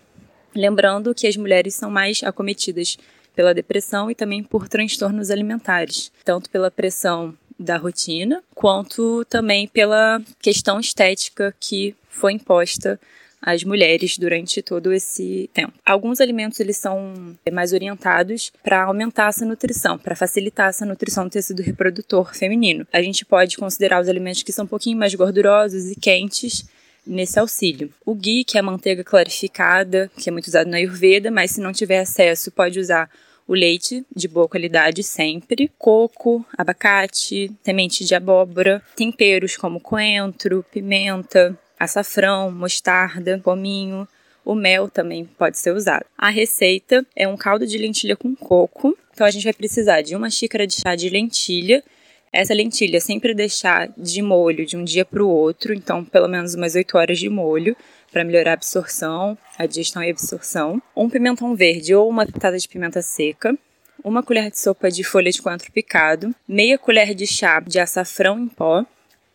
Lembrando 0.56 1.14
que 1.14 1.28
as 1.28 1.36
mulheres 1.36 1.76
são 1.76 1.92
mais 1.92 2.24
acometidas 2.24 2.98
pela 3.36 3.54
depressão 3.54 4.10
e 4.10 4.16
também 4.16 4.42
por 4.42 4.70
transtornos 4.70 5.30
alimentares, 5.30 6.12
tanto 6.24 6.50
pela 6.50 6.72
pressão 6.72 7.38
da 7.58 7.78
rotina, 7.78 8.44
quanto 8.54 9.26
também 9.26 9.68
pela 9.68 10.22
questão 10.42 10.80
estética 10.80 11.56
que 11.60 11.96
foi 12.10 12.34
imposta 12.34 13.00
às 13.42 13.64
mulheres 13.64 14.18
durante 14.18 14.62
todo 14.62 14.92
esse 14.92 15.50
tempo. 15.54 15.74
Alguns 15.86 16.20
alimentos 16.20 16.60
eles 16.60 16.78
são 16.78 17.36
mais 17.54 17.74
orientados 17.74 18.52
para 18.64 18.84
aumentar 18.84 19.30
essa 19.30 19.46
nutrição, 19.46 20.00
para 20.00 20.16
facilitar 20.16 20.70
essa 20.70 20.86
nutrição 20.86 21.26
do 21.26 21.30
tecido 21.30 21.62
reprodutor 21.62 22.34
feminino. 22.36 22.88
A 22.92 23.02
gente 23.02 23.24
pode 23.24 23.58
considerar 23.58 24.02
os 24.02 24.10
alimentos 24.10 24.42
que 24.42 24.52
são 24.52 24.66
um 24.66 24.68
pouquinho 24.68 24.98
mais 24.98 25.14
gordurosos 25.14 25.92
e 25.92 25.96
quentes 25.96 26.66
nesse 27.06 27.38
auxílio. 27.40 27.92
O 28.04 28.16
ghee, 28.16 28.44
que 28.44 28.58
é 28.58 28.62
a 28.62 28.64
manteiga 28.64 29.04
clarificada, 29.04 30.10
que 30.18 30.28
é 30.28 30.32
muito 30.32 30.48
usado 30.48 30.68
na 30.68 30.78
Ayurveda, 30.78 31.30
mas 31.30 31.52
se 31.52 31.62
não 31.62 31.72
tiver 31.72 32.00
acesso, 32.00 32.52
pode 32.52 32.80
usar 32.80 33.08
o 33.48 33.54
leite 33.54 34.06
de 34.16 34.28
boa 34.28 34.48
qualidade 34.48 35.04
sempre, 35.04 35.72
coco, 35.78 36.46
abacate, 36.58 37.52
semente 37.64 38.04
de 38.04 38.16
abóbora, 38.16 38.82
temperos 38.96 39.56
como 39.56 39.80
coentro, 39.80 40.66
pimenta, 40.72 41.58
açafrão, 41.80 42.52
mostarda, 42.52 43.40
pominho, 43.44 44.08
o 44.44 44.56
mel 44.56 44.90
também 44.90 45.26
pode 45.26 45.58
ser 45.58 45.72
usado. 45.72 46.06
A 46.18 46.30
receita 46.30 47.06
é 47.16 47.28
um 47.28 47.36
caldo 47.36 47.66
de 47.66 47.78
lentilha 47.78 48.16
com 48.16 48.36
coco. 48.36 48.98
Então 49.12 49.26
a 49.26 49.32
gente 49.32 49.44
vai 49.44 49.54
precisar 49.54 50.02
de 50.02 50.16
uma 50.16 50.30
xícara 50.30 50.68
de 50.68 50.76
chá 50.76 50.96
de 50.96 51.10
lentilha. 51.10 51.84
Essa 52.32 52.54
lentilha 52.54 53.00
sempre 53.00 53.34
deixar 53.34 53.90
de 53.98 54.22
molho 54.22 54.66
de 54.66 54.78
um 54.78 54.84
dia 54.84 55.06
para 55.06 55.24
o 55.24 55.30
outro, 55.30 55.74
então 55.74 56.04
pelo 56.04 56.28
menos 56.28 56.54
umas 56.54 56.76
8 56.76 56.98
horas 56.98 57.18
de 57.18 57.30
molho 57.30 57.76
para 58.16 58.24
melhorar 58.24 58.52
a 58.52 58.54
absorção, 58.54 59.38
a 59.60 59.66
digestão 59.66 60.02
e 60.02 60.08
a 60.08 60.12
absorção. 60.12 60.82
Um 60.96 61.10
pimentão 61.10 61.54
verde 61.54 61.94
ou 61.94 62.10
uma 62.10 62.26
pitada 62.26 62.58
de 62.58 62.66
pimenta 62.66 63.02
seca. 63.02 63.58
Uma 64.02 64.24
colher 64.24 64.50
de 64.50 64.58
sopa 64.58 64.90
de 64.90 65.04
folha 65.04 65.30
de 65.30 65.42
coentro 65.42 65.70
picado, 65.70 66.34
meia 66.48 66.78
colher 66.78 67.14
de 67.14 67.28
chá 67.28 67.60
de 67.60 67.78
açafrão 67.78 68.40
em 68.40 68.48
pó, 68.48 68.86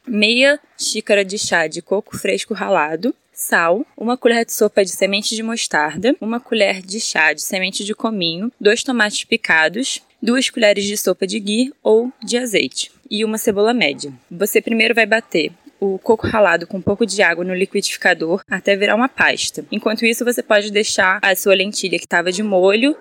meia 0.06 0.58
xícara 0.78 1.22
de 1.22 1.36
chá 1.36 1.66
de 1.66 1.82
coco 1.82 2.16
fresco 2.16 2.54
ralado, 2.54 3.14
sal, 3.34 3.84
uma 3.94 4.16
colher 4.16 4.46
de 4.46 4.54
sopa 4.54 4.82
de 4.82 4.90
semente 4.92 5.36
de 5.36 5.42
mostarda, 5.42 6.16
uma 6.18 6.40
colher 6.40 6.80
de 6.80 7.00
chá 7.00 7.34
de 7.34 7.42
semente 7.42 7.84
de 7.84 7.94
cominho, 7.94 8.50
dois 8.58 8.82
tomates 8.82 9.24
picados, 9.24 10.00
duas 10.22 10.48
colheres 10.48 10.86
de 10.86 10.96
sopa 10.96 11.26
de 11.26 11.38
ghee 11.38 11.70
ou 11.82 12.10
de 12.24 12.38
azeite. 12.38 12.90
E 13.10 13.26
uma 13.26 13.36
cebola 13.36 13.74
média. 13.74 14.10
Você 14.30 14.62
primeiro 14.62 14.94
vai 14.94 15.04
bater 15.04 15.52
o 15.80 15.98
coco 15.98 16.26
ralado 16.26 16.66
com 16.66 16.76
um 16.76 16.82
pouco 16.82 17.06
de 17.06 17.22
água 17.22 17.44
no 17.44 17.54
liquidificador 17.54 18.42
até 18.48 18.76
virar 18.76 18.94
uma 18.94 19.08
pasta. 19.08 19.64
Enquanto 19.72 20.04
isso, 20.04 20.24
você 20.24 20.42
pode 20.42 20.70
deixar 20.70 21.18
a 21.22 21.34
sua 21.34 21.54
lentilha 21.54 21.98
que 21.98 22.04
estava 22.04 22.30
de 22.30 22.42
molho 22.42 22.96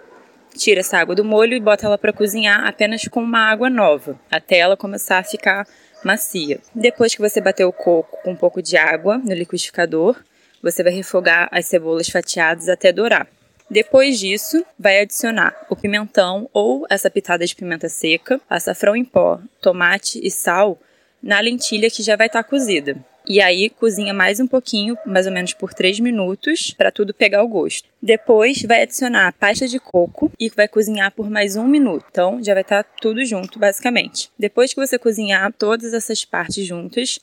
tira 0.58 0.80
essa 0.80 0.98
água 0.98 1.16
do 1.16 1.24
molho 1.24 1.54
e 1.54 1.60
bota 1.60 1.86
ela 1.86 1.98
para 1.98 2.14
cozinhar 2.14 2.66
apenas 2.66 3.08
com 3.08 3.22
uma 3.22 3.50
água 3.50 3.70
nova, 3.70 4.20
até 4.30 4.58
ela 4.58 4.76
começar 4.76 5.20
a 5.20 5.24
ficar 5.24 5.68
macia. 6.04 6.60
Depois 6.74 7.14
que 7.14 7.22
você 7.22 7.42
bater 7.42 7.66
o 7.66 7.74
coco 7.74 8.18
com 8.24 8.32
um 8.32 8.36
pouco 8.36 8.62
de 8.62 8.78
água 8.78 9.18
no 9.18 9.34
liquidificador, 9.34 10.18
você 10.62 10.84
vai 10.84 10.92
refogar 10.92 11.48
as 11.52 11.66
cebolas 11.66 12.10
fatiadas 12.10 12.68
até 12.68 12.92
dourar. 12.92 13.28
Depois 13.70 14.20
disso, 14.20 14.66
vai 14.78 15.00
adicionar 15.00 15.56
o 15.70 15.76
pimentão 15.76 16.50
ou 16.52 16.86
essa 16.90 17.10
pitada 17.10 17.46
de 17.46 17.56
pimenta 17.56 17.88
seca, 17.88 18.42
açafrão 18.50 18.96
em 18.96 19.06
pó, 19.06 19.40
tomate 19.62 20.20
e 20.24 20.32
sal 20.32 20.80
na 21.22 21.40
lentilha 21.40 21.90
que 21.90 22.04
já 22.04 22.16
vai 22.16 22.28
estar 22.28 22.44
tá 22.44 22.50
cozida. 22.50 22.98
E 23.28 23.40
aí 23.42 23.70
cozinha 23.70 24.14
mais 24.14 24.40
um 24.40 24.48
pouquinho, 24.48 24.98
mais 25.06 25.28
ou 25.28 25.32
menos 25.32 25.54
por 25.54 25.72
3 25.72 26.00
minutos, 26.00 26.74
para 26.76 26.92
tudo 26.92 27.14
pegar 27.14 27.44
o 27.44 27.48
gosto. 27.48 27.88
Depois 28.02 28.64
vai 28.64 28.82
adicionar 28.82 29.28
a 29.28 29.32
pasta 29.32 29.68
de 29.68 29.80
coco 29.80 30.32
e 30.40 30.50
vai 30.50 30.68
cozinhar 30.68 31.12
por 31.12 31.30
mais 31.30 31.56
um 31.56 31.68
minuto. 31.68 32.06
Então 32.10 32.44
já 32.44 32.54
vai 32.54 32.64
estar 32.64 32.84
tá 32.84 32.90
tudo 33.00 33.24
junto, 33.24 33.60
basicamente. 33.60 34.32
Depois 34.38 34.74
que 34.74 34.80
você 34.80 34.98
cozinhar 34.98 35.54
todas 35.54 35.94
essas 35.94 36.26
partes 36.26 36.66
juntas, 36.66 37.20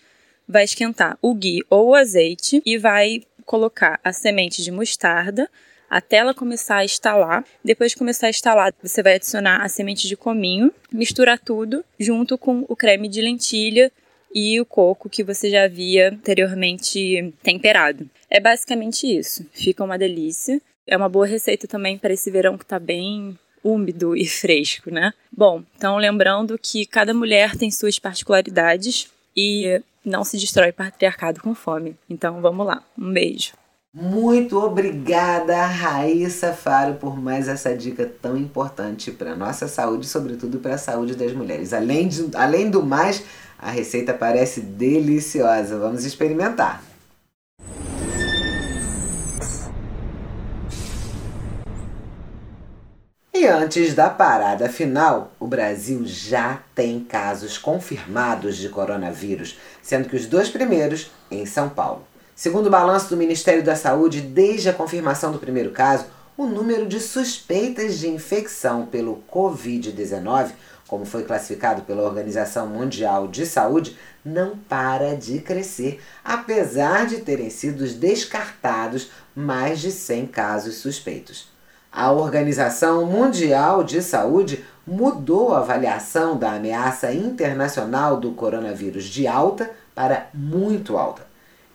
vai 0.46 0.62
esquentar 0.62 1.18
o 1.20 1.34
ghee 1.34 1.64
ou 1.68 1.88
o 1.88 1.94
azeite 1.94 2.62
e 2.64 2.78
vai 2.78 3.22
colocar 3.44 3.98
a 4.04 4.12
semente 4.12 4.62
de 4.62 4.70
mostarda 4.70 5.50
até 5.88 6.16
ela 6.16 6.34
começar 6.34 6.76
a 6.76 6.84
estalar. 6.84 7.44
Depois 7.64 7.92
de 7.92 7.98
começar 7.98 8.26
a 8.26 8.30
estalar, 8.30 8.74
você 8.82 9.02
vai 9.02 9.14
adicionar 9.14 9.62
a 9.62 9.68
semente 9.68 10.08
de 10.08 10.16
cominho, 10.16 10.72
misturar 10.92 11.38
tudo 11.38 11.84
junto 11.98 12.36
com 12.36 12.64
o 12.68 12.76
creme 12.76 13.08
de 13.08 13.20
lentilha 13.20 13.90
e 14.34 14.60
o 14.60 14.66
coco 14.66 15.08
que 15.08 15.24
você 15.24 15.50
já 15.50 15.64
havia 15.64 16.10
anteriormente 16.10 17.32
temperado. 17.42 18.08
É 18.28 18.38
basicamente 18.38 19.06
isso. 19.06 19.46
Fica 19.52 19.82
uma 19.82 19.98
delícia. 19.98 20.60
É 20.86 20.96
uma 20.96 21.08
boa 21.08 21.26
receita 21.26 21.66
também 21.66 21.98
para 21.98 22.12
esse 22.12 22.30
verão 22.30 22.58
que 22.58 22.64
está 22.64 22.78
bem 22.78 23.38
úmido 23.64 24.16
e 24.16 24.26
fresco, 24.28 24.90
né? 24.90 25.12
Bom, 25.32 25.62
então 25.76 25.96
lembrando 25.96 26.58
que 26.58 26.86
cada 26.86 27.14
mulher 27.14 27.56
tem 27.56 27.70
suas 27.70 27.98
particularidades 27.98 29.08
e 29.36 29.80
não 30.04 30.22
se 30.22 30.38
destrói 30.38 30.70
patriarcado 30.70 31.40
com 31.40 31.54
fome. 31.54 31.96
Então 32.08 32.40
vamos 32.40 32.66
lá. 32.66 32.82
Um 32.96 33.12
beijo. 33.12 33.52
Muito 33.98 34.58
obrigada, 34.58 35.64
Raíssa 35.64 36.52
Faro, 36.52 36.96
por 36.96 37.18
mais 37.18 37.48
essa 37.48 37.74
dica 37.74 38.04
tão 38.20 38.36
importante 38.36 39.10
para 39.10 39.34
nossa 39.34 39.66
saúde, 39.68 40.06
sobretudo 40.06 40.58
para 40.58 40.74
a 40.74 40.78
saúde 40.78 41.14
das 41.14 41.32
mulheres. 41.32 41.72
Além, 41.72 42.06
de, 42.06 42.28
além 42.36 42.68
do 42.70 42.82
mais, 42.82 43.24
A 43.58 43.70
receita 43.70 44.12
parece 44.12 44.60
deliciosa. 44.60 45.78
Vamos 45.78 46.04
experimentar. 46.04 46.82
E 53.32 53.46
antes 53.46 53.94
da 53.94 54.10
parada 54.10 54.68
final, 54.68 55.32
o 55.40 55.46
Brasil 55.46 56.02
já 56.04 56.60
tem 56.74 57.00
casos 57.00 57.56
confirmados 57.56 58.56
de 58.56 58.68
coronavírus, 58.68 59.58
sendo 59.82 60.08
que 60.08 60.16
os 60.16 60.26
dois 60.26 60.48
primeiros 60.50 61.10
em 61.30 61.46
São 61.46 61.68
Paulo. 61.68 62.02
Segundo 62.36 62.66
o 62.66 62.70
balanço 62.70 63.08
do 63.08 63.16
Ministério 63.16 63.64
da 63.64 63.74
Saúde, 63.74 64.20
desde 64.20 64.68
a 64.68 64.72
confirmação 64.74 65.32
do 65.32 65.38
primeiro 65.38 65.70
caso, 65.70 66.04
o 66.36 66.44
número 66.44 66.86
de 66.86 67.00
suspeitas 67.00 67.98
de 67.98 68.10
infecção 68.10 68.84
pelo 68.84 69.22
Covid-19, 69.32 70.50
como 70.86 71.06
foi 71.06 71.24
classificado 71.24 71.80
pela 71.84 72.02
Organização 72.02 72.66
Mundial 72.66 73.26
de 73.26 73.46
Saúde, 73.46 73.96
não 74.22 74.54
para 74.54 75.16
de 75.16 75.38
crescer, 75.38 75.98
apesar 76.22 77.06
de 77.06 77.22
terem 77.22 77.48
sido 77.48 77.88
descartados 77.88 79.10
mais 79.34 79.80
de 79.80 79.90
100 79.90 80.26
casos 80.26 80.74
suspeitos. 80.74 81.48
A 81.90 82.12
Organização 82.12 83.06
Mundial 83.06 83.82
de 83.82 84.02
Saúde 84.02 84.62
mudou 84.86 85.54
a 85.54 85.60
avaliação 85.60 86.36
da 86.36 86.52
ameaça 86.52 87.10
internacional 87.14 88.20
do 88.20 88.32
coronavírus 88.32 89.04
de 89.04 89.26
alta 89.26 89.70
para 89.94 90.28
muito 90.34 90.98
alta. 90.98 91.25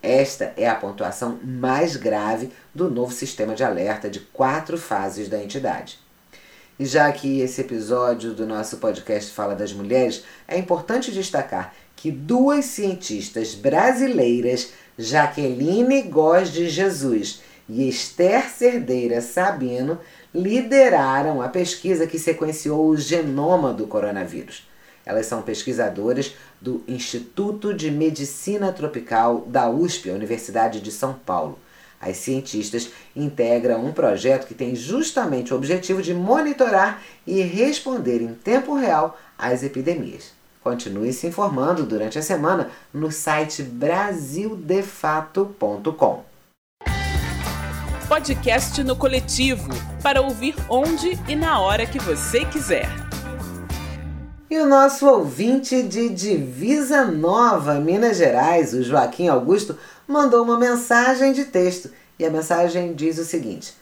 Esta 0.02 0.54
é 0.58 0.68
a 0.68 0.76
pontuação 0.76 1.40
mais 1.44 1.96
grave 1.96 2.52
do 2.74 2.90
novo 2.90 3.14
sistema 3.14 3.54
de 3.54 3.64
alerta 3.64 4.10
de 4.10 4.20
quatro 4.20 4.78
fases 4.78 5.30
da 5.30 5.42
entidade. 5.42 6.00
E 6.80 6.86
já 6.86 7.12
que 7.12 7.42
esse 7.42 7.62
episódio 7.62 8.34
do 8.34 8.48
nosso 8.48 8.78
podcast 8.78 9.32
fala 9.32 9.54
das 9.54 9.72
mulheres, 9.72 10.24
é 10.48 10.58
importante 10.58 11.12
destacar 11.12 11.74
que 11.96 12.10
duas 12.10 12.66
cientistas 12.66 13.54
brasileiras, 13.54 14.72
Jaqueline 14.98 16.02
Góes 16.02 16.52
de 16.52 16.68
Jesus 16.68 17.42
e 17.70 17.88
Esther 17.88 18.50
Cerdeira 18.50 19.22
Sabino 19.22 20.00
lideraram 20.34 21.42
a 21.42 21.48
pesquisa 21.48 22.08
que 22.08 22.18
sequenciou 22.18 22.88
o 22.88 22.98
genoma 22.98 23.72
do 23.72 23.86
coronavírus. 23.86 24.68
Elas 25.06 25.26
são 25.26 25.42
pesquisadoras 25.42 26.34
do 26.60 26.84
Instituto 26.88 27.74
de 27.74 27.92
Medicina 27.92 28.72
Tropical 28.72 29.44
da 29.48 29.70
USP, 29.70 30.10
Universidade 30.10 30.80
de 30.80 30.90
São 30.92 31.14
Paulo. 31.14 31.60
As 32.00 32.16
cientistas 32.18 32.90
integram 33.16 33.84
um 33.86 33.92
projeto 33.92 34.48
que 34.48 34.56
tem 34.56 34.76
justamente 34.76 35.54
o 35.54 35.58
objetivo 35.58 36.02
de 36.02 36.14
monitorar 36.14 37.04
e 37.28 37.42
responder 37.42 38.22
em 38.22 38.34
tempo 38.34 38.74
real 38.76 39.20
às 39.38 39.64
epidemias. 39.64 40.32
Continue 40.64 41.12
se 41.14 41.28
informando 41.28 41.86
durante 41.86 42.18
a 42.18 42.22
semana 42.22 42.72
no 42.94 43.12
site 43.12 43.62
brasildefato.com 43.64 46.32
podcast 48.12 48.84
no 48.84 48.94
coletivo 48.94 49.70
para 50.04 50.22
ouvir 50.22 50.54
onde 50.68 51.18
e 51.30 51.36
na 51.36 51.62
hora 51.62 51.86
que 51.86 51.98
você 51.98 52.44
quiser. 52.44 52.90
E 54.52 54.60
o 54.60 54.68
nosso 54.68 55.08
ouvinte 55.08 55.82
de 55.82 56.10
Divisa 56.10 57.06
Nova, 57.06 57.76
Minas 57.76 58.18
Gerais, 58.18 58.74
o 58.74 58.84
Joaquim 58.84 59.30
Augusto, 59.30 59.78
mandou 60.06 60.44
uma 60.44 60.60
mensagem 60.60 61.32
de 61.32 61.46
texto. 61.46 61.90
E 62.20 62.26
a 62.26 62.30
mensagem 62.30 62.94
diz 62.94 63.18
o 63.18 63.24
seguinte: 63.24 63.74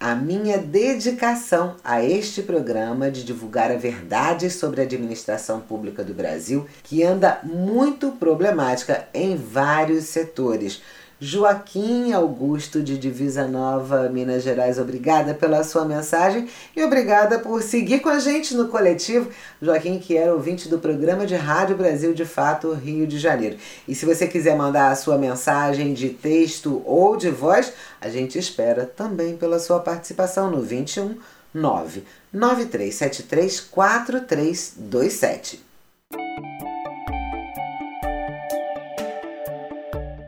A 0.00 0.14
minha 0.14 0.56
dedicação 0.56 1.76
a 1.84 2.02
este 2.02 2.40
programa 2.40 3.10
de 3.10 3.22
divulgar 3.22 3.70
a 3.70 3.76
verdade 3.76 4.48
sobre 4.48 4.80
a 4.80 4.84
administração 4.84 5.60
pública 5.60 6.02
do 6.02 6.14
Brasil, 6.14 6.66
que 6.82 7.02
anda 7.02 7.40
muito 7.42 8.12
problemática 8.12 9.06
em 9.12 9.36
vários 9.36 10.04
setores 10.04 10.80
Joaquim 11.20 12.12
Augusto 12.12 12.82
de 12.82 12.98
Divisa 12.98 13.46
Nova, 13.46 14.08
Minas 14.08 14.42
Gerais, 14.42 14.78
obrigada 14.78 15.32
pela 15.32 15.62
sua 15.62 15.84
mensagem 15.84 16.48
e 16.76 16.82
obrigada 16.82 17.38
por 17.38 17.62
seguir 17.62 18.00
com 18.00 18.08
a 18.08 18.18
gente 18.18 18.54
no 18.54 18.68
coletivo. 18.68 19.30
Joaquim, 19.62 19.98
que 19.98 20.16
era 20.16 20.34
ouvinte 20.34 20.68
do 20.68 20.78
programa 20.78 21.24
de 21.24 21.36
Rádio 21.36 21.76
Brasil 21.76 22.12
de 22.12 22.24
Fato, 22.24 22.72
Rio 22.72 23.06
de 23.06 23.18
Janeiro. 23.18 23.56
E 23.86 23.94
se 23.94 24.04
você 24.04 24.26
quiser 24.26 24.56
mandar 24.56 24.90
a 24.90 24.96
sua 24.96 25.16
mensagem 25.16 25.94
de 25.94 26.10
texto 26.10 26.82
ou 26.84 27.16
de 27.16 27.30
voz, 27.30 27.72
a 28.00 28.08
gente 28.08 28.38
espera 28.38 28.84
também 28.84 29.36
pela 29.36 29.60
sua 29.60 29.80
participação 29.80 30.50
no 30.50 30.60
21 30.60 31.16
9 31.54 32.02
9373 32.32 33.60
4327. 33.60 35.64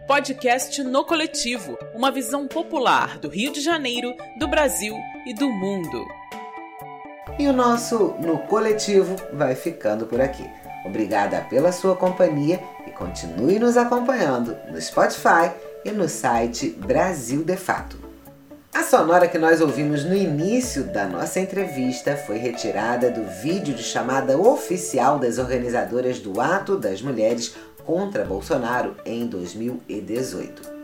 Podcast 0.07 0.85
No 0.85 1.05
Coletivo 1.05 1.77
uma 1.93 2.13
visão 2.13 2.47
popular 2.47 3.19
do 3.19 3.29
Rio 3.29 3.53
de 3.53 3.61
Janeiro, 3.61 4.15
do 4.39 4.47
Brasil 4.47 4.95
e 5.27 5.35
do 5.35 5.51
mundo. 5.51 6.07
E 7.37 7.49
o 7.49 7.53
nosso 7.53 8.15
No 8.21 8.39
Coletivo 8.47 9.17
vai 9.33 9.57
ficando 9.57 10.07
por 10.07 10.21
aqui. 10.21 10.49
Obrigada 10.85 11.41
pela 11.51 11.73
sua 11.73 11.97
companhia 11.97 12.63
e 12.87 12.91
continue 12.93 13.59
nos 13.59 13.77
acompanhando 13.77 14.57
no 14.71 14.81
Spotify 14.81 15.51
e 15.85 15.91
no 15.91 16.09
site 16.09 16.71
Brasil 16.71 17.43
de 17.43 17.57
Fato. 17.57 17.99
A 18.73 18.85
sonora 18.85 19.27
que 19.27 19.39
nós 19.39 19.61
ouvimos 19.61 20.05
no 20.05 20.15
início 20.15 20.85
da 20.85 21.07
nossa 21.07 21.41
entrevista 21.41 22.17
foi 22.17 22.37
retirada 22.37 23.11
do 23.11 23.25
vídeo 23.25 23.75
de 23.75 23.83
chamada 23.83 24.39
oficial 24.39 25.19
das 25.19 25.39
organizadoras 25.39 26.21
do 26.21 26.41
Ato 26.41 26.77
das 26.79 27.03
Mulheres 27.03 27.57
contra 27.87 28.25
Bolsonaro 28.25 28.97
em 29.07 29.27
2018. 29.27 30.75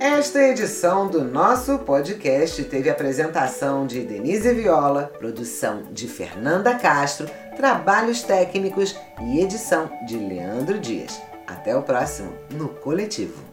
Esta 0.00 0.42
edição 0.42 1.06
do 1.08 1.22
nosso 1.22 1.78
podcast 1.80 2.64
teve 2.64 2.88
apresentação 2.88 3.86
de 3.86 4.00
Denise 4.00 4.54
Viola, 4.54 5.12
produção 5.18 5.82
de 5.92 6.08
Fernanda 6.08 6.74
Castro, 6.74 7.28
trabalhos 7.54 8.22
técnicos 8.22 8.96
e 9.20 9.40
edição 9.40 9.90
de 10.06 10.16
Leandro 10.16 10.78
Dias. 10.78 11.20
Até 11.46 11.76
o 11.76 11.82
próximo 11.82 12.32
no 12.50 12.70
Coletivo. 12.70 13.49